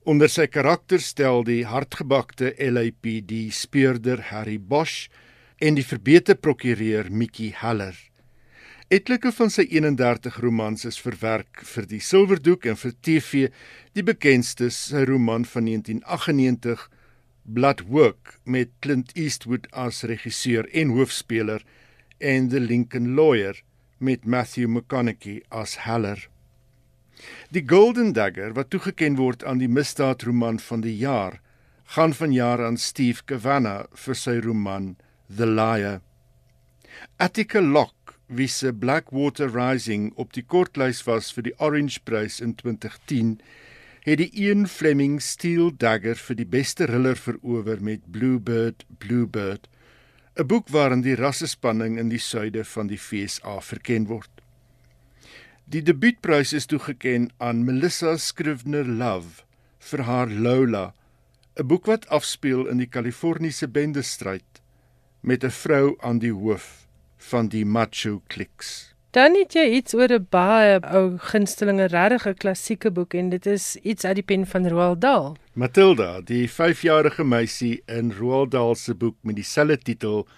Onder 0.05 0.29
sy 0.29 0.45
karakter 0.53 1.01
stel 1.01 1.47
die 1.49 1.63
hartgebakte 1.65 2.51
LAPD 2.61 3.47
speurder 3.57 4.21
Harry 4.29 4.59
Bosch 4.61 5.07
en 5.65 5.79
die 5.79 5.85
verbete 5.87 6.35
prokureur 6.37 7.09
Mickey 7.09 7.55
Haller. 7.57 7.97
Etlike 8.93 9.33
van 9.33 9.49
sy 9.49 9.65
31 9.65 10.37
romans 10.45 10.85
is 10.85 11.01
verwerk 11.01 11.65
vir 11.71 11.89
die 11.89 12.03
Silwerdoek 12.05 12.69
en 12.69 12.77
vir 12.83 12.93
TV, 13.01 13.49
die 13.97 14.05
bekendste 14.05 14.69
sy 14.77 15.07
roman 15.09 15.49
van 15.55 15.71
1998 15.73 16.85
Bloodwork 17.57 18.37
met 18.45 18.77
Clint 18.85 19.17
Eastwood 19.17 19.71
as 19.73 20.03
regisseur 20.05 20.69
en 20.77 20.93
hoofspeler 20.99 21.65
en 22.21 22.53
The 22.53 22.61
Lincoln 22.61 23.15
Lawyer 23.17 23.57
met 24.05 24.29
Matthew 24.29 24.69
McConaughey 24.69 25.41
as 25.49 25.79
Heller. 25.89 26.29
Die 27.51 27.65
Golden 27.69 28.13
Dagger 28.13 28.55
wat 28.55 28.71
toegeken 28.71 29.17
word 29.17 29.45
aan 29.45 29.59
die 29.59 29.69
misdaadroman 29.69 30.59
van 30.59 30.81
die 30.81 30.97
jaar, 30.97 31.41
gaan 31.95 32.15
vanjaar 32.17 32.65
aan 32.65 32.77
Steve 32.77 33.23
Cavanagh 33.25 33.87
vir 34.07 34.17
sy 34.19 34.39
roman 34.41 34.97
The 35.29 35.47
Liar. 35.47 36.01
Attica 37.19 37.61
Locke, 37.61 38.15
wie 38.27 38.49
se 38.49 38.73
Blackwater 38.73 39.51
Rising 39.53 40.13
op 40.17 40.33
die 40.33 40.43
kortlys 40.43 41.05
was 41.07 41.31
vir 41.35 41.51
die 41.51 41.55
Orange 41.59 42.01
Prys 42.05 42.41
in 42.41 42.55
2010, 42.57 43.37
het 44.05 44.21
die 44.21 44.31
Ian 44.37 44.67
Fleming 44.69 45.21
Steel 45.23 45.71
Dagger 45.71 46.19
vir 46.21 46.37
die 46.37 46.49
beste 46.49 46.89
thriller 46.89 47.17
verower 47.17 47.81
met 47.81 48.05
Bluebird 48.13 48.85
Bluebird, 48.99 49.69
'n 50.37 50.47
boek 50.47 50.69
waarin 50.69 51.03
die 51.03 51.17
rassespanning 51.17 51.99
in 51.99 52.09
die 52.09 52.19
suide 52.19 52.65
van 52.65 52.87
die 52.87 52.99
FSA 52.99 53.61
verken 53.61 54.07
word. 54.07 54.34
Die 55.65 55.81
debuutprys 55.81 56.53
is 56.53 56.67
toegekend 56.69 57.31
aan 57.41 57.63
Melissa 57.65 58.19
Scrivener 58.21 58.85
Love 58.85 59.47
vir 59.89 60.03
haar 60.05 60.29
Lola, 60.29 60.93
'n 61.57 61.67
boek 61.67 61.87
wat 61.89 62.09
afspeel 62.09 62.67
in 62.69 62.83
die 62.83 62.87
Kaliforniese 62.87 63.69
bendestryd 63.69 64.61
met 65.23 65.45
'n 65.45 65.51
vrou 65.51 65.97
aan 66.01 66.19
die 66.19 66.33
hoof 66.33 66.87
van 67.17 67.49
die 67.49 67.65
macho 67.65 68.21
kliks. 68.29 68.93
Dan 69.11 69.35
het 69.41 69.55
jy 69.55 69.65
iets 69.81 69.95
oor 69.95 70.13
'n 70.13 70.27
baie 70.31 70.81
ou 70.83 71.17
gunstelinge 71.19 71.87
regtig 71.87 72.27
'n 72.27 72.35
klassieke 72.35 72.91
boek 72.91 73.15
en 73.15 73.31
dit 73.31 73.47
is 73.47 73.77
iets 73.77 74.05
uit 74.05 74.15
die 74.15 74.25
pen 74.25 74.47
van 74.47 74.69
Roald 74.69 75.01
Dahl. 75.01 75.37
Matilda, 75.55 76.21
die 76.21 76.49
5-jarige 76.49 77.25
meisie 77.25 77.83
in 77.87 78.13
Roald 78.13 78.51
Dahl 78.51 78.75
se 78.75 78.95
boek 78.95 79.17
met 79.23 79.37
dieselfde 79.37 79.79
titel, 79.79 80.29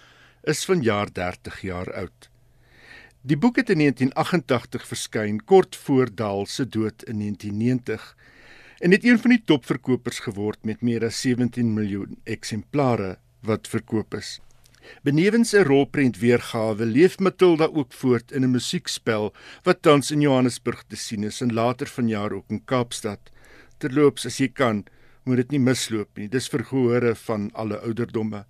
is 0.43 0.65
vanjaar 0.65 1.11
30 1.11 1.61
jaar 1.61 1.93
oud. 1.93 2.26
Die 3.27 3.35
boek 3.35 3.57
het 3.59 3.67
in 3.73 3.81
1988 3.81 4.85
verskyn 4.87 5.41
kort 5.43 5.75
voor 5.75 6.07
Dahl 6.15 6.45
se 6.47 6.63
dood 6.63 7.03
in 7.11 7.17
1990 7.19 8.15
en 8.79 8.91
het 8.95 9.03
een 9.03 9.19
van 9.19 9.33
die 9.33 9.41
topverkopers 9.43 10.21
geword 10.23 10.63
met 10.63 10.79
meer 10.81 11.03
as 11.03 11.19
17 11.25 11.73
miljoen 11.73 12.15
eksemplare 12.23 13.17
wat 13.43 13.67
verkoop 13.67 14.15
is. 14.15 14.39
Benewens 15.03 15.51
'n 15.51 15.67
rolprent 15.67 16.19
weergawe, 16.23 16.85
leef 16.85 17.19
Matilda 17.19 17.67
ook 17.67 17.91
voort 17.93 18.31
in 18.31 18.43
'n 18.43 18.51
musiekspel 18.51 19.33
wat 19.63 19.81
tans 19.81 20.11
in 20.11 20.21
Johannesburg 20.21 20.83
te 20.87 20.95
sien 20.95 21.23
is 21.23 21.41
en 21.41 21.53
later 21.53 21.87
vanjaar 21.87 22.31
ook 22.31 22.49
in 22.49 22.65
Kaapstad. 22.65 23.19
Terloops, 23.77 24.25
as 24.25 24.37
jy 24.37 24.47
kan, 24.47 24.85
moet 25.23 25.35
dit 25.35 25.51
nie 25.51 25.59
misloop 25.59 26.09
nie. 26.17 26.29
Dis 26.29 26.47
vir 26.47 26.63
gehore 26.63 27.15
van 27.15 27.51
alle 27.53 27.79
ouderdomme. 27.79 28.45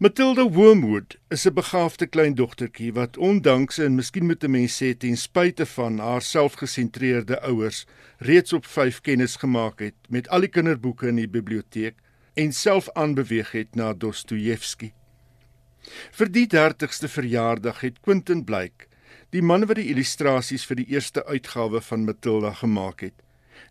Matilda 0.00 0.48
Wormwood 0.48 1.16
is 1.28 1.44
'n 1.46 1.54
begaafde 1.54 2.06
kleindogtertjie 2.06 2.92
wat 2.92 3.16
ondanks 3.16 3.78
en 3.78 3.94
miskien 3.94 4.26
moet 4.26 4.44
'n 4.44 4.50
mens 4.50 4.82
sê 4.82 4.96
ten 4.96 5.16
spyte 5.16 5.66
van 5.66 5.98
haar 5.98 6.22
selfgesentreerde 6.22 7.40
ouers 7.40 7.86
reeds 8.18 8.52
op 8.52 8.66
5 8.66 9.00
kennis 9.00 9.36
gemaak 9.36 9.78
het 9.78 9.94
met 10.08 10.28
al 10.28 10.40
die 10.40 10.48
kinderboeke 10.48 11.08
in 11.08 11.16
die 11.16 11.28
biblioteek 11.28 11.94
en 12.34 12.52
self 12.52 12.88
aanbeweeg 12.92 13.50
het 13.52 13.74
na 13.74 13.92
Dostojewski. 13.92 14.92
Vir 16.10 16.30
die 16.30 16.46
30ste 16.46 17.08
verjaardag 17.08 17.80
het 17.80 18.00
Quentin 18.00 18.44
Blyk, 18.44 18.88
die 19.30 19.42
man 19.42 19.66
wat 19.66 19.76
die 19.76 19.90
illustrasies 19.90 20.66
vir 20.66 20.76
die 20.76 20.88
eerste 20.88 21.26
uitgawe 21.26 21.80
van 21.80 22.04
Matilda 22.04 22.52
gemaak 22.52 23.00
het, 23.00 23.14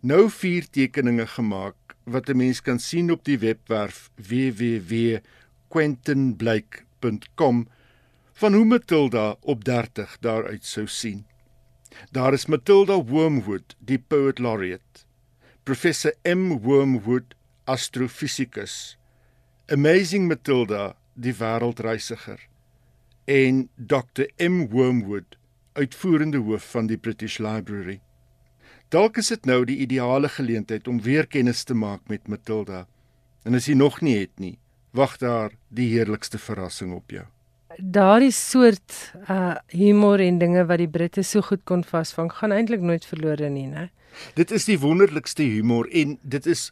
nou 0.01 0.29
vier 0.29 0.67
tekeninge 0.69 1.27
gemaak 1.27 1.95
wat 2.03 2.29
'n 2.29 2.37
mens 2.37 2.61
kan 2.61 2.79
sien 2.79 3.11
op 3.11 3.23
die 3.23 3.39
webwerf 3.39 4.09
www.quentinblyk.com 5.69 7.67
van 8.33 8.53
hoe 8.53 8.65
Matilda 8.65 9.35
op 9.41 9.63
30 9.63 10.17
daaruit 10.19 10.65
sou 10.65 10.87
sien. 10.87 11.25
Daar 12.11 12.33
is 12.33 12.45
Matilda 12.45 13.03
Wormwood, 13.03 13.75
die 13.79 13.99
poet 13.99 14.39
laureate. 14.39 15.05
Professor 15.63 16.13
M 16.23 16.59
Wormwood, 16.61 17.35
astrofisikus. 17.63 18.97
Amazing 19.67 20.27
Matilda, 20.27 20.95
die 21.13 21.33
wêreldreisiger 21.35 22.47
en 23.27 23.69
Dr 23.75 24.23
M 24.37 24.69
Wormwood 24.71 25.35
uitvoerende 25.73 26.37
hoof 26.37 26.69
van 26.71 26.87
die 26.87 26.97
British 26.97 27.37
Library. 27.37 27.99
Dalk 28.89 29.17
is 29.17 29.27
dit 29.27 29.45
nou 29.45 29.65
die 29.67 29.77
ideale 29.83 30.29
geleentheid 30.29 30.87
om 30.87 31.01
weer 31.03 31.27
kennis 31.27 31.63
te 31.63 31.73
maak 31.73 32.07
met 32.07 32.27
Matilda. 32.27 32.87
En 33.43 33.53
as 33.53 33.67
jy 33.67 33.75
nog 33.75 33.99
nie 34.01 34.15
het 34.15 34.39
nie, 34.39 34.55
wag 34.97 35.17
daar 35.21 35.53
die 35.69 35.89
heerlikste 35.93 36.39
verrassing 36.41 36.93
op 36.95 37.13
jou. 37.13 37.25
Daardie 37.77 38.33
soort 38.33 38.95
uh 39.29 39.55
humor 39.69 40.19
en 40.23 40.39
dinge 40.41 40.65
wat 40.65 40.81
die 40.81 40.89
Britte 40.89 41.23
so 41.23 41.45
goed 41.45 41.63
kon 41.69 41.83
vasvang, 41.85 42.31
gaan 42.33 42.55
eintlik 42.55 42.81
nooit 42.81 43.05
verlore 43.05 43.49
nie, 43.53 43.67
né? 43.69 43.89
Dit 44.33 44.51
is 44.51 44.65
die 44.65 44.79
wonderlikste 44.81 45.45
humor 45.45 45.89
en 45.93 46.17
dit 46.23 46.45
is 46.49 46.71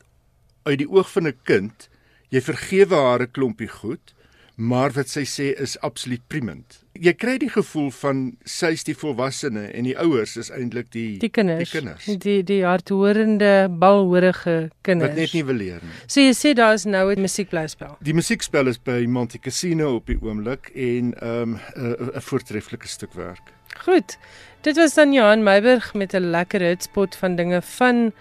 uit 0.66 0.80
die 0.82 0.90
oog 0.90 1.12
van 1.12 1.28
'n 1.28 1.38
kind. 1.44 1.90
Jy 2.34 2.42
vergewe 2.42 2.96
haar 2.96 3.22
'n 3.22 3.32
klompie 3.32 3.70
goed 3.70 4.15
maar 4.56 4.92
wat 4.96 5.10
sy 5.12 5.26
sê 5.28 5.52
is 5.60 5.76
absoluut 5.84 6.22
primend. 6.32 6.80
Jy 6.96 7.12
kry 7.20 7.36
die 7.42 7.50
gevoel 7.52 7.90
van 7.92 8.20
sy's 8.48 8.86
die 8.88 8.96
volwassene 8.96 9.66
en 9.76 9.84
die 9.84 9.96
ouers 10.00 10.38
is 10.40 10.50
eintlik 10.54 10.88
die 10.96 11.18
die 11.20 11.30
kinders. 11.30 11.66
Die 11.66 11.80
kinders. 11.80 12.06
Die 12.24 12.38
die 12.48 12.62
harthorende, 12.64 13.68
balhorige 13.70 14.70
kinders. 14.88 15.12
Wat 15.12 15.20
net 15.20 15.36
nie 15.36 15.44
wil 15.44 15.60
leer 15.60 15.84
nie. 15.84 15.98
So 16.08 16.24
jy 16.24 16.32
sê 16.38 16.54
daar 16.56 16.74
is 16.80 16.86
nou 16.86 17.12
'n 17.12 17.22
musiekblyspel. 17.22 17.98
Die 18.02 18.14
musiekspel 18.14 18.68
is 18.68 18.78
by 18.78 19.06
Monte 19.08 19.40
Cassino 19.40 19.96
op 19.96 20.08
die 20.08 20.18
oomblik 20.22 20.72
en 20.74 21.14
ehm, 21.20 21.60
'n 21.76 21.96
um, 22.00 22.22
voortreffelike 22.22 22.88
stuk 22.88 23.14
werk. 23.14 23.52
Goed. 23.84 24.18
Dit 24.62 24.78
was 24.78 24.94
dan 24.94 25.14
Johan 25.14 25.44
Meiburg 25.44 25.94
met 25.94 26.14
'n 26.14 26.32
lekker 26.32 26.62
hitspot 26.62 27.16
van 27.16 27.36
dinge 27.36 27.62
van 27.62 28.14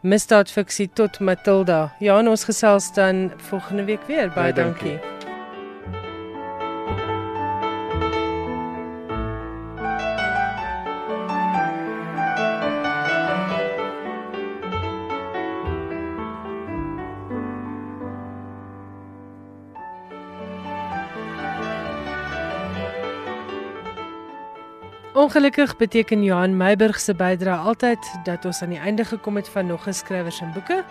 misdaadfiksie 0.00 0.90
tot 0.92 1.20
Matilda. 1.20 1.94
Ja, 1.98 2.18
ons 2.28 2.44
gesels 2.44 2.92
dan 2.94 3.32
volgende 3.36 3.84
week 3.84 4.06
weer. 4.06 4.28
Baie, 4.28 4.52
Baie 4.52 4.52
dankie. 4.52 4.98
dankie. 4.98 5.13
Ongelukkig 25.24 25.76
beteken 25.76 26.22
Johan 26.22 26.56
Meiburg 26.56 26.98
se 27.00 27.14
bydrae 27.16 27.56
altyd 27.56 28.08
dat 28.26 28.44
ons 28.44 28.58
aan 28.62 28.74
die 28.74 28.78
einde 28.78 29.06
gekom 29.08 29.38
het 29.40 29.46
van 29.48 29.66
nog 29.66 29.86
geskrywers 29.86 30.40
en 30.44 30.50
boeke. 30.52 30.82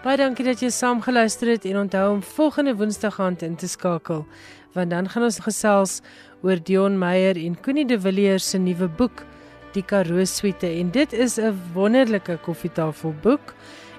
Baie 0.00 0.16
dankie 0.16 0.46
dat 0.46 0.62
jy 0.64 0.70
saam 0.72 1.02
geluister 1.04 1.50
het 1.52 1.66
en 1.68 1.76
onthou 1.82 2.06
om 2.14 2.22
volgende 2.24 2.72
Woensdag 2.76 3.20
aand 3.20 3.42
in 3.44 3.56
te 3.60 3.68
skakel, 3.68 4.24
want 4.72 4.90
dan 4.90 5.10
gaan 5.12 5.26
ons 5.28 5.42
gesels 5.44 5.98
oor 6.40 6.56
Dion 6.56 6.96
Meyer 6.98 7.36
en 7.36 7.60
Connie 7.60 7.84
de 7.84 8.00
Villiers 8.00 8.48
se 8.50 8.58
nuwe 8.58 8.88
boek, 8.88 9.26
Die 9.76 9.84
Karoo 9.84 10.24
Suite 10.24 10.72
en 10.72 10.90
dit 10.90 11.12
is 11.12 11.36
'n 11.36 11.52
wonderlike 11.74 12.38
koffietafelboek. 12.48 13.54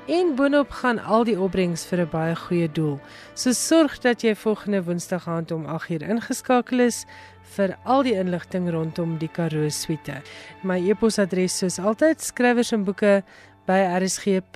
En 0.07 0.35
boonop 0.35 0.71
gaan 0.71 0.99
al 0.99 1.23
die 1.23 1.39
opbrengs 1.39 1.85
vir 1.85 1.99
'n 1.99 2.09
baie 2.09 2.35
goeie 2.35 2.71
doel. 2.71 2.99
So 3.33 3.51
sorg 3.51 3.99
dat 3.99 4.21
jy 4.21 4.35
volgende 4.35 4.83
Woensdag 4.83 5.27
aand 5.27 5.51
om 5.51 5.65
8uur 5.65 6.01
ingeskakel 6.09 6.79
is 6.79 7.05
vir 7.55 7.77
al 7.85 8.03
die 8.03 8.15
inligting 8.17 8.69
rondom 8.73 9.17
die 9.21 9.29
Karoo 9.31 9.69
Suite. 9.69 10.21
My 10.63 10.79
e-posadres 10.89 11.57
soos 11.61 11.79
altyd 11.79 12.21
skrywers 12.21 12.73
en 12.73 12.83
boeke 12.87 13.23
by 13.67 13.79
rsg.co.za. 14.01 14.51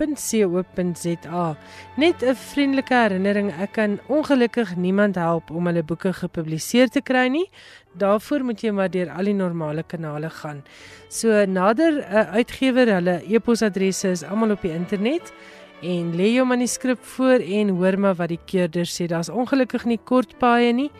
Net 1.95 2.23
'n 2.23 2.35
vriendelike 2.35 2.93
herinnering, 2.93 3.51
ek 3.51 3.71
kan 3.71 3.99
ongelukkig 4.07 4.75
niemand 4.75 5.15
help 5.15 5.51
om 5.51 5.65
hulle 5.67 5.83
boeke 5.83 6.13
gepubliseer 6.13 6.89
te 6.89 7.01
kry 7.01 7.27
nie. 7.27 7.49
Daarvoor 7.95 8.43
moet 8.43 8.61
jy 8.61 8.71
maar 8.71 8.89
deur 8.89 9.09
al 9.09 9.23
die 9.23 9.33
normale 9.33 9.83
kanale 9.83 10.29
gaan. 10.29 10.63
So 11.09 11.45
nader 11.45 12.03
'n 12.03 12.27
uitgewer, 12.35 12.87
hulle 12.93 13.21
e-posadresse 13.27 14.09
is 14.09 14.23
almal 14.23 14.51
op 14.51 14.61
die 14.61 14.73
internet 14.73 15.33
en 15.81 16.13
lê 16.13 16.33
jou 16.33 16.45
manuskrip 16.45 16.99
voor 17.01 17.39
en 17.39 17.69
hoor 17.69 17.99
maar 17.99 18.15
wat 18.15 18.29
die 18.29 18.39
keurder 18.45 18.85
sê. 18.85 19.07
Daar's 19.07 19.29
ongelukkig 19.29 19.85
nie 19.85 19.99
kort 20.03 20.37
paaie 20.39 20.73
nie 20.73 20.91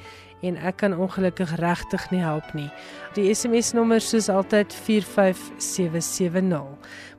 en 0.42 0.58
ek 0.58 0.78
kan 0.84 0.94
ongelukkig 0.94 1.56
regtig 1.62 2.12
nie 2.12 2.22
help 2.22 2.54
nie. 2.54 2.70
Die 3.16 3.34
SMS 3.34 3.74
nommer 3.74 4.02
soos 4.04 4.30
altyd 4.30 4.74
45770. 4.86 6.78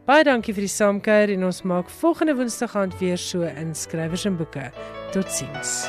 Baie 0.08 0.24
dankie 0.24 0.54
vir 0.56 0.64
die 0.64 0.72
saamkuier 0.72 1.30
en 1.34 1.44
ons 1.50 1.62
maak 1.68 1.90
volgende 2.00 2.34
Woensdag 2.38 2.76
aand 2.78 2.94
weer 3.02 3.20
so 3.20 3.42
in 3.48 3.74
skrywers 3.76 4.24
en 4.28 4.36
boeke. 4.40 4.70
Totsiens. 5.12 5.88